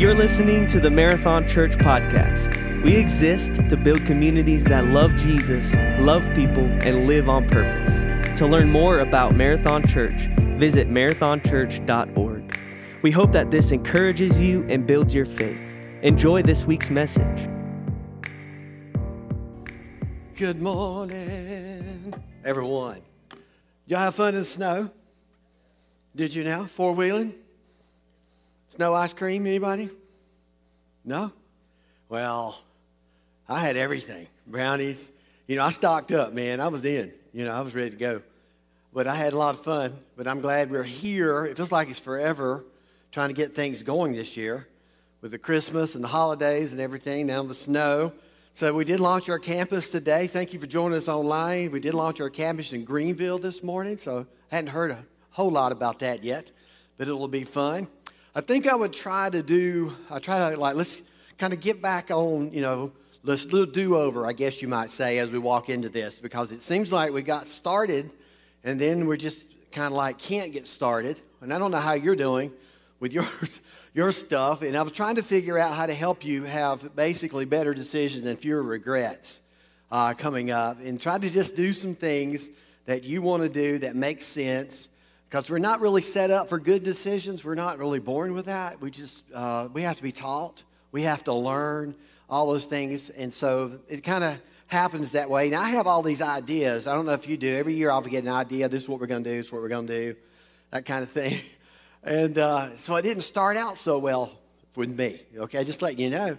You're 0.00 0.14
listening 0.14 0.66
to 0.68 0.80
the 0.80 0.88
Marathon 0.88 1.46
Church 1.46 1.72
podcast. 1.72 2.82
We 2.82 2.96
exist 2.96 3.56
to 3.56 3.76
build 3.76 4.06
communities 4.06 4.64
that 4.64 4.86
love 4.86 5.14
Jesus, 5.14 5.74
love 6.00 6.26
people, 6.34 6.64
and 6.64 7.06
live 7.06 7.28
on 7.28 7.46
purpose. 7.46 8.38
To 8.38 8.46
learn 8.46 8.70
more 8.70 9.00
about 9.00 9.36
Marathon 9.36 9.86
Church, 9.86 10.28
visit 10.58 10.88
marathonchurch.org. 10.88 12.58
We 13.02 13.10
hope 13.10 13.32
that 13.32 13.50
this 13.50 13.72
encourages 13.72 14.40
you 14.40 14.64
and 14.70 14.86
builds 14.86 15.14
your 15.14 15.26
faith. 15.26 15.60
Enjoy 16.00 16.40
this 16.40 16.64
week's 16.64 16.88
message. 16.88 17.50
Good 20.34 20.62
morning, 20.62 22.14
everyone. 22.42 23.02
Y'all 23.86 23.98
have 23.98 24.14
fun 24.14 24.28
in 24.28 24.40
the 24.40 24.46
snow? 24.46 24.90
Did 26.16 26.34
you 26.34 26.42
now? 26.42 26.64
Four 26.64 26.94
wheeling? 26.94 27.34
Snow 28.80 28.94
ice 28.94 29.12
cream, 29.12 29.46
anybody? 29.46 29.90
No? 31.04 31.30
Well, 32.08 32.58
I 33.46 33.58
had 33.58 33.76
everything 33.76 34.26
brownies. 34.46 35.12
You 35.46 35.56
know, 35.56 35.66
I 35.66 35.70
stocked 35.70 36.12
up, 36.12 36.32
man. 36.32 36.62
I 36.62 36.68
was 36.68 36.82
in. 36.86 37.12
You 37.34 37.44
know, 37.44 37.52
I 37.52 37.60
was 37.60 37.74
ready 37.74 37.90
to 37.90 37.96
go. 37.96 38.22
But 38.94 39.06
I 39.06 39.14
had 39.14 39.34
a 39.34 39.36
lot 39.36 39.54
of 39.54 39.62
fun. 39.62 39.98
But 40.16 40.26
I'm 40.26 40.40
glad 40.40 40.70
we're 40.70 40.82
here. 40.82 41.44
It 41.44 41.58
feels 41.58 41.70
like 41.70 41.90
it's 41.90 41.98
forever 41.98 42.64
trying 43.12 43.28
to 43.28 43.34
get 43.34 43.54
things 43.54 43.82
going 43.82 44.14
this 44.14 44.34
year 44.38 44.66
with 45.20 45.32
the 45.32 45.38
Christmas 45.38 45.94
and 45.94 46.02
the 46.02 46.08
holidays 46.08 46.72
and 46.72 46.80
everything, 46.80 47.26
now 47.26 47.42
the 47.42 47.54
snow. 47.54 48.14
So 48.52 48.72
we 48.72 48.86
did 48.86 48.98
launch 48.98 49.28
our 49.28 49.38
campus 49.38 49.90
today. 49.90 50.26
Thank 50.26 50.54
you 50.54 50.58
for 50.58 50.66
joining 50.66 50.96
us 50.96 51.06
online. 51.06 51.70
We 51.70 51.80
did 51.80 51.92
launch 51.92 52.18
our 52.22 52.30
campus 52.30 52.72
in 52.72 52.84
Greenville 52.84 53.38
this 53.38 53.62
morning, 53.62 53.98
so 53.98 54.26
I 54.50 54.54
hadn't 54.54 54.70
heard 54.70 54.90
a 54.90 55.04
whole 55.32 55.50
lot 55.50 55.70
about 55.70 55.98
that 55.98 56.24
yet, 56.24 56.50
but 56.96 57.08
it 57.08 57.12
will 57.12 57.28
be 57.28 57.44
fun. 57.44 57.86
I 58.32 58.40
think 58.40 58.68
I 58.68 58.76
would 58.76 58.92
try 58.92 59.28
to 59.28 59.42
do, 59.42 59.96
I 60.08 60.20
try 60.20 60.50
to 60.50 60.56
like, 60.56 60.76
let's 60.76 61.02
kind 61.36 61.52
of 61.52 61.58
get 61.58 61.82
back 61.82 62.12
on, 62.12 62.52
you 62.52 62.60
know, 62.60 62.92
let's 63.24 63.44
do 63.44 63.66
do 63.66 63.96
over, 63.96 64.24
I 64.24 64.32
guess 64.32 64.62
you 64.62 64.68
might 64.68 64.90
say, 64.90 65.18
as 65.18 65.30
we 65.30 65.38
walk 65.38 65.68
into 65.68 65.88
this, 65.88 66.14
because 66.14 66.52
it 66.52 66.62
seems 66.62 66.92
like 66.92 67.12
we 67.12 67.22
got 67.22 67.48
started 67.48 68.12
and 68.62 68.80
then 68.80 69.06
we're 69.06 69.16
just 69.16 69.46
kind 69.72 69.88
of 69.88 69.94
like 69.94 70.18
can't 70.18 70.52
get 70.52 70.68
started. 70.68 71.20
And 71.40 71.52
I 71.52 71.58
don't 71.58 71.72
know 71.72 71.78
how 71.78 71.94
you're 71.94 72.14
doing 72.14 72.52
with 73.00 73.12
yours, 73.14 73.60
your 73.94 74.12
stuff. 74.12 74.62
And 74.62 74.76
I 74.76 74.82
was 74.82 74.92
trying 74.92 75.16
to 75.16 75.24
figure 75.24 75.58
out 75.58 75.74
how 75.74 75.86
to 75.86 75.94
help 75.94 76.24
you 76.24 76.44
have 76.44 76.94
basically 76.94 77.46
better 77.46 77.74
decisions 77.74 78.26
and 78.26 78.38
fewer 78.38 78.62
regrets 78.62 79.40
uh, 79.90 80.14
coming 80.14 80.52
up 80.52 80.78
and 80.84 81.00
try 81.00 81.18
to 81.18 81.30
just 81.30 81.56
do 81.56 81.72
some 81.72 81.96
things 81.96 82.48
that 82.86 83.02
you 83.02 83.22
want 83.22 83.42
to 83.42 83.48
do 83.48 83.78
that 83.78 83.96
make 83.96 84.22
sense 84.22 84.88
because 85.30 85.48
we're 85.48 85.58
not 85.58 85.80
really 85.80 86.02
set 86.02 86.32
up 86.32 86.48
for 86.48 86.58
good 86.58 86.82
decisions. 86.82 87.44
We're 87.44 87.54
not 87.54 87.78
really 87.78 88.00
born 88.00 88.34
with 88.34 88.46
that. 88.46 88.80
We 88.80 88.90
just, 88.90 89.22
uh, 89.32 89.68
we 89.72 89.82
have 89.82 89.96
to 89.96 90.02
be 90.02 90.10
taught. 90.10 90.64
We 90.90 91.02
have 91.02 91.22
to 91.24 91.32
learn 91.32 91.94
all 92.28 92.48
those 92.48 92.66
things. 92.66 93.10
And 93.10 93.32
so 93.32 93.78
it 93.88 94.02
kind 94.02 94.24
of 94.24 94.40
happens 94.66 95.12
that 95.12 95.30
way. 95.30 95.48
Now, 95.48 95.60
I 95.60 95.70
have 95.70 95.86
all 95.86 96.02
these 96.02 96.20
ideas. 96.20 96.88
I 96.88 96.96
don't 96.96 97.06
know 97.06 97.12
if 97.12 97.28
you 97.28 97.36
do. 97.36 97.56
Every 97.56 97.74
year 97.74 97.92
I'll 97.92 98.00
get 98.02 98.24
an 98.24 98.30
idea. 98.30 98.68
This 98.68 98.82
is 98.82 98.88
what 98.88 98.98
we're 98.98 99.06
going 99.06 99.22
to 99.22 99.30
do. 99.30 99.36
This 99.36 99.46
is 99.46 99.52
what 99.52 99.62
we're 99.62 99.68
going 99.68 99.86
to 99.86 100.12
do. 100.12 100.16
That 100.72 100.84
kind 100.84 101.02
of 101.02 101.10
thing. 101.10 101.40
And 102.02 102.38
uh, 102.38 102.78
so 102.78 102.96
it 102.96 103.02
didn't 103.02 103.24
start 103.24 103.58
out 103.58 103.76
so 103.76 103.98
well 103.98 104.32
with 104.74 104.96
me. 104.96 105.20
Okay, 105.36 105.62
just 105.64 105.82
letting 105.82 105.98
you 105.98 106.08
know. 106.08 106.38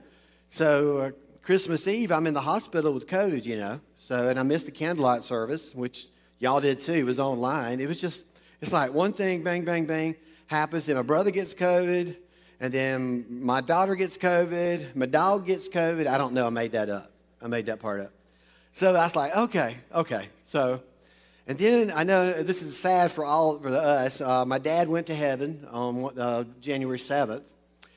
So 0.50 0.97
uh, 0.97 1.12
Christmas 1.44 1.88
Eve, 1.88 2.12
I'm 2.12 2.25
in 2.25 2.34
the 2.34 2.42
hospital 2.42 2.92
with 2.92 3.06
COVID, 3.06 3.45
you 3.45 3.58
know. 3.58 3.80
So, 4.00 4.30
and 4.30 4.39
I 4.39 4.42
missed 4.42 4.66
the 4.66 4.72
candlelight 4.72 5.23
service, 5.23 5.75
which 5.75 6.08
y'all 6.39 6.62
did 6.62 6.81
too. 6.81 6.94
It 6.94 7.03
was 7.03 7.19
online. 7.19 7.80
It 7.80 7.88
was 7.88 8.02
just 8.02 8.25
it's 8.62 8.72
like 8.72 8.94
one 8.94 9.12
thing, 9.12 9.44
bang, 9.44 9.66
bang, 9.66 9.86
bang, 9.86 10.16
happens, 10.45 10.88
and 10.88 10.95
my 10.95 11.02
brother 11.02 11.31
gets 11.31 11.56
COVID, 11.56 12.16
and 12.59 12.72
then 12.72 13.26
my 13.28 13.59
daughter 13.59 13.95
gets 13.95 14.18
COVID, 14.18 14.95
my 14.95 15.08
dog 15.08 15.48
gets 15.48 15.68
COVID. 15.68 16.06
I 16.06 16.20
don't 16.20 16.34
know, 16.34 16.45
I 16.45 16.52
made 16.52 16.73
that 16.73 16.90
up. 16.90 17.12
I 17.42 17.48
made 17.48 17.66
that 17.66 17.80
part 17.80 18.02
up. 18.02 18.12
So 18.72 18.95
I 18.95 19.03
was 19.03 19.16
like, 19.16 19.36
okay, 19.36 19.78
okay. 19.94 20.30
So, 20.46 20.81
and 21.47 21.58
then 21.58 21.91
I 21.91 22.03
know 22.03 22.44
this 22.44 22.62
is 22.62 22.78
sad 22.78 23.12
for 23.12 23.25
all 23.25 23.58
for 23.58 23.69
us. 23.69 24.22
Uh, 24.22 24.46
my 24.46 24.59
dad 24.59 24.88
went 24.88 25.08
to 25.08 25.16
heaven 25.16 25.68
on 25.72 26.18
uh, 26.18 26.44
January 26.62 27.00
7th. 27.00 27.44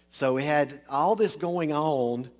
So 0.09 0.33
we 0.33 0.45
had 0.45 0.81
all 0.89 1.15
this 1.15 1.37
going 1.37 1.75
on 1.75 2.31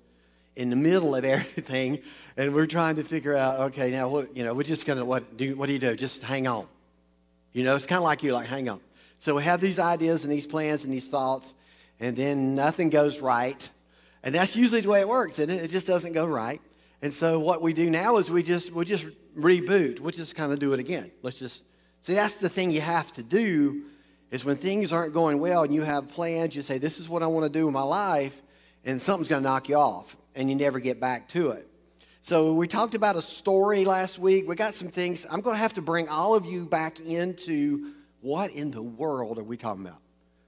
in 0.55 0.71
the 0.71 0.75
middle 0.75 1.13
of 1.13 1.23
everything, 1.25 1.99
and 2.35 2.55
we're 2.55 2.65
trying 2.65 2.95
to 2.95 3.03
figure 3.03 3.35
out, 3.35 3.59
okay, 3.71 3.91
now 3.91 4.09
what, 4.09 4.35
you 4.35 4.43
know, 4.43 4.55
we're 4.55 4.63
just 4.63 4.87
gonna, 4.87 5.05
what 5.05 5.37
do, 5.37 5.55
what 5.55 5.67
do 5.67 5.73
you 5.73 5.79
do? 5.79 5.95
Just 5.95 6.23
hang 6.23 6.47
on. 6.47 6.65
You 7.55 7.63
know, 7.63 7.77
it's 7.77 7.85
kind 7.85 7.99
of 7.99 8.03
like 8.03 8.21
you, 8.21 8.33
like, 8.33 8.47
hang 8.47 8.67
on. 8.67 8.81
So 9.17 9.35
we 9.35 9.43
have 9.43 9.61
these 9.61 9.79
ideas 9.79 10.25
and 10.25 10.33
these 10.33 10.45
plans 10.45 10.83
and 10.83 10.91
these 10.91 11.07
thoughts, 11.07 11.53
and 12.01 12.13
then 12.17 12.53
nothing 12.53 12.89
goes 12.89 13.21
right. 13.21 13.69
And 14.23 14.35
that's 14.35 14.57
usually 14.57 14.81
the 14.81 14.89
way 14.89 14.99
it 14.99 15.07
works, 15.07 15.39
and 15.39 15.49
it? 15.49 15.63
it 15.63 15.69
just 15.69 15.87
doesn't 15.87 16.11
go 16.11 16.25
right. 16.25 16.59
And 17.01 17.13
so 17.13 17.39
what 17.39 17.61
we 17.61 17.71
do 17.71 17.89
now 17.89 18.17
is 18.17 18.29
we 18.29 18.43
just 18.43 18.73
we 18.73 18.83
just 18.83 19.05
reboot. 19.37 20.01
We'll 20.01 20.11
just 20.11 20.35
kind 20.35 20.51
of 20.51 20.59
do 20.59 20.73
it 20.73 20.81
again. 20.81 21.11
Let's 21.21 21.39
just 21.39 21.63
see. 22.01 22.15
That's 22.15 22.35
the 22.39 22.49
thing 22.49 22.71
you 22.71 22.81
have 22.81 23.13
to 23.13 23.23
do 23.23 23.83
is 24.31 24.43
when 24.43 24.57
things 24.57 24.91
aren't 24.91 25.13
going 25.13 25.39
well 25.39 25.63
and 25.63 25.73
you 25.73 25.83
have 25.83 26.09
plans. 26.09 26.57
You 26.57 26.61
say, 26.61 26.77
"This 26.77 26.99
is 26.99 27.07
what 27.07 27.23
I 27.23 27.27
want 27.27 27.45
to 27.45 27.59
do 27.59 27.67
in 27.67 27.73
my 27.73 27.83
life," 27.83 28.41
and 28.83 29.01
something's 29.01 29.29
going 29.29 29.43
to 29.43 29.49
knock 29.49 29.69
you 29.69 29.77
off, 29.77 30.17
and 30.35 30.49
you 30.49 30.57
never 30.57 30.81
get 30.81 30.99
back 30.99 31.29
to 31.29 31.51
it. 31.51 31.69
So 32.25 32.53
we 32.53 32.67
talked 32.67 32.95
about 32.95 33.15
a 33.15 33.21
story 33.21 33.85
last 33.85 34.17
week. 34.17 34.47
We 34.47 34.55
got 34.55 34.73
some 34.73 34.87
things. 34.87 35.27
I'm 35.29 35.41
going 35.41 35.53
to 35.53 35.59
have 35.59 35.73
to 35.73 35.81
bring 35.83 36.09
all 36.09 36.33
of 36.33 36.47
you 36.47 36.65
back 36.65 36.99
into 36.99 37.91
what 38.21 38.49
in 38.49 38.71
the 38.71 38.81
world 38.81 39.37
are 39.37 39.43
we 39.43 39.57
talking 39.57 39.85
about? 39.85 39.99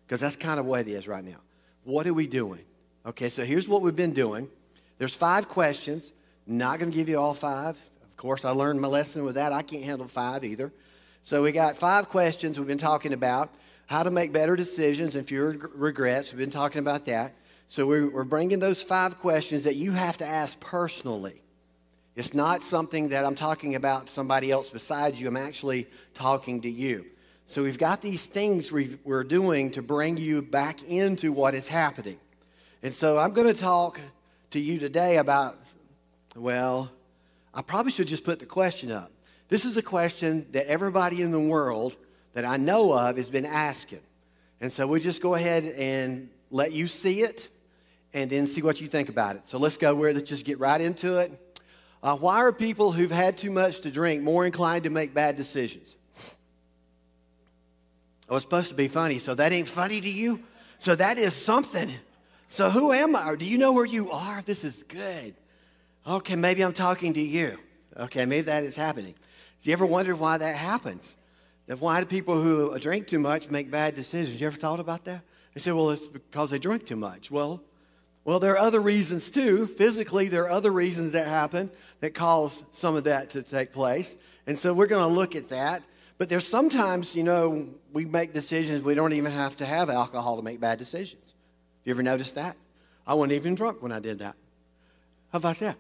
Because 0.04 0.20
that's 0.20 0.36
kind 0.36 0.60
of 0.60 0.66
what 0.66 0.80
it 0.80 0.88
is 0.88 1.08
right 1.08 1.24
now. 1.24 1.38
What 1.84 2.08
are 2.08 2.16
we 2.16 2.26
doing? 2.26 2.62
Okay, 3.06 3.30
so 3.30 3.46
here's 3.46 3.68
what 3.68 3.84
we've 3.84 3.96
been 3.96 4.14
doing. 4.14 4.50
There's 4.98 5.14
five 5.14 5.50
questions. 5.50 6.14
Not 6.48 6.80
going 6.80 6.90
to 6.90 6.98
give 6.98 7.10
you 7.10 7.20
all 7.20 7.36
five. 7.36 7.78
Of 8.10 8.18
course, 8.18 8.44
I 8.44 8.50
learned 8.50 8.82
my 8.82 8.88
lesson 8.88 9.24
with 9.24 9.36
that. 9.36 9.54
I 9.54 9.62
can't 9.62 9.84
handle 9.84 10.08
five 10.08 10.44
either. 10.44 10.74
So 11.22 11.44
we 11.44 11.52
got 11.52 11.78
five 11.78 12.10
questions 12.10 12.58
we've 12.58 12.68
been 12.68 12.80
talking 12.80 13.14
about. 13.14 13.54
How 13.86 14.02
to 14.02 14.10
make 14.10 14.34
better 14.34 14.56
decisions 14.56 15.16
and 15.16 15.28
fewer 15.28 15.56
regrets. 15.76 16.32
We've 16.32 16.40
been 16.40 16.50
talking 16.50 16.80
about 16.80 17.06
that. 17.06 17.36
So 17.68 17.86
we're, 17.86 18.24
bringing 18.24 18.58
those 18.58 18.82
five 18.82 19.20
questions 19.20 19.66
that 19.66 19.76
you 19.76 19.92
have 19.92 20.18
to 20.18 20.26
ask 20.26 20.60
personally. 20.60 21.44
It's 22.18 22.34
not 22.34 22.64
something 22.64 23.10
that 23.10 23.24
I'm 23.24 23.36
talking 23.36 23.76
about 23.76 24.10
somebody 24.10 24.50
else 24.50 24.72
besides 24.72 25.22
you. 25.22 25.28
I'm 25.28 25.38
actually 25.38 25.86
talking 26.16 26.62
to 26.62 26.70
you. 26.70 27.06
So 27.46 27.62
we've 27.62 27.78
got 27.78 28.02
these 28.02 28.26
things 28.26 28.72
we 28.72 28.98
are 29.08 29.24
doing 29.24 29.70
to 29.72 29.84
bring 29.84 30.18
you 30.18 30.42
back 30.42 30.82
into 30.82 31.32
what 31.32 31.54
is 31.54 31.68
happening. 31.68 32.18
And 32.82 32.92
so 32.92 33.20
I'm 33.20 33.34
going 33.34 33.46
to 33.46 33.54
talk 33.54 34.00
to 34.50 34.60
you 34.60 34.80
today 34.80 35.18
about, 35.18 35.60
well, 36.36 36.90
I 37.54 37.62
probably 37.62 37.92
should 37.92 38.08
just 38.08 38.24
put 38.24 38.40
the 38.40 38.48
question 38.48 38.92
up. 38.92 39.12
This 39.50 39.64
is 39.64 39.78
a 39.78 39.84
question 39.84 40.48
that 40.54 40.66
everybody 40.66 41.22
in 41.22 41.32
the 41.32 41.40
world 41.40 41.96
that 42.34 42.46
I 42.46 42.58
know 42.58 42.94
of 42.94 43.18
has 43.18 43.30
been 43.30 43.46
asking. 43.46 44.02
And 44.60 44.74
so 44.74 44.88
we'll 44.88 45.02
just 45.02 45.22
go 45.22 45.36
ahead 45.36 45.66
and 45.66 46.32
let 46.50 46.72
you 46.72 46.88
see 46.88 47.22
it 47.22 47.48
and 48.12 48.28
then 48.28 48.48
see 48.48 48.64
what 48.64 48.82
you 48.82 48.88
think 48.88 49.08
about 49.08 49.36
it. 49.36 49.48
So 49.48 49.60
let's 49.60 49.78
go 49.78 49.94
where, 49.94 50.12
let's 50.16 50.28
just 50.28 50.46
get 50.46 50.58
right 50.58 50.82
into 50.82 51.18
it. 51.18 51.32
Uh, 52.04 52.16
why 52.16 52.38
are 52.38 52.52
people 52.52 52.92
who've 52.92 53.12
had 53.12 53.38
too 53.38 53.50
much 53.50 53.82
to 53.82 53.92
drink 53.92 54.22
more 54.22 54.46
inclined 54.46 54.84
to 54.84 54.90
make 54.90 55.14
bad 55.14 55.36
decisions? 55.36 55.96
Oh, 58.30 58.36
it's 58.36 58.44
supposed 58.44 58.70
to 58.70 58.76
be 58.76 58.88
funny, 58.88 59.20
so 59.20 59.36
that 59.36 59.52
ain't 59.52 59.68
funny 59.68 60.02
to 60.02 60.10
you? 60.10 60.40
So 60.80 60.96
that 60.96 61.18
is 61.18 61.34
something. 61.34 61.90
So 62.48 62.70
who 62.70 62.92
am 62.92 63.16
I? 63.16 63.30
Or 63.30 63.36
do 63.36 63.46
you 63.46 63.58
know 63.58 63.74
where 63.74 63.86
you 63.86 64.12
are? 64.12 64.42
This 64.42 64.64
is 64.64 64.84
good. 64.84 65.34
Okay, 66.06 66.36
maybe 66.36 66.64
I'm 66.64 66.74
talking 66.74 67.14
to 67.14 67.22
you. 67.22 67.58
Okay, 67.98 68.26
maybe 68.26 68.44
that 68.44 68.64
is 68.64 68.76
happening. 68.76 69.16
Do 69.62 69.70
you 69.70 69.74
ever 69.74 69.86
wonder 69.86 70.16
why 70.16 70.38
that 70.38 70.56
happens? 70.56 71.18
That 71.66 71.82
why 71.82 72.00
do 72.00 72.06
people 72.06 72.42
who 72.42 72.78
drink 72.80 73.08
too 73.08 73.20
much 73.20 73.50
make 73.50 73.72
bad 73.72 73.96
decisions? 73.96 74.40
You 74.40 74.48
ever 74.48 74.58
thought 74.58 74.80
about 74.80 75.06
that? 75.06 75.22
They 75.54 75.60
say, 75.60 75.72
well, 75.72 75.90
it's 75.90 76.06
because 76.06 76.52
they 76.52 76.60
drink 76.60 76.86
too 76.86 76.96
much. 76.96 77.32
Well, 77.32 77.62
well, 78.28 78.42
there 78.42 78.56
are 78.56 78.58
other 78.58 78.82
reasons 78.82 79.32
too. 79.32 79.68
Physically, 79.68 80.28
there 80.28 80.44
are 80.44 80.50
other 80.50 80.70
reasons 80.70 81.14
that 81.14 81.28
happen 81.28 81.72
that 82.02 82.14
cause 82.14 82.62
some 82.72 82.98
of 82.98 83.06
that 83.06 83.30
to 83.30 83.42
take 83.42 83.72
place. 83.72 84.18
And 84.46 84.60
so 84.60 84.74
we're 84.74 84.88
going 84.88 85.08
to 85.08 85.16
look 85.16 85.34
at 85.34 85.48
that. 85.48 85.82
But 86.18 86.28
there's 86.28 86.46
sometimes, 86.46 87.16
you 87.16 87.24
know, 87.24 87.70
we 87.94 88.04
make 88.04 88.34
decisions, 88.34 88.84
we 88.84 88.96
don't 88.96 89.14
even 89.14 89.32
have 89.32 89.56
to 89.58 89.66
have 89.66 89.90
alcohol 89.90 90.36
to 90.36 90.42
make 90.42 90.60
bad 90.60 90.78
decisions. 90.78 91.36
You 91.86 91.92
ever 91.92 92.04
noticed 92.04 92.36
that? 92.36 92.58
I 93.08 93.14
wasn't 93.14 93.32
even 93.32 93.56
drunk 93.56 93.82
when 93.82 93.94
I 93.94 94.00
did 94.00 94.20
that. 94.20 94.36
How 95.32 95.38
about 95.38 95.60
that? 95.60 95.78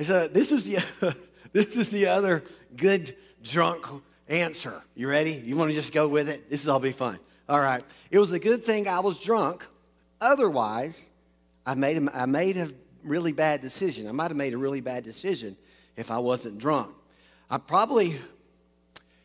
So 0.00 0.28
this 0.28 0.52
is 0.52 0.64
the 0.64 1.16
this 1.54 1.74
is 1.74 1.88
the 1.88 2.08
other 2.08 2.44
good 2.76 3.16
drunk 3.42 3.86
answer. 4.28 4.82
You 4.94 5.08
ready? 5.08 5.32
You 5.32 5.56
want 5.56 5.70
to 5.70 5.74
just 5.74 5.94
go 5.94 6.06
with 6.06 6.28
it? 6.28 6.50
This 6.50 6.62
is 6.62 6.68
all 6.68 6.80
be 6.80 6.92
fun. 6.92 7.18
All 7.48 7.60
right. 7.60 7.82
It 8.10 8.18
was 8.18 8.32
a 8.32 8.38
good 8.38 8.66
thing 8.66 8.88
I 8.88 9.00
was 9.00 9.18
drunk. 9.20 9.64
Otherwise, 10.20 11.08
I 11.68 11.74
made, 11.74 12.02
a, 12.02 12.18
I 12.18 12.24
made 12.24 12.56
a 12.56 12.70
really 13.04 13.32
bad 13.32 13.60
decision. 13.60 14.08
I 14.08 14.12
might 14.12 14.30
have 14.30 14.38
made 14.38 14.54
a 14.54 14.58
really 14.58 14.80
bad 14.80 15.04
decision 15.04 15.54
if 15.96 16.10
I 16.10 16.16
wasn't 16.16 16.56
drunk. 16.56 16.96
I 17.50 17.58
probably, 17.58 18.18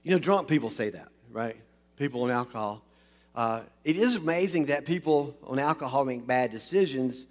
you 0.04 0.12
know, 0.12 0.20
drunk 0.20 0.50
people 0.50 0.70
say 0.70 0.90
that, 0.90 1.08
right? 1.32 1.56
People 1.96 2.26
in 2.26 2.32
alcohol. 2.32 2.84
uh, 3.34 3.62
it 3.86 3.96
is 3.96 4.18
amazing 4.18 4.66
that 4.66 4.86
people 4.86 5.38
on 5.48 5.58
alcohol 5.58 6.04
make 6.04 6.28
bad 6.28 6.52
decisions, 6.52 7.28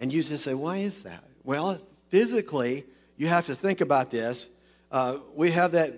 and 0.00 0.10
you 0.10 0.22
just 0.22 0.44
say, 0.44 0.54
why 0.54 0.78
is 0.78 1.02
that? 1.02 1.24
Well, 1.44 1.78
physically, 2.08 2.84
you 3.18 3.28
have 3.28 3.44
to 3.46 3.54
think 3.54 3.82
about 3.82 4.10
this. 4.10 4.48
Uh, 4.90 5.18
we 5.34 5.50
have 5.50 5.72
that 5.72 5.92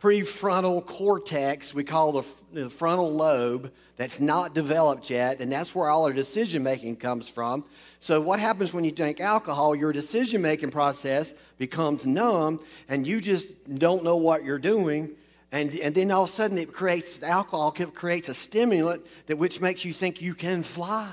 prefrontal 0.00 0.84
cortex 0.84 1.74
we 1.74 1.82
call 1.82 2.12
the, 2.12 2.24
the 2.52 2.70
frontal 2.70 3.12
lobe 3.12 3.72
that's 3.96 4.20
not 4.20 4.54
developed 4.54 5.10
yet, 5.10 5.40
and 5.40 5.50
that's 5.50 5.74
where 5.74 5.88
all 5.88 6.04
our 6.04 6.12
decision 6.12 6.62
making 6.62 6.96
comes 6.96 7.28
from. 7.28 7.64
So, 8.00 8.20
what 8.20 8.38
happens 8.38 8.72
when 8.72 8.84
you 8.84 8.92
drink 8.92 9.20
alcohol? 9.20 9.74
Your 9.74 9.92
decision 9.92 10.42
making 10.42 10.70
process 10.70 11.34
becomes 11.58 12.04
numb, 12.04 12.60
and 12.88 13.06
you 13.06 13.20
just 13.20 13.48
don't 13.78 14.04
know 14.04 14.16
what 14.16 14.44
you're 14.44 14.58
doing. 14.58 15.10
And, 15.52 15.74
and 15.76 15.94
then 15.94 16.10
all 16.10 16.24
of 16.24 16.28
a 16.28 16.32
sudden, 16.32 16.58
it 16.58 16.72
creates 16.72 17.22
alcohol 17.22 17.70
creates 17.72 18.28
a 18.28 18.34
stimulant 18.34 19.06
that 19.26 19.38
which 19.38 19.60
makes 19.60 19.84
you 19.84 19.92
think 19.92 20.20
you 20.20 20.34
can 20.34 20.62
fly, 20.62 21.12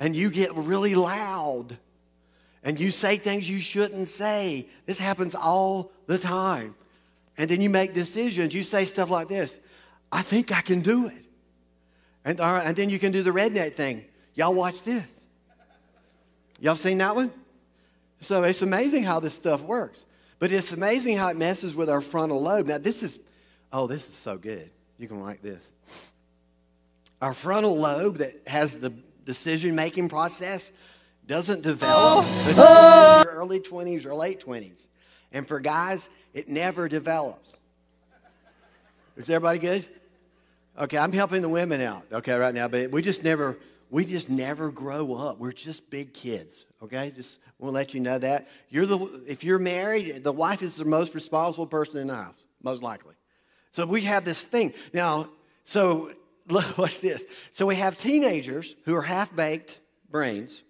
and 0.00 0.16
you 0.16 0.30
get 0.30 0.54
really 0.54 0.94
loud, 0.94 1.78
and 2.64 2.78
you 2.80 2.90
say 2.90 3.16
things 3.16 3.48
you 3.48 3.60
shouldn't 3.60 4.08
say. 4.08 4.66
This 4.86 4.98
happens 4.98 5.34
all 5.34 5.92
the 6.06 6.18
time. 6.18 6.74
And 7.38 7.48
then 7.48 7.60
you 7.60 7.70
make 7.70 7.94
decisions. 7.94 8.52
You 8.52 8.64
say 8.64 8.84
stuff 8.84 9.10
like 9.10 9.28
this 9.28 9.60
I 10.10 10.22
think 10.22 10.52
I 10.52 10.60
can 10.60 10.80
do 10.80 11.06
it. 11.06 11.26
And, 12.24 12.40
right, 12.40 12.66
and 12.66 12.76
then 12.76 12.90
you 12.90 12.98
can 12.98 13.12
do 13.12 13.22
the 13.22 13.30
redneck 13.30 13.74
thing. 13.74 14.04
Y'all 14.38 14.54
watch 14.54 14.84
this. 14.84 15.04
Y'all 16.60 16.76
seen 16.76 16.98
that 16.98 17.16
one? 17.16 17.32
So 18.20 18.44
it's 18.44 18.62
amazing 18.62 19.02
how 19.02 19.18
this 19.18 19.34
stuff 19.34 19.62
works. 19.62 20.06
But 20.38 20.52
it's 20.52 20.72
amazing 20.72 21.16
how 21.16 21.26
it 21.30 21.36
messes 21.36 21.74
with 21.74 21.90
our 21.90 22.00
frontal 22.00 22.40
lobe. 22.40 22.68
Now, 22.68 22.78
this 22.78 23.02
is, 23.02 23.18
oh, 23.72 23.88
this 23.88 24.08
is 24.08 24.14
so 24.14 24.38
good. 24.38 24.70
You 24.96 25.08
can 25.08 25.20
like 25.20 25.42
this. 25.42 25.58
Our 27.20 27.34
frontal 27.34 27.76
lobe 27.76 28.18
that 28.18 28.34
has 28.46 28.76
the 28.76 28.90
decision 29.24 29.74
making 29.74 30.08
process 30.08 30.70
doesn't 31.26 31.62
develop 31.62 32.24
oh. 32.24 32.44
until 32.48 32.64
oh. 32.64 33.24
early 33.28 33.58
20s 33.58 34.06
or 34.06 34.14
late 34.14 34.40
20s. 34.40 34.86
And 35.32 35.48
for 35.48 35.58
guys, 35.58 36.08
it 36.32 36.48
never 36.48 36.88
develops. 36.88 37.58
Is 39.16 39.28
everybody 39.28 39.58
good? 39.58 39.84
Okay, 40.78 40.96
I'm 40.96 41.12
helping 41.12 41.42
the 41.42 41.48
women 41.48 41.80
out, 41.80 42.04
okay, 42.12 42.34
right 42.34 42.54
now, 42.54 42.68
but 42.68 42.92
we 42.92 43.02
just 43.02 43.24
never, 43.24 43.58
we 43.90 44.04
just 44.04 44.30
never 44.30 44.70
grow 44.70 45.14
up. 45.14 45.38
We're 45.38 45.52
just 45.52 45.90
big 45.90 46.12
kids, 46.12 46.66
okay? 46.82 47.10
Just 47.14 47.40
want 47.58 47.72
to 47.72 47.74
let 47.74 47.94
you 47.94 48.00
know 48.00 48.18
that. 48.18 48.48
You're 48.68 48.86
the, 48.86 49.22
if 49.26 49.44
you're 49.44 49.58
married, 49.58 50.22
the 50.24 50.32
wife 50.32 50.62
is 50.62 50.76
the 50.76 50.84
most 50.84 51.14
responsible 51.14 51.66
person 51.66 52.00
in 52.00 52.08
the 52.08 52.14
house, 52.14 52.46
most 52.62 52.82
likely. 52.82 53.14
So 53.72 53.86
we 53.86 54.02
have 54.02 54.24
this 54.24 54.42
thing. 54.42 54.74
Now, 54.92 55.28
so 55.64 56.12
look, 56.48 56.78
watch 56.78 57.00
this. 57.00 57.24
So 57.50 57.66
we 57.66 57.76
have 57.76 57.96
teenagers 57.96 58.74
who 58.84 58.94
are 58.94 59.02
half 59.02 59.34
baked 59.34 59.80
brains, 60.10 60.62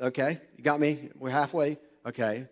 okay? 0.00 0.40
You 0.56 0.64
got 0.64 0.80
me? 0.80 1.10
We're 1.18 1.30
halfway, 1.30 1.78
okay? 2.04 2.46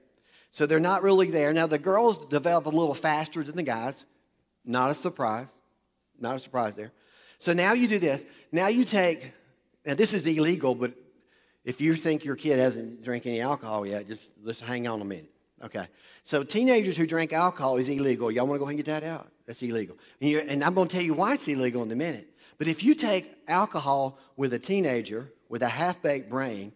So 0.50 0.66
they're 0.66 0.80
not 0.80 1.02
really 1.02 1.30
there. 1.30 1.52
Now, 1.52 1.66
the 1.66 1.78
girls 1.78 2.26
develop 2.28 2.66
a 2.66 2.70
little 2.70 2.94
faster 2.94 3.42
than 3.42 3.56
the 3.56 3.62
guys. 3.62 4.04
Not 4.64 4.90
a 4.90 4.94
surprise. 4.94 5.48
Not 6.18 6.36
a 6.36 6.38
surprise 6.38 6.74
there. 6.76 6.92
So 7.38 7.52
now 7.52 7.72
you 7.72 7.88
do 7.88 7.98
this. 7.98 8.24
Now 8.52 8.68
you 8.68 8.84
take, 8.84 9.32
now 9.86 9.94
this 9.94 10.12
is 10.12 10.26
illegal, 10.26 10.74
but 10.74 10.92
if 11.64 11.80
you 11.80 11.94
think 11.94 12.24
your 12.24 12.36
kid 12.36 12.58
hasn't 12.58 13.02
drank 13.02 13.26
any 13.26 13.40
alcohol 13.40 13.86
yet, 13.86 14.06
just 14.08 14.22
let's 14.42 14.60
hang 14.60 14.86
on 14.86 15.00
a 15.00 15.04
minute. 15.04 15.30
Okay. 15.62 15.86
So 16.24 16.42
teenagers 16.42 16.96
who 16.96 17.06
drink 17.06 17.32
alcohol 17.32 17.76
is 17.76 17.88
illegal. 17.88 18.30
Y'all 18.30 18.46
want 18.46 18.56
to 18.56 18.58
go 18.58 18.64
ahead 18.64 18.76
and 18.76 18.84
get 18.84 19.00
that 19.00 19.04
out? 19.04 19.28
That's 19.46 19.62
illegal. 19.62 19.96
And, 20.20 20.48
and 20.48 20.64
I'm 20.64 20.74
going 20.74 20.88
to 20.88 20.94
tell 20.94 21.04
you 21.04 21.14
why 21.14 21.34
it's 21.34 21.48
illegal 21.48 21.82
in 21.82 21.90
a 21.90 21.96
minute. 21.96 22.28
But 22.58 22.68
if 22.68 22.84
you 22.84 22.94
take 22.94 23.34
alcohol 23.48 24.18
with 24.36 24.52
a 24.52 24.58
teenager 24.58 25.32
with 25.48 25.62
a 25.62 25.68
half 25.68 26.02
baked 26.02 26.28
brain 26.28 26.72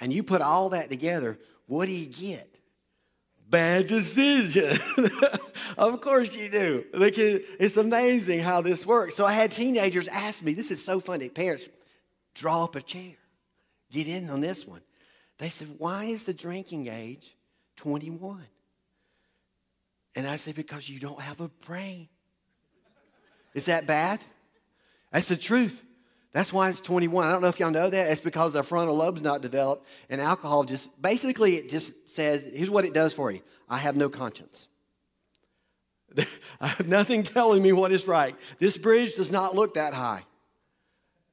and 0.00 0.12
you 0.12 0.22
put 0.22 0.40
all 0.40 0.70
that 0.70 0.90
together, 0.90 1.38
what 1.66 1.86
do 1.86 1.92
you 1.92 2.06
get? 2.06 2.52
bad 3.52 3.86
decision. 3.86 4.78
of 5.78 6.00
course 6.00 6.34
you 6.34 6.48
do. 6.48 6.84
It's 6.94 7.76
amazing 7.76 8.40
how 8.40 8.62
this 8.62 8.84
works. 8.84 9.14
So 9.14 9.24
I 9.24 9.32
had 9.32 9.52
teenagers 9.52 10.08
ask 10.08 10.42
me, 10.42 10.54
this 10.54 10.70
is 10.72 10.82
so 10.82 10.98
funny. 10.98 11.28
Parents, 11.28 11.68
draw 12.34 12.64
up 12.64 12.76
a 12.76 12.82
chair. 12.82 13.14
Get 13.90 14.08
in 14.08 14.30
on 14.30 14.40
this 14.40 14.66
one. 14.66 14.80
They 15.38 15.48
said, 15.48 15.68
why 15.78 16.04
is 16.04 16.24
the 16.24 16.34
drinking 16.34 16.88
age 16.88 17.36
21? 17.76 18.44
And 20.14 20.26
I 20.26 20.36
said, 20.36 20.54
because 20.54 20.88
you 20.88 21.00
don't 21.00 21.20
have 21.20 21.40
a 21.40 21.48
brain. 21.48 22.08
Is 23.54 23.66
that 23.66 23.86
bad? 23.86 24.20
That's 25.10 25.28
the 25.28 25.36
truth. 25.36 25.82
That's 26.32 26.52
why 26.52 26.70
it's 26.70 26.80
21. 26.80 27.26
I 27.26 27.32
don't 27.32 27.42
know 27.42 27.48
if 27.48 27.60
y'all 27.60 27.70
know 27.70 27.90
that. 27.90 28.10
It's 28.10 28.20
because 28.20 28.54
the 28.54 28.62
frontal 28.62 28.96
lobe's 28.96 29.22
not 29.22 29.42
developed, 29.42 29.86
and 30.08 30.20
alcohol 30.20 30.64
just 30.64 30.88
basically 31.00 31.56
it 31.56 31.68
just 31.68 31.92
says, 32.10 32.50
here's 32.54 32.70
what 32.70 32.86
it 32.86 32.94
does 32.94 33.12
for 33.12 33.30
you. 33.30 33.42
I 33.68 33.78
have 33.78 33.96
no 33.96 34.08
conscience. 34.08 34.68
I 36.60 36.68
have 36.68 36.88
nothing 36.88 37.22
telling 37.22 37.62
me 37.62 37.72
what 37.72 37.92
is 37.92 38.06
right. 38.06 38.34
This 38.58 38.78
bridge 38.78 39.14
does 39.14 39.30
not 39.30 39.54
look 39.54 39.74
that 39.74 39.92
high. 39.92 40.24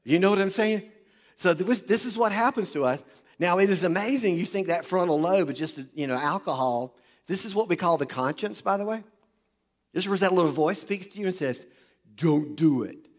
You 0.03 0.19
know 0.19 0.29
what 0.29 0.39
I'm 0.39 0.49
saying? 0.49 0.83
So 1.35 1.53
this 1.53 2.05
is 2.05 2.17
what 2.17 2.31
happens 2.31 2.71
to 2.71 2.83
us. 2.83 3.03
Now 3.39 3.59
it 3.59 3.69
is 3.69 3.83
amazing. 3.83 4.35
You 4.35 4.45
think 4.45 4.67
that 4.67 4.85
frontal 4.85 5.19
lobe 5.19 5.49
is 5.49 5.57
just 5.57 5.79
you 5.93 6.07
know 6.07 6.17
alcohol. 6.17 6.95
This 7.27 7.45
is 7.45 7.55
what 7.55 7.69
we 7.69 7.75
call 7.75 7.97
the 7.97 8.05
conscience, 8.05 8.61
by 8.61 8.77
the 8.77 8.85
way. 8.85 9.03
This 9.93 10.03
is 10.03 10.09
where 10.09 10.17
that 10.17 10.33
little 10.33 10.51
voice 10.51 10.81
speaks 10.81 11.07
to 11.07 11.19
you 11.19 11.27
and 11.27 11.35
says, 11.35 11.65
"Don't 12.15 12.55
do 12.55 12.83
it." 12.83 13.09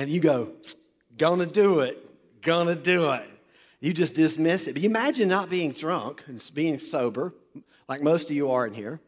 and 0.00 0.08
you 0.08 0.18
go, 0.18 0.48
gonna 1.18 1.44
do 1.44 1.80
it, 1.80 2.10
gonna 2.42 2.74
do 2.74 3.10
it. 3.10 3.28
You 3.80 3.92
just 3.92 4.14
dismiss 4.14 4.66
it. 4.66 4.72
But 4.72 4.82
you 4.82 4.88
imagine 4.88 5.28
not 5.28 5.50
being 5.50 5.72
drunk 5.72 6.24
and 6.26 6.42
being 6.54 6.78
sober, 6.78 7.34
like 7.88 8.02
most 8.02 8.30
of 8.30 8.36
you 8.36 8.50
are 8.50 8.66
in 8.66 8.72
here. 8.72 9.00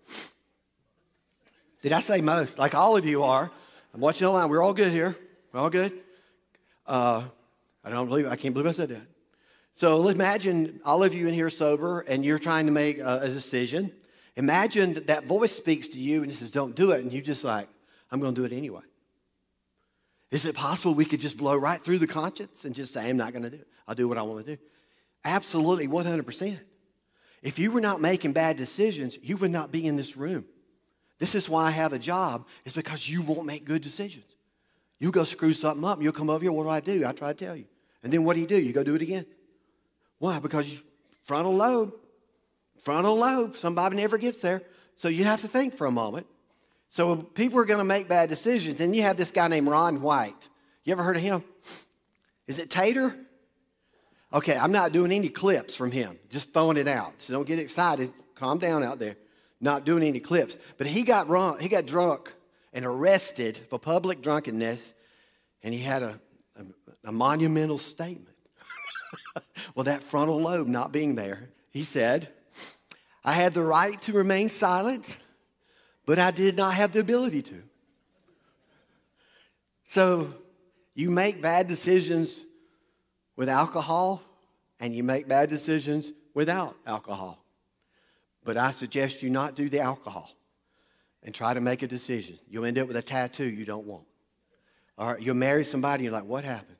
Did 1.82 1.93
I 1.93 2.00
say 2.00 2.20
most? 2.20 2.58
Like 2.58 2.75
all 2.75 2.96
of 2.96 3.06
you 3.06 3.22
are. 3.22 3.50
I'm 3.94 4.00
watching 4.00 4.26
online. 4.26 4.49
We're 4.50 4.62
all 4.62 4.75
good 4.75 4.93
here. 4.93 5.16
We're 5.52 5.60
all 5.60 5.70
good. 5.70 5.93
Uh, 6.87 7.25
I 7.84 7.90
don't 7.90 8.08
believe. 8.08 8.26
I 8.26 8.37
can't 8.37 8.55
believe 8.55 8.69
I 8.69 8.73
said 8.73 8.90
that. 8.90 9.06
So 9.75 10.08
imagine 10.08 10.81
all 10.84 11.02
of 11.02 11.14
you 11.14 11.26
in 11.26 11.34
here 11.34 11.50
sober, 11.50 12.00
and 12.00 12.25
you're 12.25 12.38
trying 12.38 12.67
to 12.67 12.73
make 12.73 12.99
a, 12.99 13.20
a 13.23 13.29
decision. 13.29 13.93
Imagine 14.37 14.94
that, 14.94 15.06
that 15.06 15.25
voice 15.25 15.52
speaks 15.52 15.88
to 15.88 15.99
you 15.99 16.23
and 16.23 16.32
says, 16.32 16.52
"Don't 16.52 16.76
do 16.76 16.93
it," 16.93 17.02
and 17.02 17.12
you 17.12 17.23
just 17.23 17.44
like, 17.44 17.69
"I'm 18.11 18.20
going 18.20 18.34
to 18.34 18.40
do 18.40 18.44
it 18.44 18.56
anyway." 18.56 18.82
Is 20.32 20.46
it 20.46 20.55
possible 20.55 20.94
we 20.94 21.05
could 21.05 21.20
just 21.20 21.37
blow 21.37 21.55
right 21.55 21.79
through 21.79 21.99
the 21.99 22.06
conscience 22.06 22.64
and 22.64 22.75
just 22.75 22.94
say, 22.94 23.08
I'm 23.08 23.19
not 23.19 23.32
going 23.32 23.43
to 23.43 23.50
do 23.50 23.56
it? 23.56 23.69
I'll 23.87 23.94
do 23.94 24.08
what 24.08 24.17
I 24.17 24.23
want 24.23 24.44
to 24.46 24.56
do? 24.56 24.62
Absolutely, 25.25 25.87
100%. 25.87 26.59
If 27.42 27.59
you 27.59 27.71
were 27.71 27.83
not 27.83 28.00
making 28.00 28.33
bad 28.33 28.56
decisions, 28.56 29.18
you 29.23 29.37
would 29.37 29.50
not 29.50 29.71
be 29.71 29.87
in 29.87 29.97
this 29.97 30.16
room. 30.16 30.47
This 31.18 31.35
is 31.35 31.50
why 31.50 31.66
I 31.66 31.71
have 31.71 31.92
a 31.92 31.99
job, 31.99 32.47
is 32.64 32.73
because 32.75 33.09
you 33.09 33.21
won't 33.21 33.45
make 33.45 33.66
good 33.66 33.83
decisions. 33.83 34.25
You 35.02 35.11
go 35.11 35.25
screw 35.25 35.52
something 35.52 35.85
up, 35.85 36.00
you'll 36.00 36.12
come 36.12 36.30
over 36.30 36.44
here, 36.44 36.52
what 36.52 36.62
do 36.62 36.68
I 36.68 36.78
do? 36.78 37.04
I 37.04 37.11
try 37.11 37.32
to 37.32 37.44
tell 37.44 37.56
you. 37.56 37.64
And 38.04 38.12
then 38.12 38.23
what 38.23 38.35
do 38.35 38.40
you 38.40 38.47
do? 38.47 38.56
You 38.56 38.73
go 38.73 38.85
do 38.85 38.94
it 38.94 39.02
again. 39.02 39.26
Why? 40.18 40.38
Because 40.38 40.80
frontal 41.25 41.52
lobe, 41.52 41.92
frontal 42.85 43.16
lobe, 43.16 43.56
somebody 43.56 43.97
never 43.97 44.16
gets 44.16 44.42
there. 44.42 44.62
So 44.94 45.09
you 45.09 45.25
have 45.25 45.40
to 45.40 45.49
think 45.49 45.75
for 45.75 45.88
a 45.88 45.90
moment. 45.90 46.28
So 46.88 47.16
people 47.16 47.59
are 47.59 47.64
going 47.64 47.80
to 47.80 47.85
make 47.85 48.06
bad 48.06 48.28
decisions. 48.28 48.80
And 48.80 48.94
you 48.94 49.02
have 49.02 49.16
this 49.16 49.32
guy 49.32 49.49
named 49.49 49.66
Ron 49.66 50.02
White. 50.02 50.49
You 50.85 50.92
ever 50.92 51.02
heard 51.02 51.16
of 51.16 51.23
him? 51.23 51.42
Is 52.47 52.61
it 52.61 52.71
Tater? 52.71 53.16
Okay, 54.32 54.56
I'm 54.56 54.71
not 54.71 54.92
doing 54.92 55.11
any 55.11 55.30
clips 55.30 55.75
from 55.75 55.90
him, 55.90 56.16
just 56.30 56.54
throwing 56.54 56.76
it 56.76 56.87
out. 56.87 57.14
So 57.18 57.32
don't 57.32 57.47
get 57.47 57.59
excited. 57.59 58.12
Calm 58.37 58.59
down 58.59 58.85
out 58.85 59.00
there. 59.00 59.16
Not 59.61 59.85
doing 59.85 60.04
any 60.04 60.21
clips. 60.21 60.61
But 60.78 60.87
he 60.87 61.02
got 61.02 61.28
wrong, 61.28 61.59
he 61.59 61.68
got 61.68 61.87
drunk 61.87 62.32
and 62.73 62.85
arrested 62.85 63.59
for 63.69 63.79
public 63.79 64.23
drunkenness, 64.23 64.95
and 65.62 65.75
he 65.75 65.81
had 65.81 66.02
a, 66.02 66.21
a, 66.57 66.64
a 67.09 67.12
monumental 67.12 67.79
statement. 67.79 68.37
well, 69.75 69.85
that 69.85 70.02
frontal 70.02 70.41
lobe 70.41 70.67
not 70.67 70.93
being 70.93 71.14
there, 71.14 71.50
he 71.71 71.83
said, 71.83 72.29
I 73.25 73.33
had 73.33 73.55
the 73.55 73.62
right 73.62 74.00
to 74.02 74.12
remain 74.12 74.49
silent 74.49 75.19
but 76.05 76.19
I 76.19 76.31
did 76.31 76.57
not 76.57 76.75
have 76.75 76.93
the 76.93 77.00
ability 77.00 77.43
to. 77.43 77.62
So 79.87 80.35
you 80.95 81.11
make 81.11 81.41
bad 81.41 81.69
decisions 81.69 82.45
with 83.37 83.49
alcohol, 83.49 84.23
and 84.81 84.95
you 84.95 85.02
make 85.02 85.29
bad 85.29 85.49
decisions 85.49 86.12
without 86.35 86.76
alcohol. 86.87 87.45
But 88.45 88.57
I 88.57 88.73
suggest 88.73 89.23
you 89.23 89.31
not 89.31 89.55
do 89.55 89.69
the 89.69 89.81
alcohol 89.81 90.31
and 91.23 91.35
try 91.35 91.55
to 91.55 91.61
make 91.61 91.83
a 91.83 91.87
decision. 91.87 92.38
You'll 92.49 92.64
end 92.64 92.79
up 92.79 92.88
with 92.88 92.97
a 92.97 93.02
tattoo 93.02 93.49
you 93.49 93.64
don't 93.64 93.87
want. 93.87 94.05
Or 94.97 95.19
you'll 95.21 95.37
marry 95.37 95.64
somebody, 95.64 96.05
you're 96.05 96.12
like, 96.12 96.25
what 96.25 96.45
happened? 96.45 96.76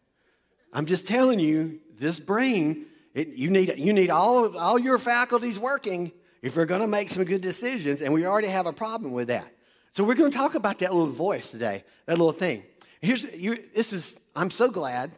I'm 0.73 0.87
just 0.87 1.07
telling 1.07 1.39
you, 1.39 1.81
this 1.99 2.19
brain, 2.19 2.87
it, 3.15 3.29
you 3.29 3.51
need, 3.51 3.75
you 3.77 3.93
need 3.93 4.11
all, 4.11 4.57
all 4.57 4.79
your 4.79 4.99
faculties 4.99 5.59
working 5.59 6.13
if 6.41 6.57
we're 6.57 6.67
going 6.67 6.81
to 6.81 6.87
make 6.87 7.09
some 7.09 7.25
good 7.25 7.41
decisions, 7.41 8.03
and 8.03 8.13
we 8.13 8.27
already 8.27 8.49
have 8.49 8.67
a 8.67 8.73
problem 8.73 9.13
with 9.13 9.29
that. 9.29 9.47
So 9.93 10.03
we're 10.03 10.15
going 10.15 10.31
to 10.31 10.37
talk 10.37 10.55
about 10.55 10.79
that 10.81 10.93
little 10.93 11.07
voice 11.07 11.51
today, 11.51 11.85
that 12.07 12.19
little 12.19 12.33
thing. 12.33 12.65
Here's, 13.01 13.23
you, 13.23 13.59
this 13.75 13.93
is, 13.93 14.19
I'm 14.35 14.51
so 14.51 14.71
glad 14.71 15.13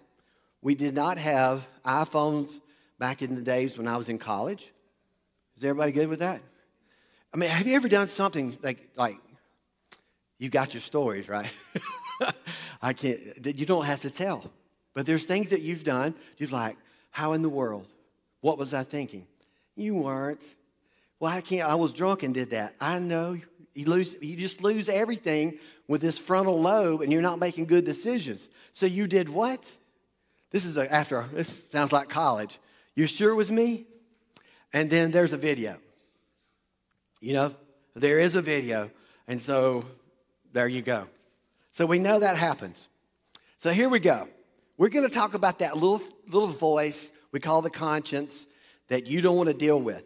we 0.61 0.75
did 0.75 0.95
not 0.95 1.17
have 1.19 1.67
iPhones 1.85 2.61
back 2.99 3.23
in 3.23 3.35
the 3.35 3.43
days 3.43 3.79
when 3.79 3.87
I 3.87 3.97
was 3.97 4.09
in 4.09 4.19
college. 4.19 4.73
Is 5.57 5.65
everybody 5.65 5.93
good 5.93 6.09
with 6.09 6.19
that? 6.19 6.41
I 7.35 7.37
mean, 7.37 7.51
have 7.51 7.67
you 7.67 7.75
ever 7.75 7.89
done 7.89 8.07
something 8.07 8.57
like, 8.63 8.91
like 8.97 9.19
you 10.39 10.49
got 10.49 10.73
your 10.73 10.81
stories, 10.81 11.29
right? 11.29 11.51
I 12.83 12.93
can't, 12.93 13.21
you 13.45 13.67
don't 13.67 13.85
have 13.87 14.03
to 14.03 14.11
tell. 14.11 14.49
But 14.95 15.05
there's 15.05 15.25
things 15.25 15.49
that 15.49 15.61
you've 15.61 15.83
done, 15.83 16.15
you're 16.39 16.49
like, 16.51 16.77
how 17.11 17.33
in 17.33 17.43
the 17.43 17.49
world? 17.49 17.89
What 18.41 18.57
was 18.57 18.73
I 18.73 18.85
thinking? 18.85 19.27
You 19.75 19.97
weren't. 19.97 20.45
Well, 21.19 21.33
I 21.33 21.41
can't, 21.41 21.69
I 21.69 21.75
was 21.75 21.93
drunk 21.93 22.23
and 22.23 22.33
did 22.33 22.51
that. 22.51 22.77
I 22.81 23.01
know. 23.01 23.37
You, 23.75 23.87
lose, 23.87 24.15
you 24.21 24.37
just 24.37 24.63
lose 24.63 24.89
everything 24.89 25.59
with 25.89 26.01
this 26.01 26.21
frontal 26.21 26.61
lobe 26.61 27.01
and 27.01 27.13
you're 27.13 27.21
not 27.21 27.41
making 27.41 27.67
good 27.67 27.85
decisions. 27.85 28.49
So 28.73 28.87
you 28.87 29.09
did 29.09 29.29
what? 29.29 29.73
This 30.53 30.65
is 30.65 30.77
a, 30.77 30.93
after, 30.93 31.27
this 31.33 31.69
sounds 31.69 31.93
like 31.93 32.09
college. 32.09 32.61
You 32.95 33.09
sure 33.09 33.31
it 33.31 33.35
was 33.35 33.51
me? 33.51 33.87
And 34.73 34.89
then 34.89 35.11
there's 35.11 35.33
a 35.33 35.37
video. 35.37 35.79
You 37.25 37.33
know, 37.33 37.55
there 37.95 38.19
is 38.19 38.37
a 38.37 38.43
video. 38.43 38.91
And 39.27 39.41
so 39.41 39.83
there 40.53 40.69
you 40.69 40.83
go. 40.83 41.07
So 41.73 41.87
we 41.87 41.99
know 41.99 42.19
that 42.19 42.37
happens. 42.37 42.87
So 43.57 43.71
here 43.71 43.89
we 43.89 43.99
go. 43.99 44.29
We're 44.77 44.91
going 44.91 45.09
to 45.09 45.15
talk 45.15 45.33
about 45.33 45.61
that 45.61 45.75
little, 45.75 46.03
little 46.29 46.49
voice 46.49 47.11
we 47.33 47.41
call 47.41 47.63
the 47.63 47.71
conscience 47.71 48.47
that 48.89 49.07
you 49.07 49.23
don't 49.23 49.39
want 49.39 49.49
to 49.49 49.55
deal 49.55 49.81
with. 49.81 50.05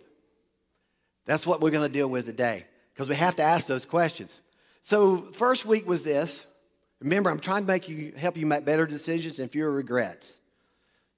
That's 1.27 1.45
what 1.45 1.61
we're 1.61 1.73
going 1.73 1.87
to 1.87 1.93
deal 1.93 2.07
with 2.09 2.27
today 2.27 2.67
because 2.95 3.09
we 3.09 3.17
have 3.17 3.35
to 3.37 3.43
ask 3.43 3.67
those 3.67 3.85
questions. 3.85 4.41
So, 4.83 5.19
first 5.33 5.67
week 5.67 5.89
was 5.89 6.05
this. 6.05 6.47
Remember, 7.01 7.31
I'm 7.31 7.41
trying 7.41 7.63
to 7.63 7.67
make 7.67 7.89
you 7.89 8.13
help 8.17 8.37
you 8.37 8.47
make 8.47 8.65
better 8.65 8.87
decisions 8.87 9.41
and 9.41 9.51
fewer 9.51 9.71
regrets. 9.71 10.39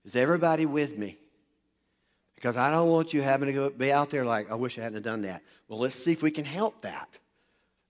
Is 0.04 0.16
everybody 0.16 0.64
with 0.64 0.96
me? 0.96 1.18
Because 2.40 2.56
I 2.56 2.70
don't 2.70 2.88
want 2.88 3.12
you 3.12 3.20
having 3.20 3.48
to 3.48 3.52
go 3.52 3.70
be 3.70 3.92
out 3.92 4.08
there 4.08 4.24
like, 4.24 4.50
I 4.50 4.54
wish 4.54 4.78
I 4.78 4.82
hadn't 4.82 5.02
done 5.02 5.22
that. 5.22 5.42
Well, 5.68 5.78
let's 5.78 5.94
see 5.94 6.12
if 6.12 6.22
we 6.22 6.30
can 6.30 6.46
help 6.46 6.80
that. 6.82 7.08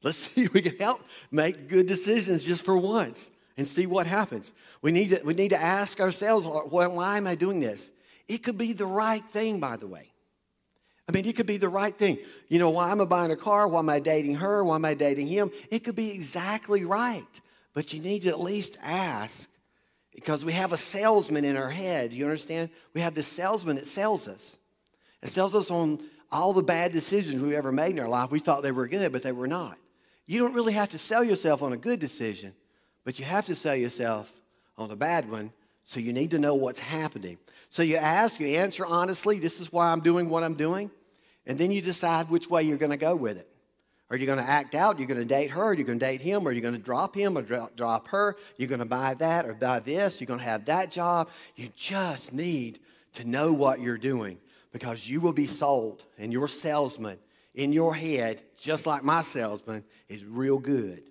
Let's 0.02 0.18
see 0.28 0.42
if 0.42 0.52
we 0.52 0.60
can 0.60 0.76
help 0.76 1.00
make 1.30 1.68
good 1.68 1.86
decisions 1.86 2.44
just 2.44 2.64
for 2.64 2.76
once 2.76 3.30
and 3.56 3.64
see 3.64 3.86
what 3.86 4.08
happens. 4.08 4.52
We 4.82 4.90
need 4.90 5.10
to, 5.10 5.20
we 5.24 5.34
need 5.34 5.50
to 5.50 5.60
ask 5.60 6.00
ourselves, 6.00 6.46
why 6.46 7.16
am 7.16 7.28
I 7.28 7.36
doing 7.36 7.60
this? 7.60 7.92
It 8.26 8.38
could 8.38 8.58
be 8.58 8.72
the 8.72 8.86
right 8.86 9.24
thing, 9.24 9.60
by 9.60 9.76
the 9.76 9.86
way. 9.86 10.10
I 11.08 11.12
mean, 11.12 11.26
it 11.26 11.36
could 11.36 11.46
be 11.46 11.56
the 11.56 11.68
right 11.68 11.96
thing. 11.96 12.18
You 12.48 12.58
know, 12.58 12.70
why 12.70 12.90
am 12.90 13.00
I 13.00 13.04
buying 13.04 13.30
a 13.30 13.36
car? 13.36 13.68
Why 13.68 13.80
am 13.80 13.88
I 13.88 14.00
dating 14.00 14.36
her? 14.36 14.64
Why 14.64 14.76
am 14.76 14.84
I 14.84 14.94
dating 14.94 15.28
him? 15.28 15.50
It 15.70 15.84
could 15.84 15.96
be 15.96 16.10
exactly 16.10 16.84
right. 16.84 17.40
But 17.72 17.92
you 17.92 18.00
need 18.00 18.22
to 18.22 18.28
at 18.30 18.40
least 18.40 18.76
ask 18.82 19.48
because 20.14 20.44
we 20.44 20.52
have 20.52 20.72
a 20.72 20.76
salesman 20.76 21.44
in 21.44 21.56
our 21.56 21.70
head. 21.70 22.12
You 22.12 22.24
understand? 22.24 22.70
We 22.94 23.00
have 23.00 23.14
this 23.14 23.26
salesman 23.26 23.76
that 23.76 23.86
sells 23.86 24.28
us. 24.28 24.58
It 25.22 25.28
sells 25.28 25.54
us 25.54 25.70
on 25.70 26.00
all 26.32 26.52
the 26.52 26.62
bad 26.62 26.92
decisions 26.92 27.42
we've 27.42 27.52
ever 27.52 27.72
made 27.72 27.92
in 27.92 28.00
our 28.00 28.08
life. 28.08 28.30
We 28.30 28.40
thought 28.40 28.62
they 28.62 28.72
were 28.72 28.86
good, 28.86 29.12
but 29.12 29.22
they 29.22 29.32
were 29.32 29.46
not. 29.46 29.76
You 30.26 30.38
don't 30.38 30.54
really 30.54 30.74
have 30.74 30.90
to 30.90 30.98
sell 30.98 31.24
yourself 31.24 31.62
on 31.62 31.72
a 31.72 31.76
good 31.76 31.98
decision, 31.98 32.54
but 33.04 33.18
you 33.18 33.24
have 33.24 33.46
to 33.46 33.56
sell 33.56 33.74
yourself 33.74 34.32
on 34.78 34.90
a 34.90 34.96
bad 34.96 35.30
one. 35.30 35.52
So 35.84 35.98
you 35.98 36.12
need 36.12 36.30
to 36.30 36.38
know 36.38 36.54
what's 36.54 36.78
happening. 36.78 37.38
So 37.68 37.82
you 37.82 37.96
ask, 37.96 38.38
you 38.38 38.46
answer 38.46 38.86
honestly, 38.86 39.40
this 39.40 39.60
is 39.60 39.72
why 39.72 39.90
I'm 39.90 40.00
doing 40.00 40.28
what 40.28 40.44
I'm 40.44 40.54
doing. 40.54 40.90
And 41.46 41.58
then 41.58 41.72
you 41.72 41.82
decide 41.82 42.30
which 42.30 42.48
way 42.48 42.62
you're 42.62 42.78
going 42.78 42.92
to 42.92 42.96
go 42.96 43.16
with 43.16 43.38
it. 43.38 43.49
Are 44.10 44.16
you 44.16 44.26
going 44.26 44.38
to 44.38 44.44
act 44.44 44.74
out? 44.74 44.98
You're 44.98 45.06
going 45.06 45.20
to 45.20 45.24
date 45.24 45.52
her? 45.52 45.72
You're 45.72 45.86
going 45.86 46.00
to 46.00 46.04
date 46.04 46.20
him? 46.20 46.46
Or 46.46 46.52
you're 46.52 46.62
going 46.62 46.74
to 46.74 46.80
drop 46.80 47.14
him 47.14 47.38
or 47.38 47.42
drop 47.42 48.08
her? 48.08 48.36
You're 48.56 48.68
going 48.68 48.80
to 48.80 48.84
buy 48.84 49.14
that 49.14 49.46
or 49.46 49.54
buy 49.54 49.78
this? 49.78 50.20
You're 50.20 50.26
going 50.26 50.40
to 50.40 50.46
have 50.46 50.64
that 50.64 50.90
job? 50.90 51.28
You 51.54 51.68
just 51.76 52.32
need 52.32 52.80
to 53.14 53.24
know 53.24 53.52
what 53.52 53.80
you're 53.80 53.98
doing 53.98 54.38
because 54.72 55.08
you 55.08 55.20
will 55.20 55.32
be 55.32 55.46
sold, 55.46 56.04
and 56.16 56.32
your 56.32 56.46
salesman 56.46 57.18
in 57.54 57.72
your 57.72 57.94
head, 57.94 58.40
just 58.58 58.86
like 58.86 59.02
my 59.02 59.22
salesman, 59.22 59.84
is 60.08 60.24
real 60.24 60.58
good 60.58 61.02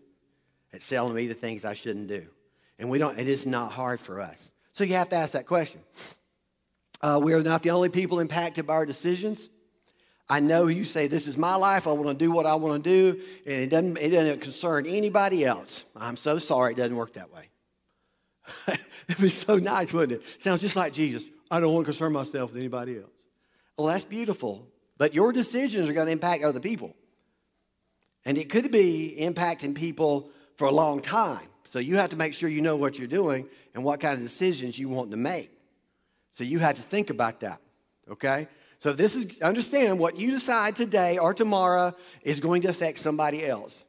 at 0.71 0.81
selling 0.81 1.13
me 1.13 1.27
the 1.27 1.33
things 1.33 1.65
I 1.65 1.73
shouldn't 1.73 2.07
do. 2.07 2.27
And 2.77 2.89
we 2.89 2.97
don't, 2.97 3.19
it 3.19 3.27
is 3.27 3.45
not 3.45 3.73
hard 3.73 3.99
for 3.99 4.21
us. 4.21 4.51
So 4.71 4.85
you 4.85 4.93
have 4.93 5.09
to 5.09 5.17
ask 5.17 5.33
that 5.33 5.45
question. 5.45 5.81
Uh, 7.01 7.19
we 7.21 7.33
are 7.33 7.43
not 7.43 7.63
the 7.63 7.71
only 7.71 7.89
people 7.89 8.19
impacted 8.19 8.65
by 8.65 8.73
our 8.73 8.85
decisions. 8.85 9.49
I 10.29 10.39
know 10.39 10.67
you 10.67 10.85
say, 10.85 11.07
This 11.07 11.27
is 11.27 11.37
my 11.37 11.55
life. 11.55 11.87
I 11.87 11.91
want 11.91 12.07
to 12.17 12.25
do 12.25 12.31
what 12.31 12.45
I 12.45 12.55
want 12.55 12.83
to 12.83 12.89
do, 12.89 13.21
and 13.45 13.55
it 13.55 13.69
doesn't, 13.69 13.97
it 13.97 14.09
doesn't 14.09 14.41
concern 14.41 14.85
anybody 14.85 15.43
else. 15.43 15.85
I'm 15.95 16.17
so 16.17 16.37
sorry 16.37 16.73
it 16.73 16.77
doesn't 16.77 16.95
work 16.95 17.13
that 17.13 17.33
way. 17.33 17.49
It'd 19.07 19.21
be 19.21 19.29
so 19.29 19.57
nice, 19.57 19.91
wouldn't 19.91 20.21
it? 20.21 20.41
Sounds 20.41 20.61
just 20.61 20.75
like 20.75 20.93
Jesus. 20.93 21.23
I 21.49 21.59
don't 21.59 21.73
want 21.73 21.85
to 21.85 21.91
concern 21.91 22.13
myself 22.13 22.51
with 22.51 22.59
anybody 22.59 22.97
else. 22.97 23.09
Well, 23.77 23.87
that's 23.87 24.05
beautiful. 24.05 24.67
But 24.97 25.13
your 25.13 25.31
decisions 25.31 25.89
are 25.89 25.93
going 25.93 26.07
to 26.07 26.11
impact 26.11 26.43
other 26.43 26.59
people. 26.59 26.95
And 28.25 28.37
it 28.37 28.49
could 28.49 28.71
be 28.71 29.15
impacting 29.19 29.73
people 29.73 30.29
for 30.57 30.67
a 30.67 30.71
long 30.71 31.01
time. 31.01 31.47
So 31.65 31.79
you 31.79 31.95
have 31.95 32.09
to 32.09 32.17
make 32.17 32.33
sure 32.33 32.49
you 32.49 32.61
know 32.61 32.75
what 32.75 32.99
you're 32.99 33.07
doing 33.07 33.47
and 33.73 33.83
what 33.83 33.99
kind 34.01 34.15
of 34.15 34.21
decisions 34.21 34.77
you 34.77 34.89
want 34.89 35.11
to 35.11 35.17
make. 35.17 35.51
So 36.31 36.43
you 36.43 36.59
have 36.59 36.75
to 36.75 36.81
think 36.81 37.09
about 37.09 37.39
that, 37.39 37.61
okay? 38.11 38.47
So 38.79 38.93
this 38.93 39.15
is 39.15 39.41
understand 39.41 39.99
what 39.99 40.17
you 40.17 40.31
decide 40.31 40.75
today 40.75 41.17
or 41.17 41.33
tomorrow 41.33 41.93
is 42.21 42.39
going 42.39 42.61
to 42.63 42.69
affect 42.69 42.97
somebody 42.97 43.45
else. 43.45 43.85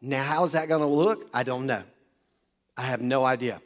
Now, 0.00 0.22
how's 0.22 0.52
that 0.52 0.68
going 0.68 0.82
to 0.82 0.86
look? 0.86 1.28
I 1.34 1.42
don't 1.42 1.66
know. 1.66 1.82
I 2.76 2.82
have 2.82 3.00
no 3.00 3.24
idea. 3.24 3.60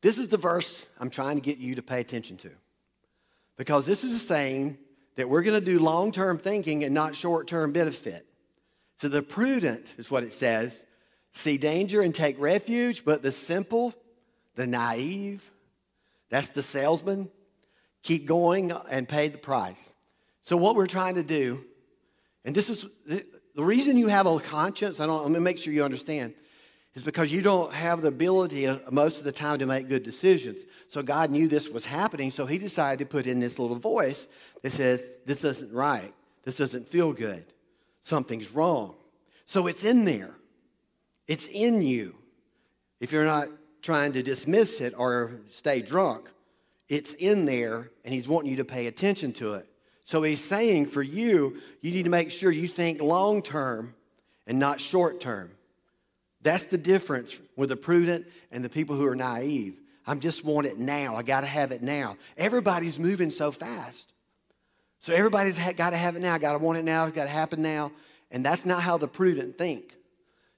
This 0.00 0.18
is 0.18 0.28
the 0.28 0.36
verse 0.36 0.86
I'm 1.00 1.10
trying 1.10 1.36
to 1.36 1.42
get 1.42 1.58
you 1.58 1.76
to 1.76 1.82
pay 1.82 2.00
attention 2.00 2.36
to. 2.38 2.50
Because 3.56 3.86
this 3.86 4.04
is 4.04 4.26
saying 4.26 4.78
that 5.16 5.28
we're 5.28 5.42
going 5.42 5.58
to 5.58 5.64
do 5.64 5.78
long 5.78 6.12
term 6.12 6.38
thinking 6.38 6.84
and 6.84 6.94
not 6.94 7.16
short 7.16 7.48
term 7.48 7.72
benefit. 7.72 8.26
So 8.98 9.08
the 9.08 9.22
prudent 9.22 9.94
is 9.98 10.10
what 10.10 10.22
it 10.22 10.32
says 10.32 10.84
see 11.32 11.56
danger 11.56 12.02
and 12.02 12.14
take 12.14 12.38
refuge, 12.38 13.04
but 13.04 13.22
the 13.22 13.32
simple, 13.32 13.94
the 14.54 14.66
naive, 14.66 15.50
that's 16.28 16.50
the 16.50 16.62
salesman, 16.62 17.30
keep 18.02 18.26
going 18.26 18.72
and 18.90 19.08
pay 19.08 19.28
the 19.28 19.38
price. 19.38 19.94
So, 20.42 20.56
what 20.56 20.74
we're 20.74 20.86
trying 20.86 21.14
to 21.14 21.22
do, 21.22 21.64
and 22.44 22.54
this 22.54 22.68
is 22.68 22.86
the 23.06 23.64
reason 23.64 23.96
you 23.96 24.08
have 24.08 24.26
a 24.26 24.40
conscience, 24.40 25.00
I 25.00 25.06
don't, 25.06 25.22
let 25.22 25.30
me 25.30 25.38
make 25.38 25.58
sure 25.58 25.72
you 25.72 25.84
understand, 25.84 26.34
is 26.94 27.02
because 27.02 27.32
you 27.32 27.42
don't 27.42 27.72
have 27.72 28.02
the 28.02 28.08
ability 28.08 28.68
most 28.90 29.18
of 29.18 29.24
the 29.24 29.32
time 29.32 29.58
to 29.60 29.66
make 29.66 29.88
good 29.88 30.02
decisions. 30.02 30.64
So, 30.88 31.02
God 31.02 31.30
knew 31.30 31.48
this 31.48 31.68
was 31.68 31.86
happening, 31.86 32.30
so 32.30 32.46
He 32.46 32.58
decided 32.58 32.98
to 32.98 33.06
put 33.06 33.26
in 33.26 33.40
this 33.40 33.58
little 33.58 33.76
voice 33.76 34.28
that 34.62 34.70
says, 34.70 35.20
This 35.24 35.44
isn't 35.44 35.72
right. 35.72 36.12
This 36.44 36.56
doesn't 36.56 36.88
feel 36.88 37.12
good. 37.12 37.44
Something's 38.02 38.52
wrong. 38.52 38.96
So, 39.46 39.68
it's 39.68 39.84
in 39.84 40.04
there, 40.04 40.34
it's 41.28 41.46
in 41.46 41.82
you. 41.82 42.16
If 43.00 43.12
you're 43.12 43.24
not 43.24 43.48
trying 43.80 44.12
to 44.12 44.22
dismiss 44.22 44.80
it 44.80 44.94
or 44.96 45.32
stay 45.50 45.82
drunk, 45.82 46.28
it's 46.92 47.14
in 47.14 47.46
there 47.46 47.90
and 48.04 48.12
he's 48.12 48.28
wanting 48.28 48.50
you 48.50 48.58
to 48.58 48.66
pay 48.66 48.86
attention 48.86 49.32
to 49.32 49.54
it. 49.54 49.66
So 50.04 50.22
he's 50.22 50.44
saying 50.44 50.86
for 50.86 51.00
you, 51.00 51.56
you 51.80 51.90
need 51.90 52.02
to 52.02 52.10
make 52.10 52.30
sure 52.30 52.50
you 52.50 52.68
think 52.68 53.00
long 53.00 53.40
term 53.40 53.94
and 54.46 54.58
not 54.58 54.78
short 54.78 55.18
term. 55.18 55.52
That's 56.42 56.66
the 56.66 56.76
difference 56.76 57.40
with 57.56 57.70
the 57.70 57.76
prudent 57.76 58.26
and 58.50 58.62
the 58.62 58.68
people 58.68 58.94
who 58.94 59.06
are 59.06 59.16
naive. 59.16 59.80
I 60.06 60.14
just 60.16 60.44
want 60.44 60.66
it 60.66 60.76
now. 60.76 61.16
I 61.16 61.22
got 61.22 61.40
to 61.40 61.46
have 61.46 61.72
it 61.72 61.80
now. 61.80 62.18
Everybody's 62.36 62.98
moving 62.98 63.30
so 63.30 63.52
fast. 63.52 64.12
So 65.00 65.14
everybody's 65.14 65.58
got 65.58 65.90
to 65.90 65.96
have 65.96 66.14
it 66.16 66.20
now. 66.20 66.36
Got 66.36 66.52
to 66.52 66.58
want 66.58 66.76
it 66.76 66.84
now. 66.84 67.04
It's 67.04 67.14
got 67.14 67.24
to 67.24 67.30
happen 67.30 67.62
now. 67.62 67.92
And 68.30 68.44
that's 68.44 68.66
not 68.66 68.82
how 68.82 68.98
the 68.98 69.08
prudent 69.08 69.56
think. 69.56 69.96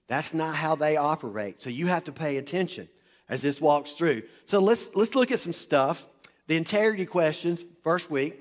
That's 0.08 0.34
not 0.34 0.56
how 0.56 0.74
they 0.74 0.96
operate. 0.96 1.62
So 1.62 1.70
you 1.70 1.86
have 1.86 2.04
to 2.04 2.12
pay 2.12 2.38
attention 2.38 2.88
as 3.28 3.40
this 3.40 3.60
walks 3.60 3.92
through. 3.92 4.22
So 4.46 4.58
let's 4.58 4.96
let's 4.96 5.14
look 5.14 5.30
at 5.30 5.38
some 5.38 5.52
stuff 5.52 6.10
the 6.46 6.56
integrity 6.56 7.06
questions, 7.06 7.62
first 7.82 8.10
week. 8.10 8.34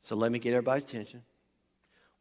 So 0.00 0.16
let 0.16 0.32
me 0.32 0.38
get 0.38 0.52
everybody's 0.52 0.84
attention. 0.84 1.22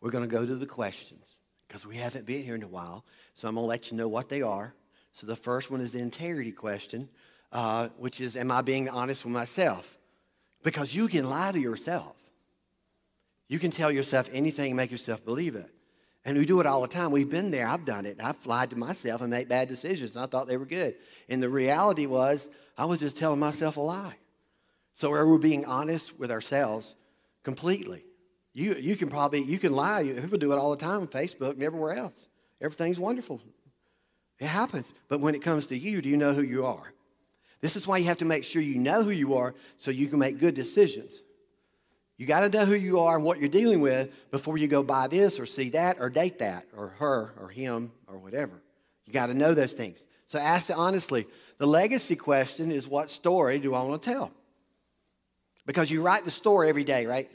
We're 0.01 0.11
going 0.11 0.27
to 0.27 0.33
go 0.33 0.45
to 0.45 0.55
the 0.55 0.65
questions 0.65 1.25
because 1.67 1.85
we 1.85 1.97
haven't 1.97 2.25
been 2.25 2.43
here 2.43 2.55
in 2.55 2.63
a 2.63 2.67
while. 2.67 3.05
So 3.35 3.47
I'm 3.47 3.55
going 3.55 3.63
to 3.63 3.69
let 3.69 3.91
you 3.91 3.97
know 3.97 4.07
what 4.07 4.29
they 4.29 4.41
are. 4.41 4.73
So 5.13 5.27
the 5.27 5.35
first 5.35 5.71
one 5.71 5.81
is 5.81 5.91
the 5.91 5.99
integrity 5.99 6.51
question, 6.51 7.09
uh, 7.51 7.89
which 7.97 8.19
is 8.19 8.35
Am 8.35 8.51
I 8.51 8.61
being 8.61 8.89
honest 8.89 9.25
with 9.25 9.33
myself? 9.33 9.97
Because 10.63 10.95
you 10.95 11.07
can 11.07 11.29
lie 11.29 11.51
to 11.51 11.59
yourself. 11.59 12.15
You 13.47 13.59
can 13.59 13.71
tell 13.71 13.91
yourself 13.91 14.29
anything 14.33 14.67
and 14.67 14.77
make 14.77 14.91
yourself 14.91 15.23
believe 15.23 15.55
it. 15.55 15.69
And 16.25 16.37
we 16.37 16.45
do 16.45 16.59
it 16.59 16.65
all 16.65 16.81
the 16.81 16.87
time. 16.87 17.11
We've 17.11 17.29
been 17.29 17.51
there. 17.51 17.67
I've 17.67 17.85
done 17.85 18.05
it. 18.05 18.19
I've 18.23 18.45
lied 18.45 18.69
to 18.69 18.77
myself 18.77 19.21
and 19.21 19.29
made 19.29 19.49
bad 19.49 19.67
decisions. 19.67 20.15
And 20.15 20.23
I 20.23 20.27
thought 20.27 20.47
they 20.47 20.57
were 20.57 20.65
good. 20.65 20.95
And 21.27 21.43
the 21.43 21.49
reality 21.49 22.05
was, 22.05 22.49
I 22.77 22.85
was 22.85 22.99
just 22.99 23.17
telling 23.17 23.39
myself 23.39 23.77
a 23.77 23.81
lie. 23.81 24.15
So 24.93 25.09
we're 25.09 25.25
we 25.25 25.37
being 25.39 25.65
honest 25.65 26.17
with 26.17 26.31
ourselves 26.31 26.95
completely? 27.43 28.05
You, 28.53 28.75
you 28.75 28.95
can 28.95 29.09
probably, 29.09 29.43
you 29.43 29.59
can 29.59 29.73
lie. 29.73 30.03
People 30.03 30.37
do 30.37 30.53
it 30.53 30.59
all 30.59 30.71
the 30.71 30.77
time 30.77 31.01
on 31.01 31.07
Facebook 31.07 31.53
and 31.53 31.63
everywhere 31.63 31.97
else. 31.97 32.27
Everything's 32.61 32.99
wonderful. 32.99 33.41
It 34.39 34.47
happens. 34.47 34.93
But 35.07 35.19
when 35.19 35.35
it 35.35 35.41
comes 35.41 35.67
to 35.67 35.77
you, 35.77 36.01
do 36.01 36.09
you 36.09 36.17
know 36.17 36.33
who 36.33 36.43
you 36.43 36.65
are? 36.65 36.93
This 37.61 37.75
is 37.75 37.87
why 37.87 37.97
you 37.97 38.05
have 38.05 38.17
to 38.17 38.25
make 38.25 38.43
sure 38.43 38.61
you 38.61 38.75
know 38.75 39.03
who 39.03 39.09
you 39.09 39.35
are 39.35 39.55
so 39.77 39.89
you 39.89 40.07
can 40.07 40.19
make 40.19 40.37
good 40.39 40.53
decisions. 40.53 41.21
You 42.17 42.25
got 42.27 42.41
to 42.41 42.49
know 42.49 42.65
who 42.65 42.75
you 42.75 42.99
are 42.99 43.15
and 43.15 43.25
what 43.25 43.39
you're 43.39 43.49
dealing 43.49 43.81
with 43.81 44.09
before 44.31 44.57
you 44.57 44.67
go 44.67 44.83
buy 44.83 45.07
this 45.07 45.39
or 45.39 45.45
see 45.45 45.69
that 45.69 45.97
or 45.99 46.09
date 46.09 46.39
that 46.39 46.65
or 46.75 46.89
her 46.99 47.33
or 47.39 47.49
him 47.49 47.91
or 48.07 48.17
whatever. 48.17 48.61
You 49.05 49.13
got 49.13 49.27
to 49.27 49.33
know 49.33 49.53
those 49.53 49.73
things. 49.73 50.05
So 50.27 50.39
ask 50.39 50.69
it 50.69 50.77
honestly. 50.77 51.27
The 51.57 51.67
legacy 51.67 52.15
question 52.15 52.71
is 52.71 52.87
what 52.87 53.09
story 53.09 53.59
do 53.59 53.73
I 53.73 53.83
want 53.83 54.01
to 54.01 54.09
tell? 54.11 54.31
Because 55.65 55.89
you 55.89 56.01
write 56.01 56.25
the 56.25 56.31
story 56.31 56.69
every 56.69 56.83
day, 56.83 57.05
right? 57.05 57.29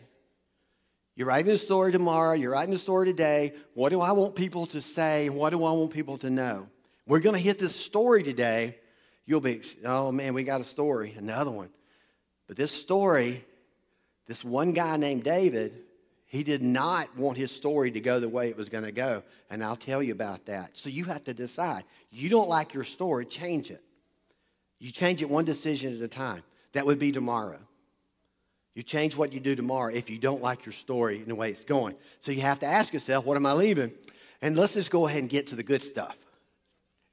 You're 1.15 1.27
writing 1.27 1.51
the 1.51 1.59
story 1.59 1.91
tomorrow, 1.91 2.35
you're 2.35 2.53
writing 2.53 2.73
the 2.73 2.79
story 2.79 3.07
today. 3.07 3.55
What 3.75 3.89
do 3.89 4.01
I 4.01 4.13
want 4.13 4.37
people 4.37 4.67
to 4.67 4.81
say? 4.81 5.29
What 5.29 5.51
do 5.51 5.65
I 5.65 5.73
want 5.73 5.93
people 5.93 6.19
to 6.19 6.31
know? 6.31 6.69
We're 7.07 7.21
going 7.21 7.35
to 7.35 7.41
hit 7.41 7.59
this 7.59 7.75
story 7.75 8.23
today. 8.23 8.77
You'll 9.25 9.41
be, 9.41 9.63
oh 9.85 10.13
man, 10.13 10.35
we 10.35 10.45
got 10.45 10.61
a 10.61 10.65
story, 10.65 11.15
another 11.17 11.51
one. 11.51 11.71
But 12.47 12.57
this 12.57 12.71
story, 12.71 13.45
this 14.29 14.45
one 14.45 14.73
guy 14.73 14.97
named 14.99 15.25
David, 15.25 15.83
he 16.27 16.43
did 16.43 16.63
not 16.63 17.17
want 17.17 17.39
his 17.39 17.51
story 17.51 17.91
to 17.91 18.01
go 18.01 18.21
the 18.21 18.29
way 18.29 18.51
it 18.51 18.57
was 18.57 18.69
going 18.69 18.85
to 18.85 18.93
go. 18.93 19.23
And 19.51 19.65
I'll 19.65 19.77
tell 19.77 20.03
you 20.03 20.13
about 20.13 20.45
that. 20.47 20.77
So 20.77 20.91
you 20.91 21.07
have 21.07 21.25
to 21.25 21.35
decide. 21.35 21.85
You 22.13 22.29
don't 22.29 22.49
like 22.49 22.75
your 22.75 22.85
story, 22.85 23.25
change 23.25 23.71
it. 23.71 23.83
You 24.79 24.93
change 24.93 25.23
it 25.23 25.31
one 25.31 25.47
decision 25.47 25.97
at 25.97 26.03
a 26.03 26.09
time. 26.09 26.43
That 26.73 26.85
would 26.85 26.99
be 26.99 27.11
tomorrow. 27.11 27.59
You 28.75 28.83
change 28.83 29.17
what 29.17 29.33
you 29.33 29.41
do 29.41 29.57
tomorrow 29.57 29.93
if 29.93 30.11
you 30.11 30.19
don't 30.19 30.43
like 30.43 30.67
your 30.67 30.75
story 30.75 31.17
and 31.17 31.27
the 31.27 31.35
way 31.35 31.51
it's 31.51 31.65
going. 31.65 31.97
So 32.21 32.31
you 32.31 32.43
have 32.43 32.61
to 32.61 32.67
ask 32.67 32.93
yourself, 32.93 33.25
what 33.25 33.39
am 33.39 33.47
I 33.47 33.55
leaving? 33.55 33.93
And 34.43 34.55
let's 34.57 34.75
just 34.75 34.91
go 34.91 35.07
ahead 35.09 35.21
and 35.21 35.31
get 35.31 35.49
to 35.49 35.57
the 35.57 35.63
good 35.63 35.83
stuff. 35.83 36.17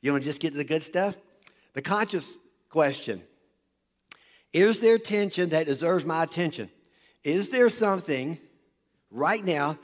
You 0.01 0.11
want 0.11 0.23
to 0.23 0.29
just 0.29 0.41
get 0.41 0.51
to 0.51 0.57
the 0.57 0.65
good 0.65 0.83
stuff? 0.83 1.15
The 1.73 1.81
conscious 1.81 2.37
question 2.69 3.23
Is 4.51 4.81
there 4.81 4.99
tension 4.99 5.49
that 5.49 5.65
deserves 5.65 6.05
my 6.05 6.21
attention? 6.21 6.69
Is 7.25 7.49
there 7.49 7.69
something 7.69 8.37
right 9.09 9.43
now 9.43 9.79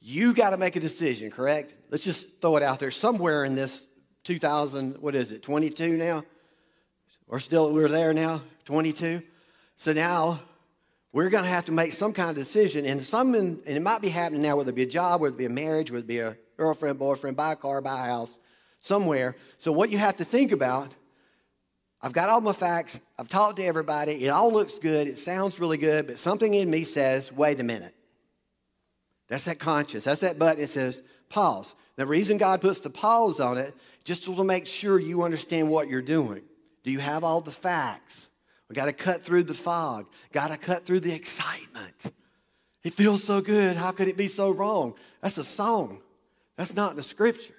you 0.00 0.32
got 0.32 0.50
to 0.50 0.56
make 0.56 0.76
a 0.76 0.80
decision, 0.80 1.30
correct? 1.30 1.74
Let's 1.90 2.02
just 2.02 2.40
throw 2.40 2.56
it 2.56 2.62
out 2.62 2.78
there 2.78 2.90
somewhere 2.90 3.44
in 3.44 3.54
this 3.54 3.86
2000, 4.24 4.96
what 5.02 5.14
is 5.14 5.30
it, 5.30 5.42
22 5.42 5.98
now? 5.98 6.24
We're 7.26 7.38
still, 7.38 7.72
we're 7.72 7.88
there 7.88 8.14
now, 8.14 8.40
22. 8.64 9.22
So 9.76 9.92
now 9.92 10.40
we're 11.12 11.28
going 11.28 11.44
to 11.44 11.50
have 11.50 11.66
to 11.66 11.72
make 11.72 11.92
some 11.92 12.14
kind 12.14 12.30
of 12.30 12.36
decision. 12.36 12.86
And 12.86 13.00
some, 13.02 13.34
and 13.34 13.60
it 13.66 13.82
might 13.82 14.00
be 14.00 14.08
happening 14.08 14.40
now, 14.40 14.56
whether 14.56 14.70
it 14.70 14.76
be 14.76 14.82
a 14.82 14.86
job, 14.86 15.20
whether 15.20 15.34
it 15.34 15.38
be 15.38 15.44
a 15.44 15.50
marriage, 15.50 15.90
whether 15.90 16.02
it 16.04 16.08
be 16.08 16.20
a 16.20 16.36
girlfriend, 16.56 16.98
boyfriend, 16.98 17.36
buy 17.36 17.52
a 17.52 17.56
car, 17.56 17.82
buy 17.82 18.06
a 18.06 18.08
house, 18.08 18.40
somewhere. 18.80 19.36
So 19.58 19.70
what 19.70 19.90
you 19.90 19.98
have 19.98 20.16
to 20.16 20.24
think 20.24 20.50
about, 20.50 20.94
I've 22.06 22.12
got 22.12 22.28
all 22.28 22.40
my 22.40 22.52
facts, 22.52 23.00
I've 23.18 23.28
talked 23.28 23.56
to 23.56 23.64
everybody, 23.64 24.24
it 24.24 24.28
all 24.28 24.52
looks 24.52 24.78
good, 24.78 25.08
it 25.08 25.18
sounds 25.18 25.58
really 25.58 25.76
good, 25.76 26.06
but 26.06 26.20
something 26.20 26.54
in 26.54 26.70
me 26.70 26.84
says, 26.84 27.32
wait 27.32 27.58
a 27.58 27.64
minute. 27.64 27.96
That's 29.26 29.46
that 29.46 29.58
conscience. 29.58 30.04
That's 30.04 30.20
that 30.20 30.38
button 30.38 30.60
that 30.60 30.68
says 30.68 31.02
pause. 31.28 31.74
The 31.96 32.06
reason 32.06 32.38
God 32.38 32.60
puts 32.60 32.78
the 32.78 32.90
pause 32.90 33.40
on 33.40 33.58
it, 33.58 33.74
just 34.04 34.22
to 34.22 34.44
make 34.44 34.68
sure 34.68 35.00
you 35.00 35.24
understand 35.24 35.68
what 35.68 35.88
you're 35.88 36.00
doing. 36.00 36.42
Do 36.84 36.92
you 36.92 37.00
have 37.00 37.24
all 37.24 37.40
the 37.40 37.50
facts? 37.50 38.30
We 38.68 38.74
got 38.74 38.84
to 38.84 38.92
cut 38.92 39.24
through 39.24 39.42
the 39.42 39.54
fog. 39.54 40.06
Got 40.30 40.52
to 40.52 40.58
cut 40.58 40.86
through 40.86 41.00
the 41.00 41.12
excitement. 41.12 42.12
It 42.84 42.94
feels 42.94 43.24
so 43.24 43.40
good. 43.40 43.76
How 43.76 43.90
could 43.90 44.06
it 44.06 44.16
be 44.16 44.28
so 44.28 44.52
wrong? 44.52 44.94
That's 45.22 45.38
a 45.38 45.44
song. 45.44 46.02
That's 46.56 46.76
not 46.76 46.94
the 46.94 47.02
scripture. 47.02 47.55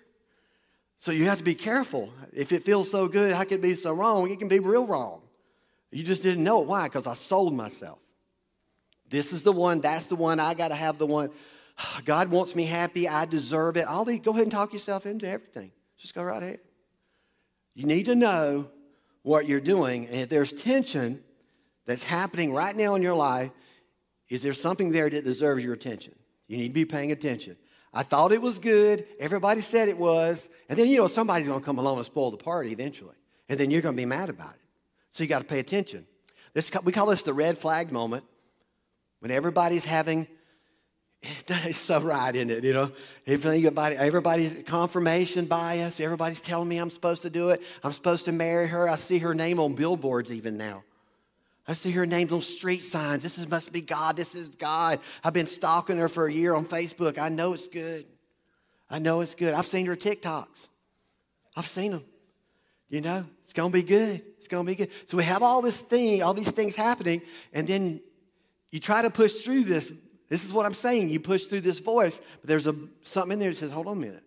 So 1.00 1.12
you 1.12 1.26
have 1.26 1.38
to 1.38 1.44
be 1.44 1.56
careful. 1.56 2.12
If 2.34 2.52
it 2.52 2.66
feels 2.66 2.90
so 2.90 3.08
good, 3.08 3.34
how 3.34 3.44
could 3.44 3.54
it 3.54 3.62
be 3.62 3.76
so 3.76 3.94
wrong? 3.94 4.30
It 4.32 4.40
can 4.40 4.48
be 4.48 4.60
real 4.60 4.88
wrong. 4.88 5.22
You 5.92 6.04
just 6.04 6.24
didn't 6.24 6.44
know 6.44 6.62
it. 6.62 6.68
Why? 6.68 6.86
Because 6.86 7.08
I 7.08 7.14
sold 7.14 7.54
myself. 7.54 8.00
This 9.10 9.32
is 9.32 9.44
the 9.44 9.52
one, 9.52 9.80
that's 9.82 10.08
the 10.08 10.16
one, 10.16 10.40
I 10.40 10.54
got 10.54 10.70
to 10.70 10.76
have 10.76 10.98
the 10.98 11.06
one. 11.06 11.30
God 12.06 12.30
wants 12.30 12.56
me 12.56 12.66
happy, 12.66 13.08
I 13.08 13.26
deserve 13.26 13.78
it. 13.78 13.88
All 13.88 14.06
these, 14.06 14.20
go 14.20 14.32
ahead 14.32 14.44
and 14.44 14.52
talk 14.52 14.74
yourself 14.74 15.06
into 15.06 15.28
everything. 15.28 15.72
Just 15.98 16.14
go 16.14 16.24
right 16.24 16.44
ahead. 16.44 16.60
You 17.74 17.86
need 17.86 18.06
to 18.08 18.16
know 18.16 18.70
what 19.24 19.48
you're 19.48 19.62
doing. 19.62 20.08
And 20.08 20.18
if 20.18 20.30
there's 20.30 20.52
tension 20.52 21.24
that's 21.86 22.04
happening 22.04 22.54
right 22.54 22.76
now 22.76 22.96
in 22.96 23.02
your 23.02 23.16
life, 23.16 23.52
is 24.30 24.42
there 24.42 24.54
something 24.54 24.92
there 24.92 25.10
that 25.10 25.24
deserves 25.24 25.64
your 25.64 25.74
attention? 25.74 26.14
You 26.48 26.58
need 26.58 26.70
to 26.70 26.74
be 26.74 26.86
paying 26.86 27.12
attention. 27.12 27.56
I 27.98 28.04
thought 28.04 28.32
it 28.32 28.44
was 28.44 28.60
good. 28.60 29.08
Everybody 29.20 29.60
said 29.62 29.90
it 29.90 29.98
was. 29.98 30.50
And 30.70 30.78
then, 30.78 30.88
you 30.88 30.98
know, 30.98 31.08
somebody's 31.08 31.48
going 31.48 31.60
to 31.60 31.66
come 31.66 31.80
along 31.80 31.98
and 31.98 32.06
spoil 32.06 32.30
the 32.30 32.38
party 32.38 32.72
eventually. 32.72 33.16
And 33.50 33.60
then 33.60 33.72
you're 33.72 33.82
going 33.82 33.96
to 33.96 34.00
be 34.00 34.06
mad 34.06 34.30
about 34.30 34.54
it. 34.54 34.62
So 35.10 35.24
you 35.24 35.28
got 35.28 35.40
to 35.40 35.46
pay 35.46 35.58
attention. 35.58 36.06
This, 36.54 36.70
we 36.84 36.92
call 36.92 37.08
this 37.08 37.24
the 37.24 37.34
red 37.34 37.58
flag 37.58 37.92
moment 37.92 38.24
when 39.20 39.32
everybody's 39.32 39.84
having, 39.84 40.28
it's 41.24 41.80
so 41.80 42.00
right, 42.00 42.36
isn't 42.36 42.52
it? 42.52 42.64
You 42.64 42.74
know, 42.74 42.92
everybody, 43.26 43.96
everybody's 43.96 44.62
confirmation 44.68 45.46
bias. 45.46 46.00
Everybody's 46.00 46.40
telling 46.40 46.70
me 46.70 46.78
I'm 46.78 46.92
supposed 46.92 47.24
to 47.24 47.32
do 47.32 47.50
it. 47.50 47.64
I'm 47.84 47.94
supposed 47.94 48.26
to 48.26 48.32
marry 48.32 48.68
her. 48.68 48.88
I 48.88 48.98
see 48.98 49.18
her 49.18 49.34
name 49.34 49.60
on 49.60 49.74
billboards 49.74 50.32
even 50.32 50.56
now. 50.56 50.84
I 51.68 51.74
see 51.74 51.92
her 51.92 52.06
name 52.06 52.32
on 52.32 52.42
street 52.42 52.84
signs. 52.84 53.24
This 53.24 53.38
is, 53.38 53.50
must 53.50 53.74
be 53.74 53.82
God. 53.82 54.16
This 54.16 54.36
is 54.36 54.50
God. 54.50 55.00
I've 55.24 55.34
been 55.34 55.46
stalking 55.46 55.98
her 55.98 56.08
for 56.08 56.28
a 56.28 56.32
year 56.32 56.56
on 56.56 56.66
Facebook. 56.66 57.18
I 57.18 57.30
know 57.30 57.54
it's 57.54 57.68
good. 57.68 58.06
I 58.90 59.00
know 59.00 59.20
it's 59.20 59.36
good. 59.36 59.54
I've 59.54 59.66
seen 59.66 59.86
her 59.88 59.96
TikToks. 59.96 60.68
I've 61.58 61.68
seen 61.68 61.92
them. 61.92 62.06
You 62.90 63.02
know, 63.02 63.26
it's 63.44 63.52
going 63.52 63.70
to 63.70 63.78
be 63.78 63.84
good. 63.84 64.22
It's 64.38 64.48
going 64.48 64.66
to 64.66 64.72
be 64.72 64.76
good. 64.76 64.90
So 65.08 65.18
we 65.18 65.26
have 65.26 65.44
all 65.44 65.62
this 65.62 65.82
thing, 65.82 66.24
all 66.24 66.34
these 66.34 66.52
things 66.52 66.76
happening, 66.76 67.22
and 67.52 67.68
then 67.68 68.00
you 68.72 68.80
try 68.80 69.02
to 69.02 69.10
push 69.10 69.34
through 69.40 69.64
this. 69.64 69.92
This 70.30 70.46
is 70.46 70.54
what 70.54 70.66
I'm 70.66 70.74
saying. 70.74 71.10
You 71.10 71.20
push 71.20 71.46
through 71.46 71.62
this 71.62 71.82
voice, 71.82 72.22
but 72.40 72.48
there's 72.48 72.66
a, 72.66 72.76
something 73.04 73.34
in 73.34 73.40
there 73.40 73.50
that 73.50 73.58
says, 73.58 73.72
hold 73.72 73.88
on 73.88 73.98
a 73.98 74.00
minute. 74.00 74.24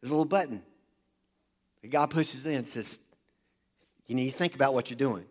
There's 0.00 0.12
a 0.12 0.14
little 0.14 0.26
button. 0.26 0.62
And 1.82 1.90
God 1.90 2.10
pushes 2.10 2.46
in 2.46 2.54
and 2.54 2.68
says, 2.68 3.00
you 4.06 4.14
need 4.14 4.30
to 4.30 4.36
think 4.36 4.54
about 4.54 4.74
what 4.74 4.90
you're 4.90 4.98
doing. 4.98 5.24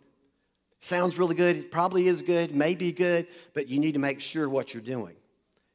Sounds 0.79 1.17
really 1.17 1.35
good. 1.35 1.57
It 1.57 1.71
probably 1.71 2.07
is 2.07 2.21
good, 2.21 2.53
may 2.53 2.75
be 2.75 2.91
good, 2.91 3.27
but 3.53 3.67
you 3.67 3.79
need 3.79 3.93
to 3.93 3.99
make 3.99 4.21
sure 4.21 4.47
what 4.47 4.73
you're 4.73 4.83
doing. 4.83 5.15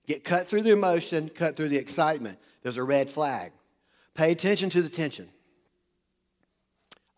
Get 0.06 0.24
cut 0.24 0.48
through 0.48 0.62
the 0.62 0.72
emotion, 0.72 1.28
cut 1.28 1.56
through 1.56 1.68
the 1.68 1.76
excitement. 1.76 2.38
There's 2.62 2.76
a 2.76 2.84
red 2.84 3.10
flag. 3.10 3.52
Pay 4.14 4.32
attention 4.32 4.70
to 4.70 4.82
the 4.82 4.88
tension. 4.88 5.28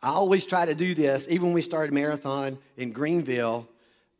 I 0.03 0.09
always 0.11 0.47
try 0.47 0.67
to 0.67 0.75
do 0.75 0.95
this, 0.95 1.27
even 1.29 1.47
when 1.47 1.55
we 1.55 1.63
started 1.63 1.93
marathon 1.93 2.59
in 2.77 2.93
Greenville. 2.93 3.69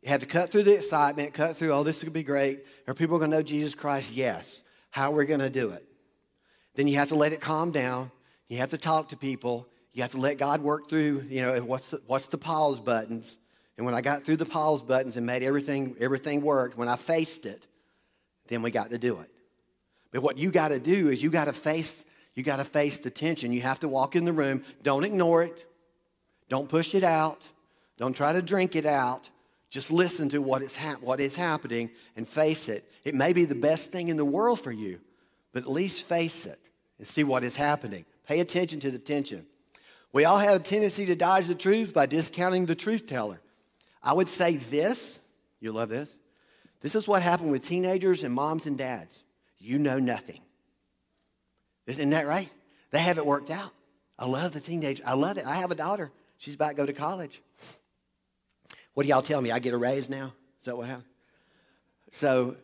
You 0.01 0.09
have 0.09 0.21
to 0.21 0.25
cut 0.25 0.51
through 0.51 0.63
the 0.63 0.75
excitement, 0.75 1.33
cut 1.33 1.57
through, 1.57 1.73
oh, 1.73 1.83
this 1.83 1.97
is 1.97 2.03
going 2.03 2.13
to 2.13 2.19
be 2.19 2.23
great. 2.23 2.65
Are 2.87 2.93
people 2.93 3.17
going 3.17 3.31
to 3.31 3.37
know 3.37 3.43
Jesus 3.43 3.75
Christ? 3.75 4.13
Yes. 4.13 4.63
How 4.91 5.11
are 5.11 5.15
we 5.15 5.25
going 5.25 5.39
to 5.39 5.49
do 5.49 5.71
it? 5.71 5.85
Then 6.75 6.87
you 6.87 6.97
have 6.97 7.09
to 7.09 7.15
let 7.15 7.33
it 7.33 7.41
calm 7.41 7.71
down. 7.71 8.11
You 8.47 8.59
have 8.59 8.69
to 8.69 8.77
talk 8.77 9.09
to 9.09 9.17
people. 9.17 9.67
You 9.93 10.03
have 10.03 10.11
to 10.11 10.19
let 10.19 10.37
God 10.37 10.61
work 10.61 10.87
through, 10.87 11.25
you 11.29 11.41
know, 11.41 11.59
what's 11.61 11.89
the, 11.89 12.01
what's 12.05 12.27
the 12.27 12.37
pause 12.37 12.79
buttons. 12.79 13.37
And 13.77 13.85
when 13.85 13.95
I 13.95 14.01
got 14.01 14.23
through 14.23 14.37
the 14.37 14.45
pause 14.45 14.81
buttons 14.81 15.17
and 15.17 15.25
made 15.25 15.43
everything, 15.43 15.95
everything 15.99 16.41
work, 16.41 16.73
when 16.75 16.89
I 16.89 16.95
faced 16.95 17.45
it, 17.45 17.67
then 18.47 18.61
we 18.61 18.71
got 18.71 18.89
to 18.89 18.97
do 18.97 19.19
it. 19.19 19.29
But 20.11 20.23
what 20.23 20.37
you 20.37 20.51
got 20.51 20.69
to 20.69 20.79
do 20.79 21.09
is 21.09 21.21
you 21.21 21.29
got 21.29 21.45
to 21.45 21.53
face, 21.53 22.05
you 22.33 22.43
got 22.43 22.57
to 22.57 22.65
face 22.65 22.99
the 22.99 23.11
tension. 23.11 23.51
You 23.51 23.61
have 23.61 23.79
to 23.81 23.87
walk 23.87 24.15
in 24.15 24.25
the 24.25 24.33
room. 24.33 24.63
Don't 24.81 25.03
ignore 25.03 25.43
it. 25.43 25.65
Don't 26.49 26.69
push 26.69 26.95
it 26.95 27.03
out. 27.03 27.47
Don't 27.97 28.15
try 28.15 28.33
to 28.33 28.41
drink 28.41 28.75
it 28.75 28.85
out. 28.85 29.29
Just 29.69 29.91
listen 29.91 30.29
to 30.29 30.39
what 30.39 30.61
is, 30.61 30.75
hap- 30.75 31.01
what 31.01 31.19
is 31.19 31.35
happening 31.35 31.91
and 32.15 32.27
face 32.27 32.69
it. 32.69 32.89
It 33.03 33.13
may 33.13 33.33
be 33.33 33.45
the 33.45 33.55
best 33.55 33.91
thing 33.91 34.07
in 34.07 34.17
the 34.17 34.25
world 34.25 34.59
for 34.59 34.71
you, 34.71 34.99
but 35.51 35.63
at 35.63 35.69
least 35.69 36.07
face 36.07 36.45
it 36.45 36.59
and 36.97 37.05
see 37.05 37.23
what 37.23 37.43
is 37.43 37.55
happening. 37.55 38.05
Pay 38.25 38.39
attention 38.39 38.79
to 38.79 38.91
the 38.91 38.97
tension. 38.97 39.45
We 40.13 40.25
all 40.25 40.37
have 40.39 40.55
a 40.55 40.63
tendency 40.63 41.05
to 41.07 41.15
dodge 41.15 41.47
the 41.47 41.55
truth 41.55 41.93
by 41.93 42.05
discounting 42.05 42.65
the 42.65 42.75
truth 42.75 43.07
teller. 43.07 43.41
I 44.01 44.13
would 44.13 44.29
say 44.29 44.57
this, 44.57 45.19
you 45.59 45.71
love 45.71 45.89
this. 45.89 46.09
This 46.81 46.95
is 46.95 47.07
what 47.07 47.23
happened 47.23 47.51
with 47.51 47.65
teenagers 47.65 48.23
and 48.23 48.33
moms 48.33 48.67
and 48.67 48.77
dads. 48.77 49.23
You 49.57 49.79
know 49.79 49.99
nothing. 49.99 50.41
Isn't 51.87 52.09
that 52.11 52.27
right? 52.27 52.49
They 52.91 52.99
have 52.99 53.17
it 53.17 53.25
worked 53.25 53.49
out. 53.49 53.71
I 54.19 54.25
love 54.25 54.51
the 54.51 54.59
teenage. 54.59 55.01
I 55.05 55.13
love 55.13 55.37
it. 55.37 55.45
I 55.45 55.55
have 55.55 55.71
a 55.71 55.75
daughter. 55.75 56.11
She's 56.37 56.55
about 56.55 56.69
to 56.69 56.73
go 56.75 56.85
to 56.85 56.93
college. 56.93 57.41
What 58.93 59.03
do 59.03 59.09
y'all 59.09 59.21
tell 59.21 59.41
me? 59.41 59.51
I 59.51 59.59
get 59.59 59.73
a 59.73 59.77
raise 59.77 60.09
now? 60.09 60.33
Is 60.59 60.65
that 60.65 60.77
what 60.77 60.87
happened? 60.87 61.05
So 62.11 62.57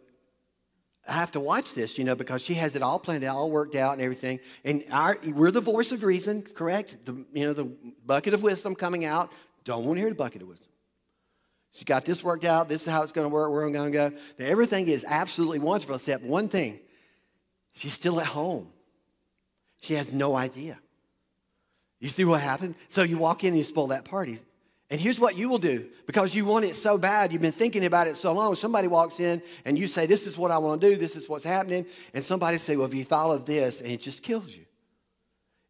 I 1.08 1.14
have 1.14 1.32
to 1.32 1.40
watch 1.40 1.74
this, 1.74 1.98
you 1.98 2.04
know, 2.04 2.16
because 2.16 2.42
she 2.42 2.54
has 2.56 2.76
it 2.76 2.82
all 2.82 2.98
planned 2.98 3.24
out, 3.24 3.36
all 3.36 3.52
worked 3.52 3.76
out 3.76 3.94
and 3.94 4.02
everything. 4.02 4.40
And 4.64 4.84
our, 4.92 5.18
we're 5.28 5.52
the 5.52 5.62
voice 5.62 5.92
of 5.92 6.04
reason, 6.04 6.42
correct? 6.42 7.06
The, 7.06 7.14
you 7.34 7.46
know, 7.46 7.54
the 7.54 7.66
bucket 8.06 8.34
of 8.34 8.42
wisdom 8.42 8.74
coming 8.74 9.06
out. 9.06 9.32
Don't 9.64 9.86
want 9.86 9.98
to 9.98 10.02
hear 10.02 10.10
the 10.10 10.16
bucket 10.16 10.42
of 10.42 10.48
wisdom. 10.48 10.70
She's 11.74 11.84
got 11.84 12.06
this 12.06 12.24
worked 12.24 12.46
out. 12.46 12.70
This 12.70 12.86
is 12.86 12.92
how 12.92 13.02
it's 13.02 13.12
going 13.12 13.26
to 13.28 13.34
work. 13.34 13.52
Where 13.52 13.66
I'm 13.66 13.74
going 13.74 13.92
to 13.92 13.98
go. 14.10 14.18
Everything 14.40 14.88
is 14.88 15.04
absolutely 15.08 15.60
wonderful 15.60 15.96
except 15.96 16.24
one 16.24 16.48
thing. 16.48 16.80
She's 17.74 17.94
still 17.94 18.20
at 18.20 18.28
home. 18.28 18.70
She 19.82 19.96
has 19.96 20.14
no 20.14 20.36
idea. 20.36 20.80
You 22.00 22.10
see 22.10 22.26
what 22.26 22.42
happened? 22.42 22.76
So 22.90 23.02
you 23.02 23.18
walk 23.18 23.44
in 23.44 23.50
and 23.50 23.58
you 23.58 23.64
spoil 23.64 23.88
that 23.88 24.06
party. 24.06 24.38
And 24.90 25.02
here's 25.02 25.20
what 25.20 25.36
you 25.36 25.50
will 25.50 25.58
do 25.58 25.88
because 26.06 26.36
you 26.36 26.46
want 26.46 26.66
it 26.66 26.76
so 26.76 27.00
bad, 27.00 27.34
you've 27.34 27.42
been 27.42 27.52
thinking 27.52 27.84
about 27.86 28.08
it 28.08 28.16
so 28.16 28.32
long. 28.32 28.54
Somebody 28.54 28.88
walks 28.88 29.20
in 29.20 29.42
and 29.66 29.78
you 29.78 29.88
say, 29.88 30.06
This 30.06 30.28
is 30.28 30.38
what 30.38 30.52
I 30.52 30.60
want 30.60 30.82
to 30.82 30.90
do, 30.90 30.96
this 30.96 31.16
is 31.16 31.28
what's 31.28 31.46
happening. 31.46 31.88
And 32.14 32.24
somebody 32.24 32.60
say, 32.60 32.76
Well, 32.76 32.86
have 32.86 32.94
you 32.94 33.04
thought 33.04 33.32
of 33.32 33.46
this? 33.46 33.82
And 33.82 33.90
it 33.90 34.02
just 34.02 34.22
kills 34.22 34.56
you. 34.56 34.66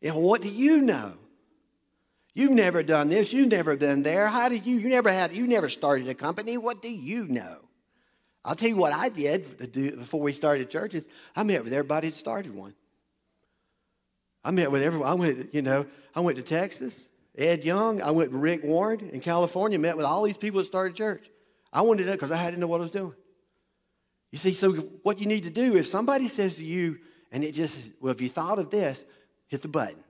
And 0.02 0.16
what 0.16 0.42
do 0.42 0.50
you 0.50 0.82
know? 0.82 1.14
You've 2.36 2.52
never 2.52 2.82
done 2.82 3.10
this, 3.10 3.32
you've 3.32 3.52
never 3.52 3.76
been 3.76 4.04
there. 4.04 4.28
How 4.28 4.50
did 4.50 4.66
you? 4.66 4.78
You 4.78 4.90
never 4.90 5.12
had, 5.12 5.34
you 5.34 5.48
never 5.48 5.70
started 5.70 6.08
a 6.08 6.16
company. 6.16 6.58
What 6.58 6.82
do 6.82 6.90
you 6.90 7.28
know? 7.28 7.58
I'll 8.44 8.56
tell 8.56 8.70
you 8.70 8.78
what 8.78 8.92
I 8.92 9.10
did 9.10 9.72
before 9.98 10.20
we 10.20 10.34
started 10.34 10.70
churches. 10.70 11.08
I 11.36 11.44
met 11.44 11.64
with 11.64 11.72
everybody 11.72 12.10
that 12.10 12.16
started 12.16 12.54
one. 12.54 12.74
I 14.44 14.52
met 14.52 14.72
with 14.72 14.82
everyone. 14.82 15.08
I 15.08 15.14
went, 15.14 15.54
you 15.54 15.62
know, 15.62 15.86
I 16.14 16.20
went 16.20 16.38
to 16.38 16.44
Texas. 16.44 17.08
Ed 17.38 17.64
Young. 17.64 18.02
I 18.02 18.12
went 18.12 18.32
to 18.32 18.38
Rick 18.38 18.64
Warren 18.64 19.10
in 19.10 19.20
California, 19.22 19.80
met 19.80 19.98
with 19.98 20.06
all 20.06 20.24
these 20.24 20.38
people 20.38 20.60
that 20.60 20.68
started 20.68 20.96
church. 20.96 21.30
I 21.72 21.82
wanted 21.82 22.04
to 22.04 22.10
know 22.10 22.16
because 22.16 22.32
I 22.32 22.38
had 22.38 22.54
to 22.54 22.60
know 22.60 22.68
what 22.68 22.78
I 22.78 22.82
was 22.82 22.92
doing. 22.92 23.16
You 24.32 24.38
see, 24.38 24.54
so 24.54 24.74
what 25.04 25.20
you 25.20 25.26
need 25.26 25.44
to 25.44 25.50
do 25.50 25.76
is 25.76 25.90
somebody 25.90 26.28
says 26.28 26.56
to 26.58 26.64
you, 26.64 27.00
and 27.32 27.44
it 27.44 27.54
just, 27.54 27.78
well, 28.00 28.12
if 28.12 28.22
you 28.22 28.30
thought 28.30 28.60
of 28.60 28.70
this, 28.70 29.04
hit 29.48 29.62
the 29.62 29.68
button. 29.68 30.04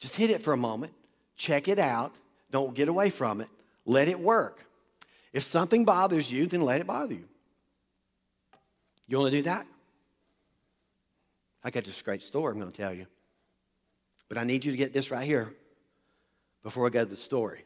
Just 0.00 0.16
hit 0.16 0.30
it 0.30 0.42
for 0.42 0.52
a 0.52 0.56
moment, 0.56 0.92
check 1.36 1.68
it 1.68 1.78
out, 1.78 2.12
don't 2.50 2.74
get 2.74 2.88
away 2.88 3.10
from 3.10 3.40
it, 3.40 3.48
let 3.86 4.08
it 4.08 4.18
work. 4.18 4.64
If 5.32 5.42
something 5.42 5.84
bothers 5.84 6.30
you, 6.30 6.46
then 6.46 6.60
let 6.60 6.80
it 6.80 6.86
bother 6.86 7.14
you. 7.14 7.28
You 9.06 9.18
want 9.18 9.30
to 9.32 9.38
do 9.38 9.42
that? 9.42 9.66
I 11.62 11.70
got 11.70 11.84
this 11.84 12.00
great 12.02 12.22
story 12.22 12.52
I'm 12.52 12.60
going 12.60 12.70
to 12.70 12.76
tell 12.76 12.92
you. 12.92 13.06
But 14.28 14.38
I 14.38 14.44
need 14.44 14.64
you 14.64 14.70
to 14.70 14.76
get 14.76 14.92
this 14.92 15.10
right 15.10 15.26
here 15.26 15.52
before 16.62 16.86
I 16.86 16.90
go 16.90 17.04
to 17.04 17.10
the 17.10 17.16
story. 17.16 17.64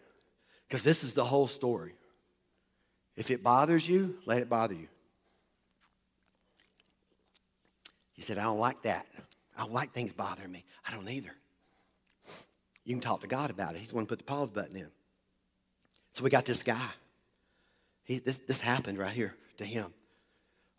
Because 0.66 0.82
this 0.82 1.04
is 1.04 1.12
the 1.14 1.24
whole 1.24 1.46
story. 1.46 1.94
If 3.16 3.30
it 3.30 3.42
bothers 3.42 3.88
you, 3.88 4.16
let 4.26 4.38
it 4.38 4.48
bother 4.48 4.74
you. 4.74 4.88
He 8.12 8.22
said, 8.22 8.38
I 8.38 8.44
don't 8.44 8.58
like 8.58 8.82
that. 8.82 9.06
I 9.56 9.62
don't 9.62 9.72
like 9.72 9.92
things 9.92 10.12
bothering 10.12 10.52
me. 10.52 10.64
I 10.86 10.92
don't 10.92 11.08
either. 11.08 11.34
You 12.88 12.94
can 12.94 13.02
talk 13.02 13.20
to 13.20 13.26
God 13.26 13.50
about 13.50 13.74
it. 13.74 13.80
He's 13.80 13.90
the 13.90 13.96
one 13.96 14.04
who 14.04 14.08
put 14.08 14.16
the 14.16 14.24
pause 14.24 14.48
button 14.48 14.74
in. 14.74 14.88
So 16.08 16.24
we 16.24 16.30
got 16.30 16.46
this 16.46 16.62
guy. 16.62 16.88
He, 18.04 18.18
this, 18.18 18.38
this 18.38 18.62
happened 18.62 18.96
right 18.96 19.12
here 19.12 19.34
to 19.58 19.64
him. 19.66 19.92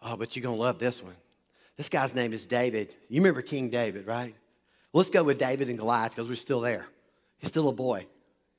Oh, 0.02 0.18
but 0.18 0.36
you're 0.36 0.42
going 0.42 0.56
to 0.56 0.60
love 0.60 0.80
this 0.80 1.04
one. 1.04 1.14
This 1.78 1.88
guy's 1.88 2.16
name 2.16 2.34
is 2.34 2.48
David. 2.48 2.96
You 3.10 3.22
remember 3.22 3.44
King 3.44 3.70
David, 3.70 4.08
right? 4.08 4.34
Let's 4.92 5.12
go 5.12 5.22
with 5.22 5.38
David 5.38 5.70
and 5.70 5.78
Goliath 5.78 6.16
because 6.16 6.28
we're 6.28 6.34
still 6.34 6.62
there. 6.62 6.88
He's 7.38 7.52
still 7.52 7.70
a 7.70 7.74
boy, 7.74 8.08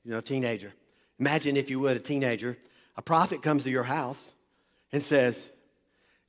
you 0.05 0.11
know, 0.11 0.19
a 0.19 0.21
teenager. 0.21 0.71
Imagine, 1.19 1.57
if 1.57 1.69
you 1.69 1.81
would, 1.81 1.97
a 1.97 1.99
teenager. 1.99 2.57
A 2.95 3.01
prophet 3.01 3.43
comes 3.43 3.65
to 3.65 3.69
your 3.69 3.83
house 3.83 4.31
and 4.93 5.03
says, 5.03 5.49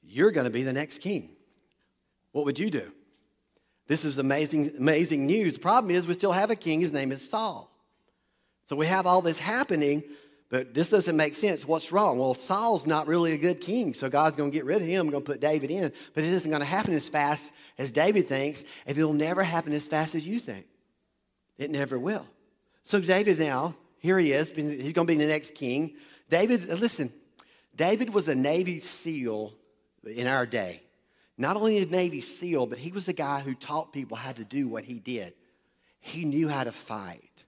You're 0.03 0.33
going 0.33 0.47
to 0.47 0.51
be 0.51 0.65
the 0.65 0.73
next 0.73 0.99
king. 0.99 1.31
What 2.33 2.47
would 2.47 2.59
you 2.59 2.69
do? 2.69 2.91
This 3.93 4.07
is 4.07 4.17
amazing, 4.17 4.73
amazing 4.79 5.27
news. 5.27 5.53
The 5.53 5.61
problem 5.61 5.95
is, 5.95 6.07
we 6.07 6.15
still 6.15 6.33
have 6.33 6.51
a 6.51 6.57
king. 6.57 6.81
His 6.81 6.95
name 6.95 7.13
is 7.13 7.29
Saul. 7.29 7.71
So 8.65 8.75
we 8.75 8.87
have 8.87 9.07
all 9.07 9.21
this 9.21 9.39
happening, 9.39 10.03
but 10.49 10.73
this 10.73 10.89
doesn't 10.89 11.15
make 11.15 11.35
sense. 11.35 11.67
What's 11.67 11.93
wrong? 11.93 12.19
Well, 12.19 12.33
Saul's 12.33 12.87
not 12.87 13.07
really 13.07 13.33
a 13.33 13.37
good 13.37 13.61
king, 13.61 13.93
so 13.93 14.09
God's 14.09 14.35
going 14.35 14.51
to 14.51 14.55
get 14.57 14.65
rid 14.65 14.81
of 14.81 14.89
him, 14.89 15.11
going 15.11 15.23
to 15.23 15.31
put 15.31 15.43
David 15.43 15.71
in. 15.71 15.93
But 16.15 16.25
it 16.25 16.31
isn't 16.31 16.51
going 16.51 16.63
to 16.63 16.67
happen 16.67 16.95
as 16.95 17.07
fast 17.07 17.53
as 17.77 17.91
David 17.91 18.29
thinks, 18.29 18.65
and 18.87 18.97
it'll 18.97 19.13
never 19.13 19.43
happen 19.43 19.75
as 19.75 19.87
fast 19.87 20.15
as 20.15 20.27
you 20.27 20.41
think. 20.41 20.65
It 21.59 21.71
never 21.71 21.99
will. 21.99 22.27
So 22.85 22.99
David 22.99 23.39
now, 23.39 23.75
here 23.99 24.19
he 24.19 24.33
is, 24.33 24.49
he's 24.53 24.95
going 24.95 25.07
to 25.07 25.13
be 25.13 25.19
the 25.19 25.27
next 25.27 25.55
king. 25.55 25.97
David, 26.31 26.67
listen, 26.81 27.13
David 27.77 28.15
was 28.15 28.27
a 28.29 28.35
Navy 28.35 28.81
SEAL 28.81 29.53
in 30.07 30.29
our 30.29 30.47
day. 30.47 30.81
Not 31.39 31.57
only 31.57 31.79
a 31.79 31.87
Navy 31.87 32.21
SEAL, 32.21 32.67
but 32.67 32.79
he 32.79 32.93
was 32.93 33.07
the 33.07 33.13
guy 33.13 33.41
who 33.41 33.55
taught 33.55 33.93
people 33.93 34.17
how 34.17 34.33
to 34.33 34.45
do 34.45 34.69
what 34.69 34.85
he 34.85 34.99
did. 34.99 35.35
He 36.01 36.25
knew 36.25 36.49
how 36.49 36.65
to 36.65 36.73
fight. 36.73 37.45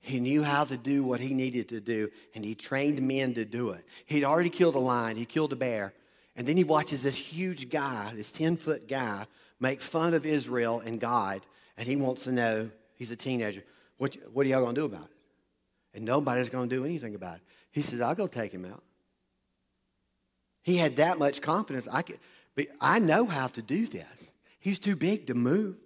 He 0.00 0.20
knew 0.20 0.44
how 0.44 0.64
to 0.64 0.76
do 0.76 1.02
what 1.02 1.18
he 1.18 1.34
needed 1.34 1.68
to 1.70 1.80
do, 1.80 2.10
and 2.34 2.44
he 2.44 2.54
trained 2.54 3.02
men 3.02 3.34
to 3.34 3.44
do 3.44 3.70
it. 3.70 3.84
He'd 4.06 4.22
already 4.22 4.50
killed 4.50 4.76
a 4.76 4.80
lion, 4.80 5.16
he 5.16 5.24
killed 5.24 5.52
a 5.52 5.56
bear, 5.56 5.94
and 6.36 6.46
then 6.46 6.56
he 6.56 6.64
watches 6.64 7.02
this 7.02 7.16
huge 7.16 7.70
guy, 7.70 8.12
this 8.14 8.30
10 8.30 8.56
foot 8.56 8.86
guy, 8.86 9.26
make 9.58 9.80
fun 9.80 10.14
of 10.14 10.24
Israel 10.24 10.80
and 10.80 11.00
God, 11.00 11.40
and 11.76 11.88
he 11.88 11.96
wants 11.96 12.24
to 12.24 12.32
know, 12.32 12.70
he's 12.94 13.10
a 13.10 13.16
teenager, 13.16 13.64
what, 13.96 14.16
what 14.32 14.46
are 14.46 14.48
y'all 14.48 14.62
going 14.62 14.74
to 14.74 14.80
do 14.82 14.84
about 14.84 15.06
it? 15.06 15.16
And 15.94 16.04
nobody's 16.04 16.50
going 16.50 16.68
to 16.68 16.76
do 16.76 16.84
anything 16.84 17.14
about 17.14 17.36
it. 17.36 17.42
He 17.72 17.82
says, 17.82 18.00
I'll 18.00 18.14
go 18.14 18.26
take 18.26 18.52
him 18.52 18.64
out. 18.64 18.82
He 20.62 20.76
had 20.76 20.96
that 20.96 21.18
much 21.18 21.40
confidence. 21.40 21.88
I, 21.90 22.02
could, 22.02 22.18
I 22.80 22.98
know 22.98 23.26
how 23.26 23.48
to 23.48 23.62
do 23.62 23.86
this. 23.86 24.34
He's 24.58 24.78
too 24.78 24.96
big 24.96 25.26
to 25.26 25.34
move. 25.34 25.76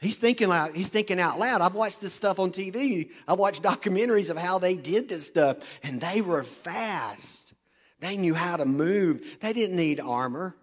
He's 0.00 0.16
thinking 0.16 0.48
like 0.48 0.74
he's 0.74 0.88
thinking 0.88 1.20
out 1.20 1.38
loud. 1.38 1.60
I've 1.60 1.74
watched 1.74 2.00
this 2.00 2.14
stuff 2.14 2.38
on 2.38 2.52
TV. 2.52 3.10
I've 3.28 3.38
watched 3.38 3.62
documentaries 3.62 4.30
of 4.30 4.38
how 4.38 4.58
they 4.58 4.76
did 4.76 5.08
this 5.08 5.26
stuff, 5.26 5.58
and 5.82 6.00
they 6.00 6.22
were 6.22 6.42
fast. 6.42 7.52
They 7.98 8.16
knew 8.16 8.34
how 8.34 8.56
to 8.56 8.64
move. 8.64 9.38
They 9.40 9.52
didn't 9.52 9.76
need 9.76 10.00
armor. 10.00 10.56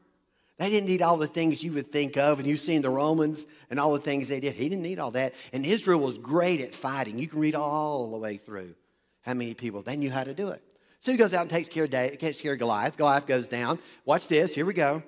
They 0.58 0.72
didn't 0.72 0.90
need 0.90 1.04
all 1.04 1.18
the 1.18 1.28
things 1.28 1.64
you 1.64 1.74
would 1.74 1.92
think 1.92 2.18
of, 2.18 2.40
and 2.40 2.48
you've 2.48 2.60
seen 2.60 2.82
the 2.82 2.90
Romans 2.90 3.46
and 3.70 3.80
all 3.80 3.94
the 3.94 4.00
things 4.00 4.28
they 4.28 4.40
did. 4.40 4.56
He 4.56 4.70
didn't 4.70 4.82
need 4.82 4.98
all 4.98 5.12
that. 5.12 5.36
And 5.54 5.64
Israel 5.64 6.00
was 6.00 6.18
great 6.18 6.62
at 6.62 6.74
fighting. 6.74 7.20
You 7.20 7.28
can 7.28 7.40
read 7.40 7.54
all 7.54 8.10
the 8.10 8.18
way 8.18 8.38
through 8.38 8.74
how 9.22 9.36
many 9.36 9.54
people 9.54 9.84
they 9.84 9.96
knew 9.96 10.10
how 10.10 10.24
to 10.24 10.34
do 10.34 10.50
it. 10.50 10.64
So 11.00 11.12
he 11.12 11.18
goes 11.18 11.34
out 11.34 11.42
and 11.42 11.50
takes 11.50 11.70
care 11.70 11.84
of, 11.84 11.90
David, 11.90 12.20
takes 12.20 12.42
care 12.42 12.54
of 12.54 12.60
Goliath. 12.60 12.98
Goliath 12.98 13.28
goes 13.28 13.48
down. 13.48 13.80
Watch 14.06 14.28
this. 14.28 14.56
Here 14.56 14.66
we 14.66 14.74
go. 14.74 15.04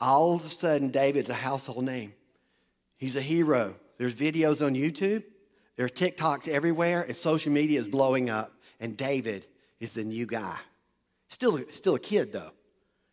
All 0.00 0.34
of 0.34 0.44
a 0.44 0.48
sudden, 0.48 0.88
David's 0.88 1.30
a 1.30 1.34
household 1.34 1.84
name. 1.84 2.12
He's 2.98 3.16
a 3.16 3.22
hero. 3.22 3.74
There's 3.98 4.14
videos 4.14 4.64
on 4.64 4.74
YouTube. 4.74 5.24
There 5.76 5.86
are 5.86 5.88
TikToks 5.88 6.48
everywhere, 6.48 7.02
and 7.02 7.16
social 7.16 7.52
media 7.52 7.80
is 7.80 7.88
blowing 7.88 8.28
up. 8.28 8.52
And 8.80 8.96
David 8.96 9.46
is 9.80 9.92
the 9.92 10.04
new 10.04 10.26
guy. 10.26 10.56
Still, 11.28 11.60
still 11.72 11.94
a 11.94 12.00
kid, 12.00 12.32
though. 12.32 12.50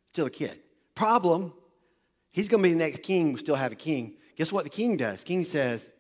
Still 0.08 0.26
a 0.26 0.32
kid. 0.32 0.60
Problem, 0.96 1.54
he's 2.32 2.50
going 2.50 2.62
to 2.62 2.70
be 2.70 2.74
the 2.74 2.80
next 2.80 3.04
king. 3.04 3.32
We 3.32 3.40
still 3.40 3.56
have 3.56 3.72
a 3.72 3.76
king. 3.76 4.16
Guess 4.36 4.52
what 4.52 4.64
the 4.64 4.70
king 4.70 4.98
does? 4.98 5.24
King 5.24 5.46
says, 5.46 5.94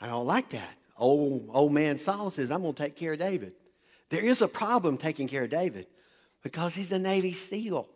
I 0.00 0.06
don't 0.06 0.26
like 0.26 0.50
that. 0.50 0.74
Old, 0.96 1.50
old 1.52 1.72
man 1.72 1.98
Saul 1.98 2.30
says, 2.30 2.50
I'm 2.50 2.62
going 2.62 2.74
to 2.74 2.82
take 2.82 2.96
care 2.96 3.12
of 3.12 3.18
David. 3.18 3.52
There 4.10 4.22
is 4.22 4.42
a 4.42 4.48
problem 4.48 4.96
taking 4.96 5.28
care 5.28 5.44
of 5.44 5.50
David 5.50 5.86
because 6.42 6.74
he's 6.74 6.92
a 6.92 6.98
Navy 6.98 7.32
SEAL. 7.32 7.88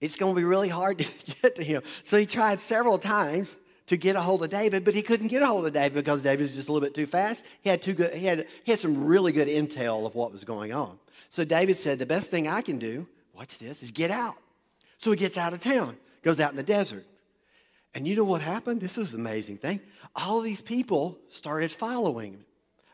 It's 0.00 0.16
going 0.16 0.34
to 0.34 0.40
be 0.40 0.44
really 0.44 0.68
hard 0.68 0.98
to 0.98 1.06
get 1.42 1.54
to 1.56 1.64
him. 1.64 1.82
So 2.02 2.18
he 2.18 2.26
tried 2.26 2.60
several 2.60 2.98
times 2.98 3.56
to 3.86 3.96
get 3.96 4.16
a 4.16 4.20
hold 4.20 4.42
of 4.42 4.50
David, 4.50 4.84
but 4.84 4.94
he 4.94 5.02
couldn't 5.02 5.28
get 5.28 5.42
a 5.42 5.46
hold 5.46 5.66
of 5.66 5.72
David 5.72 5.94
because 5.94 6.22
David 6.22 6.42
was 6.42 6.54
just 6.54 6.68
a 6.68 6.72
little 6.72 6.86
bit 6.86 6.94
too 6.94 7.06
fast. 7.06 7.44
He 7.60 7.70
had, 7.70 7.82
too 7.82 7.92
good, 7.92 8.14
he 8.14 8.26
had, 8.26 8.46
he 8.64 8.72
had 8.72 8.78
some 8.78 9.04
really 9.04 9.32
good 9.32 9.48
intel 9.48 10.06
of 10.06 10.14
what 10.14 10.32
was 10.32 10.44
going 10.44 10.72
on. 10.72 10.98
So 11.30 11.44
David 11.44 11.76
said, 11.76 11.98
The 11.98 12.06
best 12.06 12.30
thing 12.30 12.48
I 12.48 12.62
can 12.62 12.78
do, 12.78 13.06
watch 13.34 13.58
this, 13.58 13.82
is 13.82 13.90
get 13.90 14.10
out. 14.10 14.36
So 14.98 15.10
he 15.10 15.16
gets 15.16 15.36
out 15.36 15.52
of 15.52 15.60
town, 15.60 15.96
goes 16.22 16.40
out 16.40 16.50
in 16.50 16.56
the 16.56 16.62
desert. 16.62 17.04
And 17.94 18.06
you 18.06 18.16
know 18.16 18.24
what 18.24 18.40
happened? 18.40 18.80
This 18.80 18.96
is 18.96 19.14
amazing 19.14 19.56
thing. 19.56 19.80
All 20.16 20.40
these 20.40 20.60
people 20.60 21.18
started 21.28 21.70
following 21.70 22.34
him. 22.34 22.44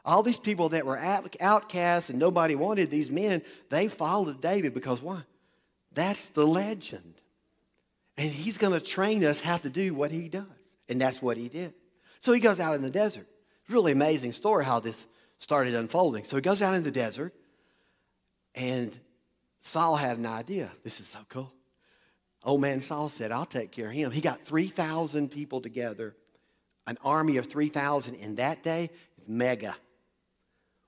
All 0.08 0.22
these 0.22 0.40
people 0.40 0.70
that 0.70 0.86
were 0.86 0.98
outcasts 1.38 2.08
and 2.08 2.18
nobody 2.18 2.54
wanted 2.54 2.90
these 2.90 3.10
men, 3.10 3.42
they 3.68 3.88
followed 3.88 4.40
David 4.40 4.72
because 4.72 5.02
why? 5.02 5.20
That's 5.92 6.30
the 6.30 6.46
legend. 6.46 7.12
And 8.16 8.30
he's 8.30 8.56
going 8.56 8.72
to 8.72 8.80
train 8.80 9.22
us 9.22 9.38
how 9.38 9.58
to 9.58 9.68
do 9.68 9.92
what 9.92 10.10
he 10.10 10.30
does. 10.30 10.46
And 10.88 10.98
that's 10.98 11.20
what 11.20 11.36
he 11.36 11.50
did. 11.50 11.74
So 12.20 12.32
he 12.32 12.40
goes 12.40 12.58
out 12.58 12.74
in 12.74 12.80
the 12.80 12.88
desert. 12.88 13.26
Really 13.68 13.92
amazing 13.92 14.32
story 14.32 14.64
how 14.64 14.80
this 14.80 15.06
started 15.40 15.74
unfolding. 15.74 16.24
So 16.24 16.36
he 16.36 16.42
goes 16.42 16.62
out 16.62 16.72
in 16.72 16.84
the 16.84 16.90
desert, 16.90 17.34
and 18.54 18.98
Saul 19.60 19.94
had 19.96 20.16
an 20.16 20.24
idea. 20.24 20.72
This 20.84 21.00
is 21.00 21.06
so 21.06 21.18
cool. 21.28 21.52
Old 22.42 22.62
man 22.62 22.80
Saul 22.80 23.10
said, 23.10 23.30
I'll 23.30 23.44
take 23.44 23.72
care 23.72 23.88
of 23.88 23.92
him. 23.92 24.10
He 24.10 24.22
got 24.22 24.40
3,000 24.40 25.30
people 25.30 25.60
together, 25.60 26.16
an 26.86 26.96
army 27.04 27.36
of 27.36 27.44
3,000 27.44 28.14
in 28.14 28.36
that 28.36 28.62
day. 28.62 28.88
It's 29.18 29.28
mega. 29.28 29.76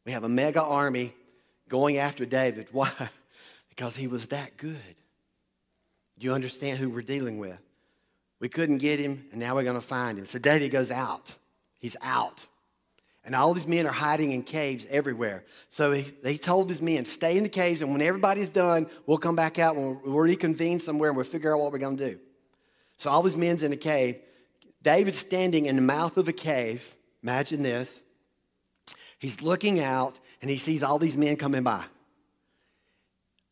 We 0.05 0.13
have 0.13 0.25
a 0.25 0.29
mega 0.29 0.63
army 0.63 1.13
going 1.69 1.99
after 1.99 2.25
David. 2.27 2.69
Why? 2.73 2.91
Because 3.69 3.97
he 3.97 4.07
was 4.07 4.29
that 4.29 4.57
good. 4.57 4.77
Do 6.19 6.27
you 6.27 6.35
understand 6.35 6.79
who 6.79 6.91
we're 6.91 7.03
dealing 7.03 7.39
with? 7.39 7.59
We 8.41 8.49
couldn't 8.49 8.79
get 8.79 8.99
him, 8.99 9.27
and 9.31 9.41
now 9.41 9.55
we're 9.55 9.65
going 9.65 9.77
to 9.77 9.87
find 9.87 10.19
him. 10.19 10.27
So 10.27 10.39
David 10.39 10.71
goes 10.71 10.91
out. 10.91 11.35
He's 11.79 11.97
out. 12.03 12.47
And 13.25 13.35
all 13.35 13.53
these 13.53 13.67
men 13.67 13.87
are 13.87 13.93
hiding 13.93 14.33
in 14.33 14.43
caves 14.43 14.87
everywhere. 14.91 15.45
So 15.69 15.93
he, 15.93 16.07
he 16.25 16.39
told 16.39 16.71
his 16.71 16.81
men, 16.81 17.05
stay 17.05 17.37
in 17.37 17.43
the 17.43 17.51
caves, 17.51 17.83
and 17.83 17.93
when 17.93 18.01
everybody's 18.01 18.49
done, 18.49 18.87
we'll 19.07 19.19
come 19.19 19.37
back 19.37 19.59
out 19.59 19.77
and 19.77 19.85
we'll, 19.85 20.01
we'll 20.05 20.25
reconvene 20.25 20.81
somewhere 20.81 21.11
and 21.11 21.17
we'll 21.17 21.27
figure 21.27 21.55
out 21.55 21.61
what 21.61 21.73
we're 21.73 21.79
going 21.79 21.99
to 21.99 22.11
do. 22.13 22.19
So 22.97 23.11
all 23.11 23.23
these 23.23 23.37
men's 23.37 23.63
in 23.63 23.73
a 23.73 23.77
cave. 23.77 24.19
David's 24.83 25.19
standing 25.19 25.67
in 25.67 25.77
the 25.77 25.83
mouth 25.83 26.17
of 26.17 26.29
a 26.29 26.33
cave, 26.33 26.97
Imagine 27.23 27.63
this. 27.63 28.01
He's 29.20 29.42
looking 29.42 29.80
out 29.80 30.18
and 30.40 30.50
he 30.50 30.56
sees 30.56 30.83
all 30.83 30.98
these 30.98 31.16
men 31.16 31.37
coming 31.37 31.62
by. 31.62 31.85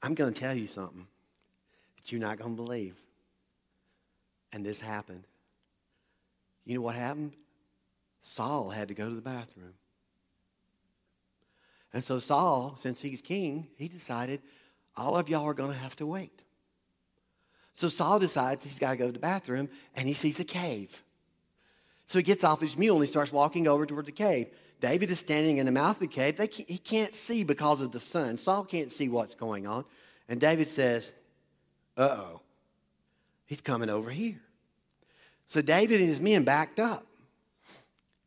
I'm 0.02 0.14
going 0.14 0.32
to 0.32 0.40
tell 0.40 0.54
you 0.54 0.66
something 0.66 1.06
that 1.96 2.10
you're 2.10 2.20
not 2.20 2.38
going 2.38 2.56
to 2.56 2.62
believe. 2.62 2.96
And 4.50 4.64
this 4.64 4.80
happened. 4.80 5.24
You 6.64 6.76
know 6.76 6.80
what 6.80 6.94
happened? 6.94 7.34
Saul 8.22 8.70
had 8.70 8.88
to 8.88 8.94
go 8.94 9.10
to 9.10 9.14
the 9.14 9.20
bathroom. 9.20 9.74
And 11.92 12.02
so 12.02 12.18
Saul, 12.18 12.74
since 12.78 13.02
he's 13.02 13.20
king, 13.20 13.68
he 13.76 13.88
decided 13.88 14.40
all 14.96 15.16
of 15.16 15.28
y'all 15.28 15.44
are 15.44 15.54
going 15.54 15.72
to 15.72 15.78
have 15.78 15.96
to 15.96 16.06
wait. 16.06 16.42
So 17.74 17.88
Saul 17.88 18.18
decides 18.18 18.64
he's 18.64 18.78
got 18.78 18.92
to 18.92 18.96
go 18.96 19.06
to 19.06 19.12
the 19.12 19.18
bathroom 19.18 19.68
and 19.94 20.08
he 20.08 20.14
sees 20.14 20.40
a 20.40 20.44
cave. 20.44 21.02
So 22.06 22.18
he 22.18 22.22
gets 22.22 22.42
off 22.42 22.62
his 22.62 22.78
mule 22.78 22.96
and 22.96 23.04
he 23.04 23.10
starts 23.10 23.32
walking 23.32 23.68
over 23.68 23.84
toward 23.84 24.06
the 24.06 24.12
cave. 24.12 24.48
David 24.80 25.10
is 25.10 25.18
standing 25.18 25.58
in 25.58 25.66
the 25.66 25.72
mouth 25.72 25.96
of 25.96 26.00
the 26.00 26.06
cave. 26.06 26.36
Can't, 26.36 26.52
he 26.52 26.78
can't 26.78 27.12
see 27.12 27.42
because 27.42 27.80
of 27.80 27.92
the 27.92 28.00
sun. 28.00 28.38
Saul 28.38 28.64
can't 28.64 28.92
see 28.92 29.08
what's 29.08 29.34
going 29.34 29.66
on. 29.66 29.84
And 30.28 30.40
David 30.40 30.68
says, 30.68 31.12
Uh 31.96 32.16
oh, 32.18 32.40
he's 33.46 33.60
coming 33.60 33.90
over 33.90 34.10
here. 34.10 34.40
So 35.46 35.62
David 35.62 36.00
and 36.00 36.08
his 36.08 36.20
men 36.20 36.44
backed 36.44 36.78
up. 36.78 37.04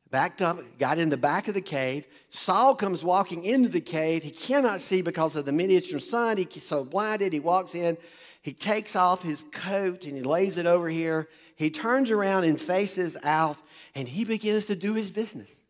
Backed 0.10 0.42
up, 0.42 0.60
got 0.78 0.98
in 0.98 1.10
the 1.10 1.16
back 1.16 1.48
of 1.48 1.54
the 1.54 1.62
cave. 1.62 2.06
Saul 2.28 2.76
comes 2.76 3.02
walking 3.02 3.46
into 3.46 3.70
the 3.70 3.80
cave. 3.80 4.24
He 4.24 4.32
cannot 4.32 4.82
see 4.82 5.02
because 5.02 5.38
of 5.38 5.46
the 5.46 5.54
miniature 5.54 6.00
sun. 6.00 6.36
He's 6.36 6.66
so 6.66 6.84
blinded. 6.84 7.32
He 7.32 7.40
walks 7.40 7.76
in. 7.76 7.98
He 8.42 8.52
takes 8.52 8.96
off 8.96 9.22
his 9.22 9.46
coat 9.54 10.04
and 10.06 10.16
he 10.18 10.22
lays 10.22 10.58
it 10.58 10.66
over 10.66 10.90
here. 10.90 11.30
He 11.56 11.70
turns 11.70 12.10
around 12.10 12.44
and 12.44 12.60
faces 12.60 13.16
out 13.24 13.58
and 13.96 14.06
he 14.08 14.26
begins 14.26 14.66
to 14.66 14.76
do 14.76 14.96
his 14.96 15.12
business. 15.12 15.61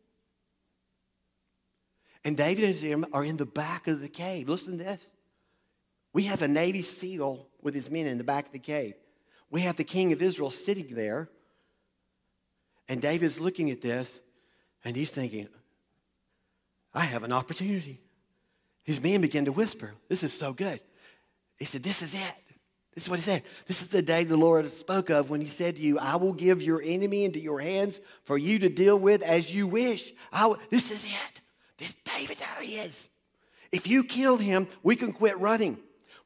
And 2.23 2.38
David 2.38 2.65
and 2.65 2.75
him 2.75 3.05
are 3.13 3.25
in 3.25 3.38
the 3.38 3.45
back 3.45 3.88
of 3.88 4.01
the 4.01 4.10
cave. 4.10 4.47
Listen 4.47 4.77
to 4.77 4.84
this. 4.84 5.12
We 6.13 6.23
have 6.23 6.41
a 6.41 6.47
Navy 6.47 6.81
SEAL 6.81 7.47
with 7.62 7.73
his 7.73 7.89
men 7.89 8.05
in 8.05 8.17
the 8.17 8.23
back 8.23 8.47
of 8.47 8.51
the 8.51 8.60
cave. 8.60 8.93
We 9.49 9.62
have 9.62 9.75
the 9.75 9.84
king 9.84 10.13
of 10.13 10.21
Israel 10.21 10.49
sitting 10.49 10.93
there. 10.93 11.29
And 12.88 13.01
David's 13.01 13.39
looking 13.39 13.71
at 13.71 13.81
this 13.81 14.21
and 14.84 14.95
he's 14.95 15.12
thinking, 15.12 15.47
I 16.93 17.01
have 17.01 17.23
an 17.23 17.31
opportunity. 17.31 18.01
His 18.84 19.01
men 19.01 19.21
begin 19.21 19.45
to 19.45 19.51
whisper, 19.51 19.93
This 20.10 20.23
is 20.23 20.34
so 20.34 20.53
good. 20.53 20.79
He 21.57 21.65
said, 21.65 21.84
This 21.84 22.01
is 22.01 22.13
it. 22.13 22.36
This 22.93 23.05
is 23.05 23.10
what 23.10 23.19
he 23.19 23.23
said. 23.23 23.43
This 23.67 23.81
is 23.81 23.88
the 23.88 24.01
day 24.01 24.25
the 24.25 24.36
Lord 24.36 24.67
spoke 24.67 25.10
of 25.10 25.29
when 25.29 25.39
he 25.39 25.47
said 25.47 25.77
to 25.77 25.81
you, 25.81 25.97
I 25.97 26.17
will 26.17 26.34
give 26.34 26.62
your 26.62 26.81
enemy 26.84 27.23
into 27.23 27.39
your 27.39 27.62
hands 27.62 28.01
for 28.25 28.38
you 28.38 28.60
to 28.60 28.69
deal 28.69 28.97
with 28.97 29.21
as 29.21 29.53
you 29.53 29.67
wish. 29.67 30.12
this 30.69 30.91
is 30.91 31.05
it. 31.05 31.40
This 31.82 31.96
David, 31.96 32.38
there 32.38 32.48
he 32.62 32.78
is. 32.78 33.10
If 33.72 33.88
you 33.88 34.04
kill 34.04 34.38
him, 34.38 34.67
we 34.84 34.96
can 34.96 35.12
quit 35.12 35.39
running. 35.39 35.80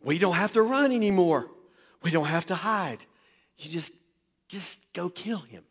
We 0.04 0.20
don't 0.20 0.36
have 0.36 0.52
to 0.52 0.62
run 0.62 0.92
anymore. 0.92 1.50
We 2.04 2.12
don't 2.12 2.26
have 2.26 2.46
to 2.48 2.56
hide. 2.56 2.98
You 3.58 3.72
just, 3.72 3.94
just 4.50 4.92
go 4.92 5.08
kill 5.08 5.38
him. 5.38 5.64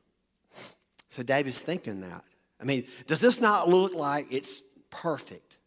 So 1.10 1.22
David's 1.22 1.60
thinking 1.60 2.00
that. 2.00 2.24
I 2.58 2.64
mean, 2.64 2.86
does 3.06 3.20
this 3.20 3.42
not 3.42 3.68
look 3.68 3.92
like 3.92 4.26
it's 4.30 4.62
perfect? 4.88 5.58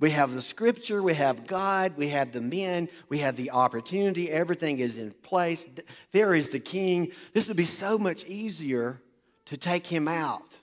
We 0.00 0.10
have 0.10 0.34
the 0.34 0.42
scripture, 0.42 1.02
we 1.02 1.14
have 1.14 1.46
God, 1.46 1.94
we 1.96 2.08
have 2.08 2.32
the 2.32 2.42
men, 2.42 2.90
we 3.08 3.20
have 3.20 3.36
the 3.36 3.52
opportunity, 3.52 4.30
everything 4.30 4.80
is 4.80 4.98
in 4.98 5.12
place. 5.12 5.66
There 6.12 6.34
is 6.34 6.50
the 6.50 6.60
king. 6.60 7.10
This 7.32 7.48
would 7.48 7.56
be 7.56 7.64
so 7.64 7.96
much 7.96 8.26
easier 8.26 9.00
to 9.46 9.56
take 9.56 9.86
him 9.86 10.08
out 10.08 10.58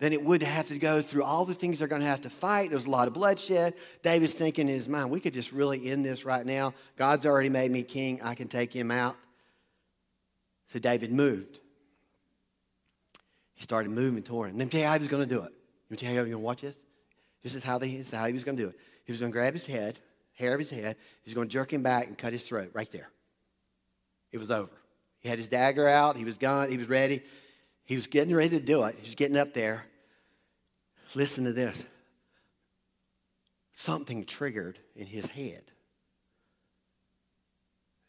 than 0.00 0.14
it 0.14 0.24
would 0.24 0.42
have 0.42 0.66
to 0.68 0.78
go 0.78 1.02
through 1.02 1.22
all 1.22 1.44
the 1.44 1.54
things 1.54 1.78
they're 1.78 1.88
going 1.88 2.00
to 2.00 2.08
have 2.08 2.22
to 2.22 2.30
fight. 2.30 2.70
There's 2.70 2.86
a 2.86 2.90
lot 2.90 3.06
of 3.06 3.14
bloodshed. 3.14 3.74
David's 4.02 4.32
thinking 4.32 4.66
in 4.66 4.74
his 4.74 4.88
mind, 4.88 5.10
we 5.10 5.20
could 5.20 5.34
just 5.34 5.52
really 5.52 5.90
end 5.90 6.04
this 6.04 6.24
right 6.24 6.44
now. 6.44 6.74
God's 6.96 7.26
already 7.26 7.50
made 7.50 7.70
me 7.70 7.82
king. 7.82 8.20
I 8.22 8.34
can 8.34 8.48
take 8.48 8.72
him 8.72 8.90
out. 8.90 9.14
So 10.72 10.78
David 10.78 11.12
moved. 11.12 11.60
He 13.54 13.62
started 13.62 13.90
moving 13.90 14.22
toward 14.22 14.50
him. 14.50 14.58
Let 14.58 14.64
me 14.64 14.70
tell 14.70 14.80
you 14.80 14.86
how 14.86 14.94
he 14.94 15.00
was 15.00 15.08
going 15.08 15.28
to 15.28 15.34
do 15.34 15.42
it. 15.42 15.52
Let 15.52 15.90
me 15.90 15.96
tell 15.98 16.10
you 16.10 16.16
how 16.16 16.22
you're 16.22 16.30
going 16.30 16.42
to 16.42 16.46
watch 16.46 16.62
this. 16.62 16.76
This 17.42 17.54
is 17.54 17.62
how, 17.62 17.76
they, 17.76 17.96
this 17.96 18.08
is 18.08 18.14
how 18.14 18.26
he 18.26 18.32
was 18.32 18.42
going 18.42 18.56
to 18.56 18.62
do 18.62 18.68
it. 18.70 18.76
He 19.04 19.12
was 19.12 19.20
going 19.20 19.32
to 19.32 19.36
grab 19.36 19.52
his 19.52 19.66
head, 19.66 19.98
hair 20.32 20.54
of 20.54 20.60
his 20.60 20.70
head. 20.70 20.96
He's 21.22 21.34
going 21.34 21.48
to 21.48 21.52
jerk 21.52 21.72
him 21.72 21.82
back 21.82 22.06
and 22.06 22.16
cut 22.16 22.32
his 22.32 22.42
throat 22.42 22.70
right 22.72 22.90
there. 22.90 23.10
It 24.32 24.38
was 24.38 24.50
over. 24.50 24.70
He 25.18 25.28
had 25.28 25.36
his 25.36 25.48
dagger 25.48 25.86
out. 25.86 26.16
He 26.16 26.24
was 26.24 26.36
gone. 26.36 26.70
He 26.70 26.78
was 26.78 26.88
ready. 26.88 27.22
He 27.90 27.96
was 27.96 28.06
getting 28.06 28.32
ready 28.32 28.50
to 28.50 28.64
do 28.64 28.84
it. 28.84 28.94
He 29.00 29.02
was 29.08 29.16
getting 29.16 29.36
up 29.36 29.52
there. 29.52 29.84
Listen 31.16 31.42
to 31.42 31.52
this. 31.52 31.84
Something 33.72 34.24
triggered 34.24 34.78
in 34.94 35.06
his 35.06 35.26
head. 35.26 35.64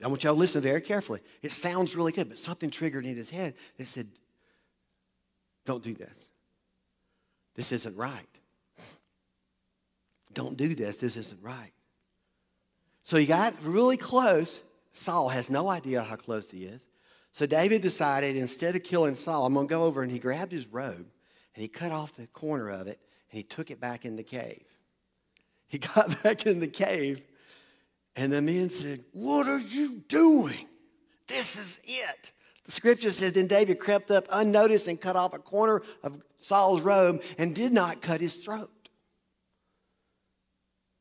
I 0.04 0.08
want 0.08 0.24
y'all 0.24 0.36
to 0.36 0.40
listen 0.40 0.62
very 0.62 0.82
carefully. 0.82 1.22
It 1.42 1.50
sounds 1.50 1.96
really 1.96 2.12
good, 2.12 2.30
but 2.30 2.38
something 2.38 2.70
triggered 2.70 3.08
in 3.08 3.16
his 3.16 3.32
head 3.32 3.56
that 3.80 3.88
said, 3.88 4.10
Don't 5.66 5.82
do 5.82 5.96
this. 5.96 6.30
This 7.56 7.72
isn't 7.72 7.98
right. 7.98 8.30
Don't 10.32 10.58
do 10.58 10.76
this. 10.76 10.98
This 10.98 11.18
isn't 11.18 11.42
right. 11.42 11.74
So 13.02 13.18
he 13.18 13.26
got 13.26 13.56
really 13.64 13.98
close. 13.98 14.62
Saul 14.94 15.30
has 15.30 15.50
no 15.50 15.70
idea 15.70 16.04
how 16.04 16.18
close 16.18 16.52
he 16.52 16.66
is. 16.66 16.88
So 17.34 17.46
David 17.46 17.82
decided 17.82 18.36
instead 18.36 18.76
of 18.76 18.84
killing 18.84 19.16
Saul, 19.16 19.46
I'm 19.46 19.54
going 19.54 19.68
to 19.68 19.70
go 19.70 19.86
over 19.86 20.02
and 20.02 20.12
he 20.12 20.20
grabbed 20.20 20.52
his 20.52 20.68
robe 20.68 21.08
and 21.56 21.62
he 21.62 21.68
cut 21.68 21.92
off 21.92 22.16
the 22.16 22.28
corner 22.28 22.70
of 22.70 22.88
it 22.88 23.00
and 23.32 23.38
he 23.38 23.44
took 23.44 23.72
it 23.72 23.80
back 23.80 24.06
in 24.06 24.16
the 24.16 24.24
cave. 24.24 24.66
He 25.68 25.78
got 25.96 26.22
back 26.24 26.46
in 26.46 26.60
the 26.60 26.68
cave 26.68 27.24
and 28.16 28.32
the 28.32 28.42
men 28.42 28.70
said, 28.70 29.04
What 29.14 29.48
are 29.48 29.60
you 29.60 30.04
doing? 30.08 30.68
This 31.28 31.56
is 31.56 31.80
it. 31.86 32.32
The 32.66 32.72
scripture 32.72 33.12
says, 33.12 33.34
Then 33.34 33.48
David 33.48 33.80
crept 33.80 34.12
up 34.12 34.28
unnoticed 34.30 34.88
and 34.88 35.00
cut 35.00 35.16
off 35.16 35.34
a 35.34 35.40
corner 35.40 35.82
of 36.04 36.22
Saul's 36.42 36.82
robe 36.82 37.24
and 37.38 37.56
did 37.56 37.72
not 37.72 38.02
cut 38.02 38.20
his 38.20 38.36
throat. 38.36 38.70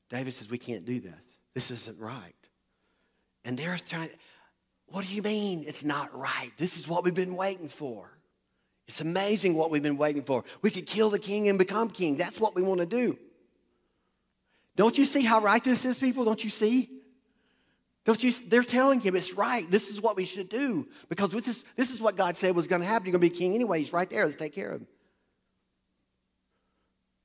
David 0.09 0.35
says, 0.35 0.51
We 0.51 0.59
can't 0.59 0.85
do 0.85 1.01
this. 1.01 1.37
This 1.55 1.71
isn't 1.71 1.99
right. 1.99 2.35
And 3.45 3.59
they're 3.59 3.77
trying, 3.77 4.11
What 4.91 5.07
do 5.07 5.15
you 5.15 5.23
mean 5.23 5.65
it's 5.67 5.85
not 5.85 6.17
right? 6.17 6.51
This 6.59 6.77
is 6.77 6.89
what 6.89 7.05
we've 7.05 7.15
been 7.15 7.37
waiting 7.37 7.69
for. 7.69 8.11
It's 8.87 9.01
amazing 9.01 9.55
what 9.55 9.71
we've 9.71 9.83
been 9.83 9.97
waiting 9.97 10.23
for. 10.23 10.45
We 10.63 10.71
could 10.71 10.87
kill 10.87 11.11
the 11.11 11.19
king 11.19 11.49
and 11.49 11.59
become 11.59 11.91
king. 11.91 12.17
That's 12.17 12.41
what 12.41 12.57
we 12.57 12.63
want 12.63 12.81
to 12.81 12.87
do. 12.87 13.17
Don't 14.75 14.99
you 14.99 15.05
see 15.05 15.23
how 15.23 15.41
right 15.41 15.63
this 15.63 15.85
is, 15.85 15.97
people? 15.97 16.25
Don't 16.25 16.43
you 16.43 16.51
see? 16.51 16.89
Don't 18.05 18.21
you? 18.23 18.33
They're 18.33 18.65
telling 18.65 18.99
him 19.01 19.15
it's 19.15 19.35
right. 19.35 19.71
This 19.71 19.91
is 19.91 20.01
what 20.01 20.17
we 20.17 20.25
should 20.25 20.49
do 20.49 20.89
because 21.09 21.31
this, 21.33 21.65
this 21.77 21.93
is 21.93 22.01
what 22.01 22.17
God 22.17 22.37
said 22.37 22.57
was 22.57 22.67
going 22.67 22.81
to 22.81 22.89
happen. 22.89 23.07
You're 23.07 23.19
going 23.19 23.29
to 23.29 23.33
be 23.33 23.39
king 23.39 23.55
anyway. 23.55 23.79
He's 23.81 23.93
right 23.93 24.11
there. 24.11 24.25
Let's 24.25 24.37
take 24.37 24.55
care 24.55 24.73
of 24.73 24.81
him. 24.81 24.87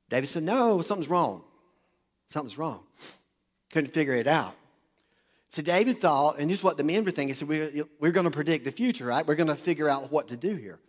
David 0.09 0.27
said, 0.27 0.43
No, 0.43 0.81
something's 0.81 1.09
wrong. 1.09 1.43
Something's 2.29 2.57
wrong. 2.57 2.83
Couldn't 3.71 3.91
figure 3.93 4.15
it 4.15 4.27
out. 4.27 4.55
So 5.49 5.61
David 5.61 5.97
thought, 5.97 6.39
and 6.39 6.49
this 6.49 6.59
is 6.59 6.63
what 6.63 6.77
the 6.77 6.83
men 6.83 7.05
were 7.05 7.11
thinking, 7.11 7.35
said, 7.35 7.47
we're, 7.47 7.85
we're 7.99 8.11
going 8.11 8.25
to 8.25 8.31
predict 8.31 8.65
the 8.65 8.71
future, 8.71 9.05
right? 9.05 9.25
We're 9.25 9.35
going 9.35 9.47
to 9.47 9.55
figure 9.55 9.87
out 9.87 10.11
what 10.11 10.29
to 10.29 10.37
do 10.37 10.55
here. 10.55 10.79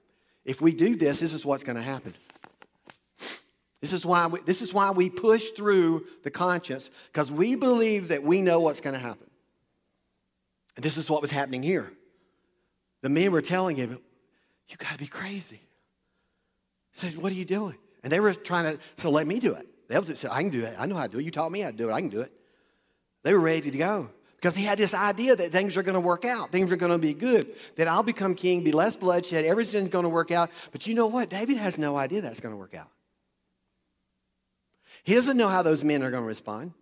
If 0.45 0.61
we 0.61 0.73
do 0.73 0.97
this, 0.97 1.21
this 1.21 1.33
is 1.33 1.45
what's 1.45 1.65
going 1.65 1.77
to 1.77 1.83
happen. 1.83 2.15
This 3.81 3.93
is 3.93 4.07
why 4.07 4.27
we, 4.27 4.41
this 4.41 4.63
is 4.63 4.73
why 4.73 4.91
we 4.91 5.11
push 5.11 5.51
through 5.51 6.07
the 6.23 6.31
conscience, 6.31 6.91
because 7.13 7.31
we 7.31 7.55
believe 7.55 8.09
that 8.09 8.23
we 8.23 8.41
know 8.41 8.61
what's 8.61 8.81
going 8.81 8.95
to 8.95 9.01
happen. 9.01 9.29
And 10.77 10.85
this 10.85 10.97
is 10.97 11.11
what 11.11 11.23
was 11.23 11.31
happening 11.31 11.63
here. 11.63 11.93
The 13.03 13.09
men 13.09 13.33
were 13.33 13.43
telling 13.43 13.77
him, 13.77 13.99
You 14.69 14.77
got 14.77 14.93
to 14.93 14.99
be 14.99 15.07
crazy. 15.07 15.61
He 16.93 16.99
said, 16.99 17.17
What 17.17 17.31
are 17.31 17.37
you 17.37 17.45
doing? 17.45 17.77
And 18.03 18.11
they 18.11 18.21
were 18.21 18.33
trying 18.35 18.77
to, 18.77 18.83
so 18.97 19.11
let 19.11 19.27
me 19.27 19.41
do 19.41 19.55
it. 19.55 19.67
They 19.89 20.15
said, 20.15 20.31
I 20.33 20.43
can 20.43 20.51
do 20.51 20.65
it. 20.65 20.75
I 20.79 20.87
know 20.87 20.97
how 20.97 21.07
to 21.07 21.13
do 21.13 21.19
it. 21.19 21.25
You 21.25 21.31
taught 21.31 21.53
me 21.53 21.61
how 21.61 21.71
to 21.71 21.77
do 21.77 21.91
it. 21.91 21.93
I 21.93 22.01
can 22.01 22.09
do 22.11 22.23
it. 22.23 22.33
They 23.23 23.35
were 23.35 23.41
ready 23.41 23.71
to 23.71 23.79
go 23.79 24.11
because 24.37 24.55
he 24.55 24.65
had 24.65 24.79
this 24.79 24.95
idea 24.95 25.35
that 25.35 25.51
things 25.51 25.77
are 25.77 25.83
going 25.83 25.95
to 25.95 26.01
work 26.01 26.25
out. 26.25 26.53
Things 26.53 26.71
are 26.71 26.77
going 26.77 26.93
to 26.93 26.99
be 26.99 27.15
good. 27.15 27.49
That 27.77 27.89
I'll 27.89 28.03
become 28.03 28.35
king, 28.35 28.63
be 28.63 28.73
less 28.73 28.95
bloodshed, 28.95 29.45
everything's 29.45 29.89
going 29.89 30.05
to 30.05 30.09
work 30.09 30.31
out. 30.31 30.51
But 30.73 30.87
you 30.87 30.95
know 30.95 31.07
what? 31.07 31.31
David 31.31 31.57
has 31.57 31.79
no 31.79 31.97
idea 31.97 32.21
that's 32.21 32.41
going 32.41 32.53
to 32.55 32.59
work 32.59 32.75
out. 32.75 32.91
He 35.05 35.15
doesn't 35.15 35.37
know 35.37 35.49
how 35.49 35.63
those 35.63 35.85
men 35.85 36.03
are 36.03 36.11
going 36.11 36.23
to 36.23 36.29
respond. 36.29 36.73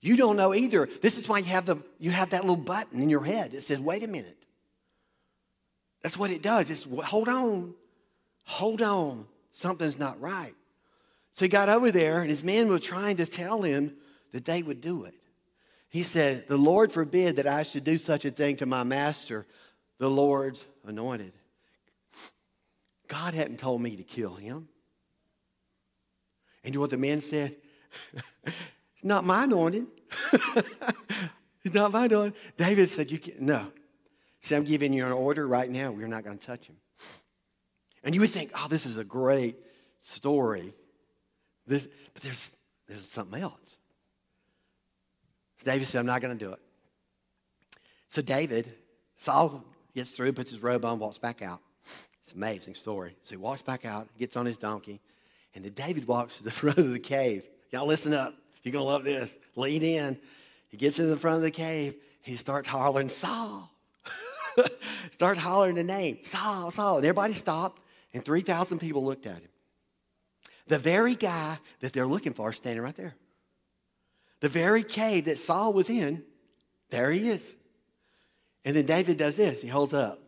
You 0.00 0.16
don't 0.16 0.36
know 0.36 0.52
either. 0.52 0.88
This 1.00 1.16
is 1.16 1.28
why 1.28 1.38
you 1.38 1.44
have, 1.44 1.66
the, 1.66 1.76
you 2.00 2.10
have 2.10 2.30
that 2.30 2.42
little 2.42 2.56
button 2.56 3.00
in 3.00 3.08
your 3.08 3.24
head 3.24 3.52
that 3.52 3.62
says, 3.62 3.78
wait 3.78 4.02
a 4.02 4.08
minute. 4.08 4.36
That's 6.02 6.18
what 6.18 6.32
it 6.32 6.42
does. 6.42 6.68
It's 6.68 6.86
hold 7.04 7.28
on, 7.28 7.74
hold 8.42 8.82
on. 8.82 9.26
Something's 9.52 10.00
not 10.00 10.20
right. 10.20 10.54
So 11.34 11.44
he 11.44 11.48
got 11.48 11.68
over 11.68 11.92
there, 11.92 12.20
and 12.20 12.28
his 12.28 12.42
men 12.42 12.68
were 12.68 12.80
trying 12.80 13.18
to 13.18 13.26
tell 13.26 13.62
him 13.62 13.94
that 14.32 14.44
they 14.44 14.62
would 14.62 14.80
do 14.80 15.04
it. 15.04 15.14
He 15.92 16.02
said, 16.02 16.48
The 16.48 16.56
Lord 16.56 16.90
forbid 16.90 17.36
that 17.36 17.46
I 17.46 17.62
should 17.62 17.84
do 17.84 17.98
such 17.98 18.24
a 18.24 18.30
thing 18.30 18.56
to 18.56 18.66
my 18.66 18.82
master, 18.82 19.46
the 19.98 20.08
Lord's 20.08 20.66
anointed. 20.86 21.34
God 23.08 23.34
hadn't 23.34 23.58
told 23.58 23.82
me 23.82 23.96
to 23.96 24.02
kill 24.02 24.34
him. 24.34 24.68
And 26.64 26.72
you 26.72 26.78
know 26.78 26.80
what 26.80 26.90
the 26.90 26.96
man 26.96 27.20
said? 27.20 27.54
it's 28.42 28.54
not 29.04 29.26
my 29.26 29.44
anointed. 29.44 29.86
it's 31.62 31.74
not 31.74 31.92
my 31.92 32.06
anointed. 32.06 32.40
David 32.56 32.88
said, 32.88 33.10
You 33.10 33.18
can't. 33.18 33.42
No. 33.42 33.70
See, 34.40 34.56
I'm 34.56 34.64
giving 34.64 34.94
you 34.94 35.04
an 35.04 35.12
order 35.12 35.46
right 35.46 35.68
now. 35.68 35.90
We're 35.90 36.08
not 36.08 36.24
going 36.24 36.38
to 36.38 36.44
touch 36.44 36.68
him. 36.68 36.76
And 38.02 38.14
you 38.14 38.22
would 38.22 38.30
think, 38.30 38.50
oh, 38.54 38.66
this 38.68 38.86
is 38.86 38.96
a 38.96 39.04
great 39.04 39.56
story. 40.00 40.74
This, 41.66 41.86
but 42.14 42.22
there's, 42.22 42.50
there's 42.88 43.08
something 43.08 43.40
else. 43.40 43.71
David 45.62 45.86
said, 45.86 46.00
I'm 46.00 46.06
not 46.06 46.20
going 46.20 46.36
to 46.36 46.44
do 46.44 46.52
it. 46.52 46.60
So 48.08 48.22
David, 48.22 48.74
Saul 49.16 49.64
gets 49.94 50.10
through, 50.10 50.32
puts 50.32 50.50
his 50.50 50.62
robe 50.62 50.84
on, 50.84 50.98
walks 50.98 51.18
back 51.18 51.42
out. 51.42 51.60
It's 52.22 52.32
an 52.32 52.38
amazing 52.38 52.74
story. 52.74 53.16
So 53.22 53.30
he 53.30 53.36
walks 53.36 53.62
back 53.62 53.84
out, 53.84 54.08
gets 54.18 54.36
on 54.36 54.46
his 54.46 54.58
donkey, 54.58 55.00
and 55.54 55.64
then 55.64 55.72
David 55.72 56.06
walks 56.06 56.36
to 56.36 56.44
the 56.44 56.50
front 56.52 56.78
of 56.78 56.90
the 56.90 56.98
cave. 56.98 57.48
Y'all 57.70 57.86
listen 57.86 58.12
up. 58.12 58.34
You're 58.62 58.72
going 58.72 58.84
to 58.84 58.90
love 58.90 59.04
this. 59.04 59.36
Lean 59.56 59.82
in. 59.82 60.18
He 60.68 60.76
gets 60.76 60.96
to 60.96 61.04
the 61.04 61.16
front 61.16 61.36
of 61.36 61.42
the 61.42 61.50
cave. 61.50 61.96
He 62.20 62.36
starts 62.36 62.68
hollering, 62.68 63.08
Saul. 63.08 63.70
starts 65.10 65.40
hollering 65.40 65.74
the 65.74 65.84
name, 65.84 66.18
Saul, 66.22 66.70
Saul. 66.70 66.98
And 66.98 67.04
everybody 67.04 67.34
stopped, 67.34 67.82
and 68.14 68.24
3,000 68.24 68.78
people 68.78 69.04
looked 69.04 69.26
at 69.26 69.36
him. 69.36 69.48
The 70.68 70.78
very 70.78 71.14
guy 71.14 71.58
that 71.80 71.92
they're 71.92 72.06
looking 72.06 72.32
for 72.32 72.50
is 72.50 72.56
standing 72.56 72.82
right 72.82 72.94
there. 72.94 73.14
The 74.42 74.48
very 74.48 74.82
cave 74.82 75.26
that 75.26 75.38
Saul 75.38 75.72
was 75.72 75.88
in, 75.88 76.24
there 76.90 77.12
he 77.12 77.28
is. 77.28 77.54
And 78.64 78.74
then 78.74 78.86
David 78.86 79.16
does 79.16 79.36
this. 79.36 79.62
He 79.62 79.68
holds 79.68 79.94
up 79.94 80.18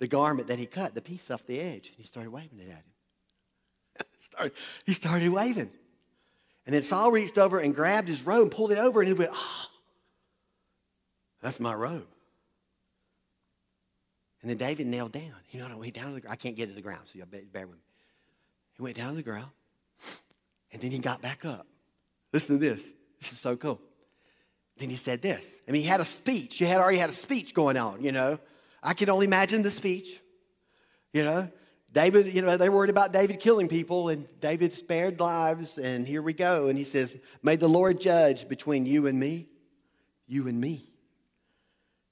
the 0.00 0.08
garment 0.08 0.48
that 0.48 0.58
he 0.58 0.66
cut, 0.66 0.96
the 0.96 1.00
piece 1.00 1.30
off 1.30 1.46
the 1.46 1.60
edge, 1.60 1.86
and 1.86 1.96
he 1.96 2.02
started 2.02 2.32
waving 2.32 2.58
it 2.58 2.70
at 2.70 4.42
him. 4.42 4.50
he 4.84 4.92
started 4.92 5.30
waving. 5.30 5.70
And 6.66 6.74
then 6.74 6.82
Saul 6.82 7.12
reached 7.12 7.38
over 7.38 7.60
and 7.60 7.72
grabbed 7.72 8.08
his 8.08 8.26
robe 8.26 8.42
and 8.42 8.50
pulled 8.50 8.72
it 8.72 8.78
over, 8.78 9.00
and 9.00 9.06
he 9.06 9.14
went, 9.14 9.30
Oh, 9.32 9.66
that's 11.40 11.60
my 11.60 11.72
robe. 11.72 12.08
And 14.42 14.50
then 14.50 14.56
David 14.56 14.88
knelt 14.88 15.12
down. 15.12 15.34
He 15.46 15.62
went, 15.62 15.78
way 15.78 15.90
down 15.90 16.08
to 16.08 16.14
the 16.14 16.20
ground. 16.20 16.32
I 16.32 16.36
can't 16.36 16.56
get 16.56 16.68
to 16.68 16.74
the 16.74 16.82
ground, 16.82 17.02
so 17.04 17.12
you 17.16 17.24
bear 17.26 17.66
with 17.68 17.76
me. 17.76 17.82
He 18.76 18.82
went 18.82 18.96
down 18.96 19.10
to 19.10 19.16
the 19.16 19.22
ground, 19.22 19.52
and 20.72 20.82
then 20.82 20.90
he 20.90 20.98
got 20.98 21.22
back 21.22 21.44
up. 21.44 21.68
Listen 22.32 22.58
to 22.58 22.74
this. 22.74 22.92
This 23.24 23.32
is 23.32 23.40
so 23.40 23.56
cool. 23.56 23.80
Then 24.76 24.90
he 24.90 24.96
said 24.96 25.22
this. 25.22 25.56
I 25.66 25.72
mean, 25.72 25.80
he 25.80 25.88
had 25.88 26.00
a 26.00 26.04
speech. 26.04 26.58
He 26.58 26.66
had 26.66 26.78
already 26.78 26.98
had 26.98 27.08
a 27.08 27.14
speech 27.14 27.54
going 27.54 27.78
on, 27.78 28.04
you 28.04 28.12
know. 28.12 28.38
I 28.82 28.92
can 28.92 29.08
only 29.08 29.24
imagine 29.24 29.62
the 29.62 29.70
speech. 29.70 30.20
You 31.14 31.24
know, 31.24 31.48
David, 31.90 32.34
you 32.34 32.42
know, 32.42 32.58
they 32.58 32.68
worried 32.68 32.90
about 32.90 33.12
David 33.12 33.40
killing 33.40 33.68
people, 33.68 34.10
and 34.10 34.26
David 34.40 34.74
spared 34.74 35.20
lives, 35.20 35.78
and 35.78 36.06
here 36.06 36.20
we 36.20 36.34
go. 36.34 36.66
And 36.66 36.76
he 36.76 36.84
says, 36.84 37.16
May 37.42 37.56
the 37.56 37.68
Lord 37.68 37.98
judge 37.98 38.46
between 38.46 38.84
you 38.84 39.06
and 39.06 39.18
me, 39.18 39.46
you 40.26 40.46
and 40.46 40.60
me, 40.60 40.86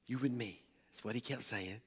you 0.07 0.19
and 0.21 0.39
me. 0.39 0.63
That's 0.91 1.05
what 1.05 1.15
he 1.15 1.21
kept 1.21 1.43
saying. 1.43 1.83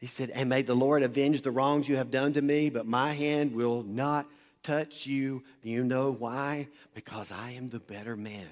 He 0.00 0.06
said, 0.06 0.28
And 0.28 0.50
may 0.50 0.60
the 0.60 0.74
Lord 0.74 1.02
avenge 1.02 1.40
the 1.40 1.50
wrongs 1.50 1.88
you 1.88 1.96
have 1.96 2.10
done 2.10 2.34
to 2.34 2.42
me, 2.42 2.68
but 2.68 2.84
my 2.84 3.14
hand 3.14 3.54
will 3.54 3.82
not 3.84 4.26
touch 4.64 5.06
you. 5.06 5.44
You 5.62 5.84
know 5.84 6.10
why? 6.10 6.68
Because 6.94 7.30
I 7.30 7.52
am 7.52 7.68
the 7.68 7.78
better 7.78 8.16
man. 8.16 8.48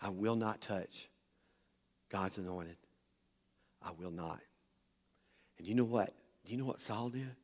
I 0.00 0.08
will 0.08 0.34
not 0.34 0.60
touch 0.60 1.08
God's 2.10 2.38
anointed. 2.38 2.76
I 3.80 3.90
will 3.98 4.10
not. 4.10 4.40
And 5.58 5.66
you 5.66 5.76
know 5.76 5.84
what? 5.84 6.12
Do 6.44 6.52
you 6.52 6.58
know 6.58 6.64
what 6.64 6.80
Saul 6.80 7.08
did? 7.10 7.36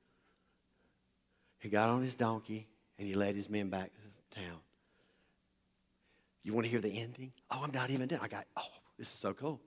He 1.61 1.69
got 1.69 1.89
on 1.89 2.03
his 2.03 2.17
donkey 2.17 2.67
and 2.99 3.07
he 3.07 3.15
led 3.15 3.37
his 3.37 3.49
men 3.49 3.69
back 3.69 3.91
to 3.95 4.41
town. 4.41 4.59
You 6.43 6.53
want 6.53 6.65
to 6.65 6.71
hear 6.71 6.81
the 6.81 6.99
ending? 6.99 7.33
Oh, 7.51 7.61
I'm 7.63 7.73
not 7.73 7.91
even 7.91 8.09
done. 8.09 8.21
I 8.23 8.29
got, 8.29 8.47
oh, 8.57 8.63
this 8.99 9.09
is 9.09 9.19
so 9.19 9.35
cool. 9.35 9.61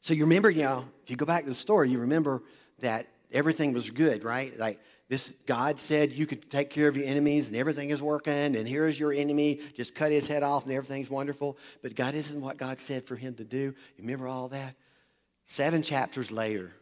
So 0.00 0.12
you 0.12 0.24
remember, 0.24 0.50
you 0.50 0.64
know, 0.64 0.84
if 1.02 1.10
you 1.10 1.16
go 1.16 1.24
back 1.24 1.44
to 1.44 1.48
the 1.48 1.54
story, 1.54 1.88
you 1.88 1.98
remember 1.98 2.42
that 2.80 3.08
everything 3.32 3.72
was 3.72 3.90
good, 3.90 4.24
right? 4.24 4.58
Like 4.58 4.80
this 5.08 5.32
God 5.46 5.78
said 5.78 6.12
you 6.12 6.26
could 6.26 6.50
take 6.50 6.70
care 6.70 6.88
of 6.88 6.96
your 6.96 7.06
enemies 7.06 7.48
and 7.48 7.56
everything 7.56 7.90
is 7.90 8.02
working, 8.02 8.56
and 8.56 8.66
here's 8.66 8.98
your 8.98 9.12
enemy, 9.12 9.60
just 9.76 9.94
cut 9.94 10.12
his 10.12 10.26
head 10.26 10.42
off 10.42 10.64
and 10.64 10.72
everything's 10.72 11.10
wonderful. 11.10 11.58
But 11.82 11.94
God 11.94 12.14
isn't 12.14 12.40
what 12.40 12.56
God 12.56 12.80
said 12.80 13.06
for 13.06 13.16
him 13.16 13.34
to 13.34 13.44
do. 13.44 13.58
You 13.58 13.74
remember 13.98 14.28
all 14.28 14.48
that? 14.48 14.74
Seven 15.44 15.82
chapters 15.82 16.30
later, 16.30 16.72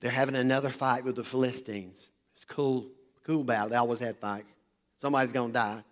they're 0.00 0.10
having 0.10 0.34
another 0.34 0.68
fight 0.68 1.04
with 1.04 1.14
the 1.14 1.24
Philistines. 1.24 2.10
It's 2.34 2.44
cool, 2.44 2.88
cool 3.24 3.44
battle. 3.44 3.68
They 3.68 3.76
always 3.76 4.00
had 4.00 4.16
fights. 4.16 4.56
Somebody's 4.98 5.32
gonna 5.32 5.52
die. 5.52 5.84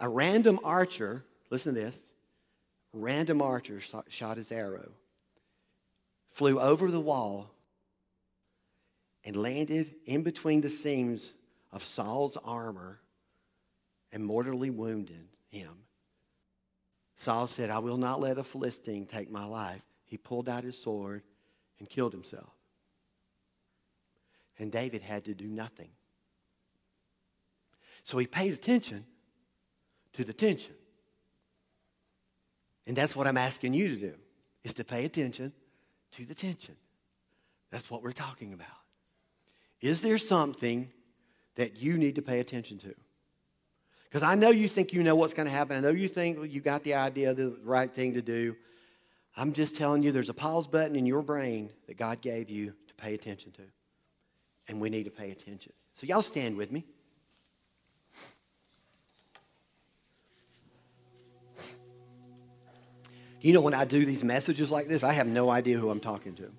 A 0.00 0.08
random 0.08 0.58
archer, 0.64 1.24
listen 1.50 1.74
to 1.74 1.80
this, 1.80 1.96
random 2.92 3.40
archer 3.42 3.80
shot 4.08 4.36
his 4.36 4.50
arrow, 4.50 4.90
flew 6.30 6.58
over 6.58 6.90
the 6.90 7.00
wall 7.00 7.50
and 9.24 9.36
landed 9.36 9.94
in 10.06 10.22
between 10.22 10.60
the 10.60 10.68
seams 10.68 11.34
of 11.72 11.82
Saul's 11.82 12.36
armor 12.44 13.00
and 14.12 14.24
mortally 14.24 14.70
wounded 14.70 15.28
him. 15.50 15.70
Saul 17.16 17.46
said, 17.46 17.70
I 17.70 17.80
will 17.80 17.98
not 17.98 18.20
let 18.20 18.38
a 18.38 18.42
Philistine 18.42 19.06
take 19.06 19.30
my 19.30 19.44
life. 19.44 19.82
He 20.04 20.16
pulled 20.16 20.48
out 20.48 20.64
his 20.64 20.80
sword 20.80 21.22
and 21.78 21.88
killed 21.88 22.12
himself. 22.12 22.50
And 24.58 24.72
David 24.72 25.02
had 25.02 25.24
to 25.26 25.34
do 25.34 25.46
nothing. 25.46 25.90
So 28.04 28.18
he 28.18 28.26
paid 28.26 28.52
attention 28.52 29.04
to 30.14 30.24
the 30.24 30.32
tension. 30.32 30.74
And 32.86 32.96
that's 32.96 33.14
what 33.14 33.26
I'm 33.26 33.36
asking 33.36 33.74
you 33.74 33.88
to 33.88 33.96
do, 33.96 34.14
is 34.64 34.74
to 34.74 34.84
pay 34.84 35.04
attention 35.04 35.52
to 36.12 36.24
the 36.24 36.34
tension. 36.34 36.76
That's 37.70 37.90
what 37.90 38.02
we're 38.02 38.12
talking 38.12 38.52
about. 38.52 38.66
Is 39.80 40.02
there 40.02 40.18
something 40.18 40.90
that 41.56 41.76
you 41.76 41.96
need 41.96 42.16
to 42.16 42.22
pay 42.22 42.40
attention 42.40 42.78
to? 42.78 42.94
Because 44.04 44.22
I 44.22 44.34
know 44.34 44.50
you 44.50 44.66
think 44.66 44.92
you 44.92 45.02
know 45.02 45.14
what's 45.14 45.34
going 45.34 45.46
to 45.46 45.54
happen. 45.54 45.76
I 45.76 45.80
know 45.80 45.90
you 45.90 46.08
think 46.08 46.52
you 46.52 46.60
got 46.60 46.82
the 46.82 46.94
idea 46.94 47.30
of 47.30 47.36
the 47.36 47.56
right 47.62 47.90
thing 47.90 48.14
to 48.14 48.22
do. 48.22 48.56
I'm 49.36 49.52
just 49.52 49.76
telling 49.76 50.02
you, 50.02 50.10
there's 50.10 50.28
a 50.28 50.34
pause 50.34 50.66
button 50.66 50.96
in 50.96 51.06
your 51.06 51.22
brain 51.22 51.70
that 51.86 51.96
God 51.96 52.20
gave 52.20 52.50
you 52.50 52.74
to 52.88 52.94
pay 52.96 53.14
attention 53.14 53.52
to. 53.52 53.62
And 54.68 54.80
we 54.80 54.90
need 54.90 55.04
to 55.04 55.10
pay 55.10 55.30
attention. 55.30 55.72
So, 55.94 56.06
y'all 56.06 56.22
stand 56.22 56.56
with 56.56 56.72
me. 56.72 56.84
You 63.40 63.54
know, 63.54 63.60
when 63.60 63.74
I 63.74 63.84
do 63.84 64.04
these 64.04 64.22
messages 64.22 64.70
like 64.70 64.86
this, 64.86 65.02
I 65.02 65.12
have 65.12 65.26
no 65.26 65.48
idea 65.48 65.78
who 65.78 65.88
I'm 65.88 66.00
talking 66.00 66.34
to. 66.34 66.50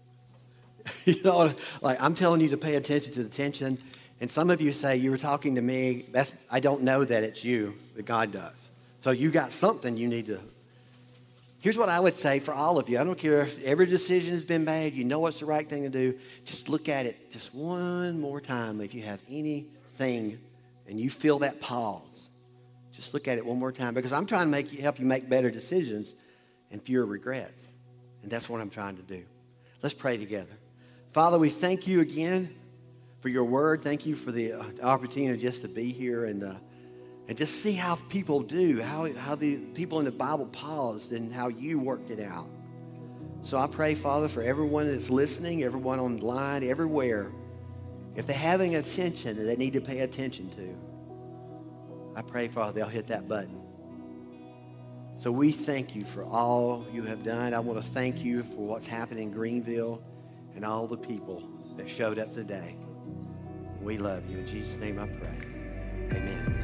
you 1.05 1.21
know, 1.23 1.53
like 1.81 2.01
I'm 2.01 2.15
telling 2.15 2.41
you 2.41 2.49
to 2.49 2.57
pay 2.57 2.75
attention 2.75 3.13
to 3.13 3.23
the 3.23 3.29
tension. 3.29 3.77
And 4.19 4.29
some 4.29 4.49
of 4.49 4.61
you 4.61 4.71
say, 4.71 4.97
You 4.97 5.11
were 5.11 5.17
talking 5.17 5.55
to 5.55 5.61
me. 5.61 6.05
That's, 6.11 6.33
I 6.49 6.59
don't 6.59 6.83
know 6.83 7.03
that 7.03 7.23
it's 7.23 7.43
you, 7.43 7.73
that 7.95 8.05
God 8.05 8.31
does. 8.31 8.69
So 8.99 9.11
you 9.11 9.31
got 9.31 9.51
something 9.51 9.97
you 9.97 10.07
need 10.07 10.27
to. 10.27 10.39
Here's 11.59 11.77
what 11.77 11.89
I 11.89 11.99
would 11.99 12.15
say 12.15 12.39
for 12.39 12.53
all 12.53 12.79
of 12.79 12.89
you. 12.89 12.99
I 12.99 13.03
don't 13.03 13.17
care 13.17 13.41
if 13.41 13.63
every 13.63 13.85
decision 13.85 14.33
has 14.33 14.43
been 14.43 14.65
made, 14.65 14.93
you 14.93 15.03
know 15.03 15.19
what's 15.19 15.39
the 15.39 15.45
right 15.45 15.67
thing 15.67 15.83
to 15.83 15.89
do. 15.89 16.17
Just 16.43 16.69
look 16.69 16.89
at 16.89 17.05
it 17.05 17.31
just 17.31 17.53
one 17.53 18.19
more 18.19 18.41
time 18.41 18.81
if 18.81 18.95
you 18.95 19.03
have 19.03 19.21
anything 19.29 20.39
and 20.87 20.99
you 20.99 21.09
feel 21.11 21.39
that 21.39 21.61
pause. 21.61 22.29
Just 22.91 23.13
look 23.13 23.27
at 23.27 23.37
it 23.37 23.45
one 23.45 23.59
more 23.59 23.71
time 23.71 23.93
because 23.93 24.11
I'm 24.11 24.25
trying 24.25 24.47
to 24.47 24.51
make 24.51 24.73
you, 24.73 24.81
help 24.81 24.99
you 24.99 25.05
make 25.05 25.29
better 25.29 25.51
decisions 25.51 26.13
and 26.71 26.81
fewer 26.81 27.05
regrets. 27.05 27.71
And 28.23 28.31
that's 28.31 28.49
what 28.49 28.59
I'm 28.59 28.69
trying 28.69 28.97
to 28.97 29.03
do. 29.03 29.23
Let's 29.83 29.95
pray 29.95 30.17
together. 30.17 30.57
Father, 31.11 31.37
we 31.37 31.49
thank 31.49 31.87
you 31.87 31.99
again 31.99 32.55
for 33.19 33.27
your 33.27 33.43
word. 33.43 33.81
Thank 33.81 34.05
you 34.05 34.15
for 34.15 34.31
the 34.31 34.53
uh, 34.53 34.63
opportunity 34.81 35.41
just 35.41 35.61
to 35.61 35.67
be 35.67 35.91
here 35.91 36.23
and, 36.23 36.41
uh, 36.41 36.55
and 37.27 37.37
just 37.37 37.61
see 37.61 37.73
how 37.73 37.95
people 38.07 38.39
do, 38.39 38.81
how, 38.81 39.11
how 39.15 39.35
the 39.35 39.57
people 39.73 39.99
in 39.99 40.05
the 40.05 40.11
Bible 40.11 40.45
paused 40.47 41.11
and 41.11 41.33
how 41.33 41.49
you 41.49 41.79
worked 41.79 42.11
it 42.11 42.21
out. 42.21 42.47
So 43.43 43.57
I 43.57 43.67
pray, 43.67 43.93
Father, 43.93 44.29
for 44.29 44.41
everyone 44.41 44.89
that's 44.89 45.09
listening, 45.09 45.63
everyone 45.63 45.99
online, 45.99 46.63
everywhere, 46.63 47.29
if 48.15 48.25
they're 48.25 48.35
having 48.35 48.75
attention 48.75 49.35
that 49.35 49.43
they 49.43 49.57
need 49.57 49.73
to 49.73 49.81
pay 49.81 49.99
attention 49.99 50.49
to, 50.51 50.77
I 52.15 52.21
pray, 52.21 52.47
Father, 52.47 52.71
they'll 52.71 52.87
hit 52.87 53.07
that 53.07 53.27
button. 53.27 53.59
So 55.17 55.29
we 55.29 55.51
thank 55.51 55.93
you 55.93 56.05
for 56.05 56.23
all 56.23 56.85
you 56.93 57.03
have 57.03 57.21
done. 57.21 57.53
I 57.53 57.59
want 57.59 57.83
to 57.83 57.89
thank 57.89 58.23
you 58.23 58.43
for 58.43 58.65
what's 58.65 58.87
happening 58.87 59.27
in 59.27 59.33
Greenville 59.33 60.01
and 60.55 60.65
all 60.65 60.87
the 60.87 60.97
people 60.97 61.43
that 61.77 61.89
showed 61.89 62.19
up 62.19 62.33
today. 62.33 62.75
We 63.81 63.97
love 63.97 64.29
you. 64.29 64.39
In 64.39 64.47
Jesus' 64.47 64.77
name 64.77 64.99
I 64.99 65.07
pray. 65.07 65.37
Amen. 66.11 66.61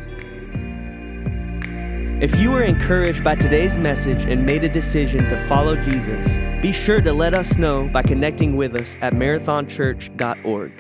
If 2.22 2.40
you 2.40 2.50
were 2.50 2.64
encouraged 2.64 3.24
by 3.24 3.36
today's 3.36 3.78
message 3.78 4.26
and 4.26 4.44
made 4.44 4.64
a 4.64 4.70
decision 4.70 5.28
to 5.30 5.38
follow 5.48 5.76
Jesus, 5.76 6.40
be 6.64 6.72
sure 6.72 7.00
to 7.00 7.14
let 7.14 7.36
us 7.36 7.58
know 7.58 7.88
by 7.88 8.02
connecting 8.02 8.58
with 8.58 8.76
us 8.76 8.96
at 9.02 9.14
marathonchurch.org. 9.14 10.72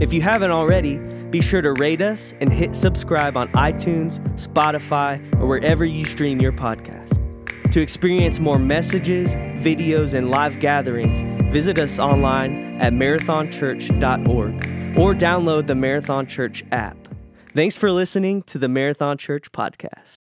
If 0.00 0.14
you 0.14 0.22
haven't 0.22 0.50
already, 0.50 0.96
be 1.30 1.42
sure 1.42 1.60
to 1.60 1.74
rate 1.74 2.00
us 2.00 2.32
and 2.40 2.50
hit 2.50 2.74
subscribe 2.74 3.36
on 3.36 3.48
iTunes, 3.48 4.18
Spotify, 4.36 5.20
or 5.38 5.46
wherever 5.46 5.84
you 5.84 6.06
stream 6.06 6.40
your 6.40 6.52
podcast. 6.52 7.20
To 7.72 7.82
experience 7.82 8.40
more 8.40 8.58
messages, 8.58 9.34
videos, 9.58 10.14
and 10.14 10.30
live 10.30 10.60
gatherings, 10.60 11.22
visit 11.52 11.78
us 11.78 11.98
online 11.98 12.80
at 12.80 12.92
marathonchurch.org 12.92 14.98
or 14.98 15.14
download 15.14 15.66
the 15.66 15.74
Marathon 15.74 16.26
Church 16.26 16.64
app. 16.70 16.96
Thanks 17.54 17.78
for 17.78 17.90
listening 17.90 18.42
to 18.44 18.58
the 18.58 18.68
Marathon 18.68 19.18
Church 19.18 19.50
podcast. 19.52 20.17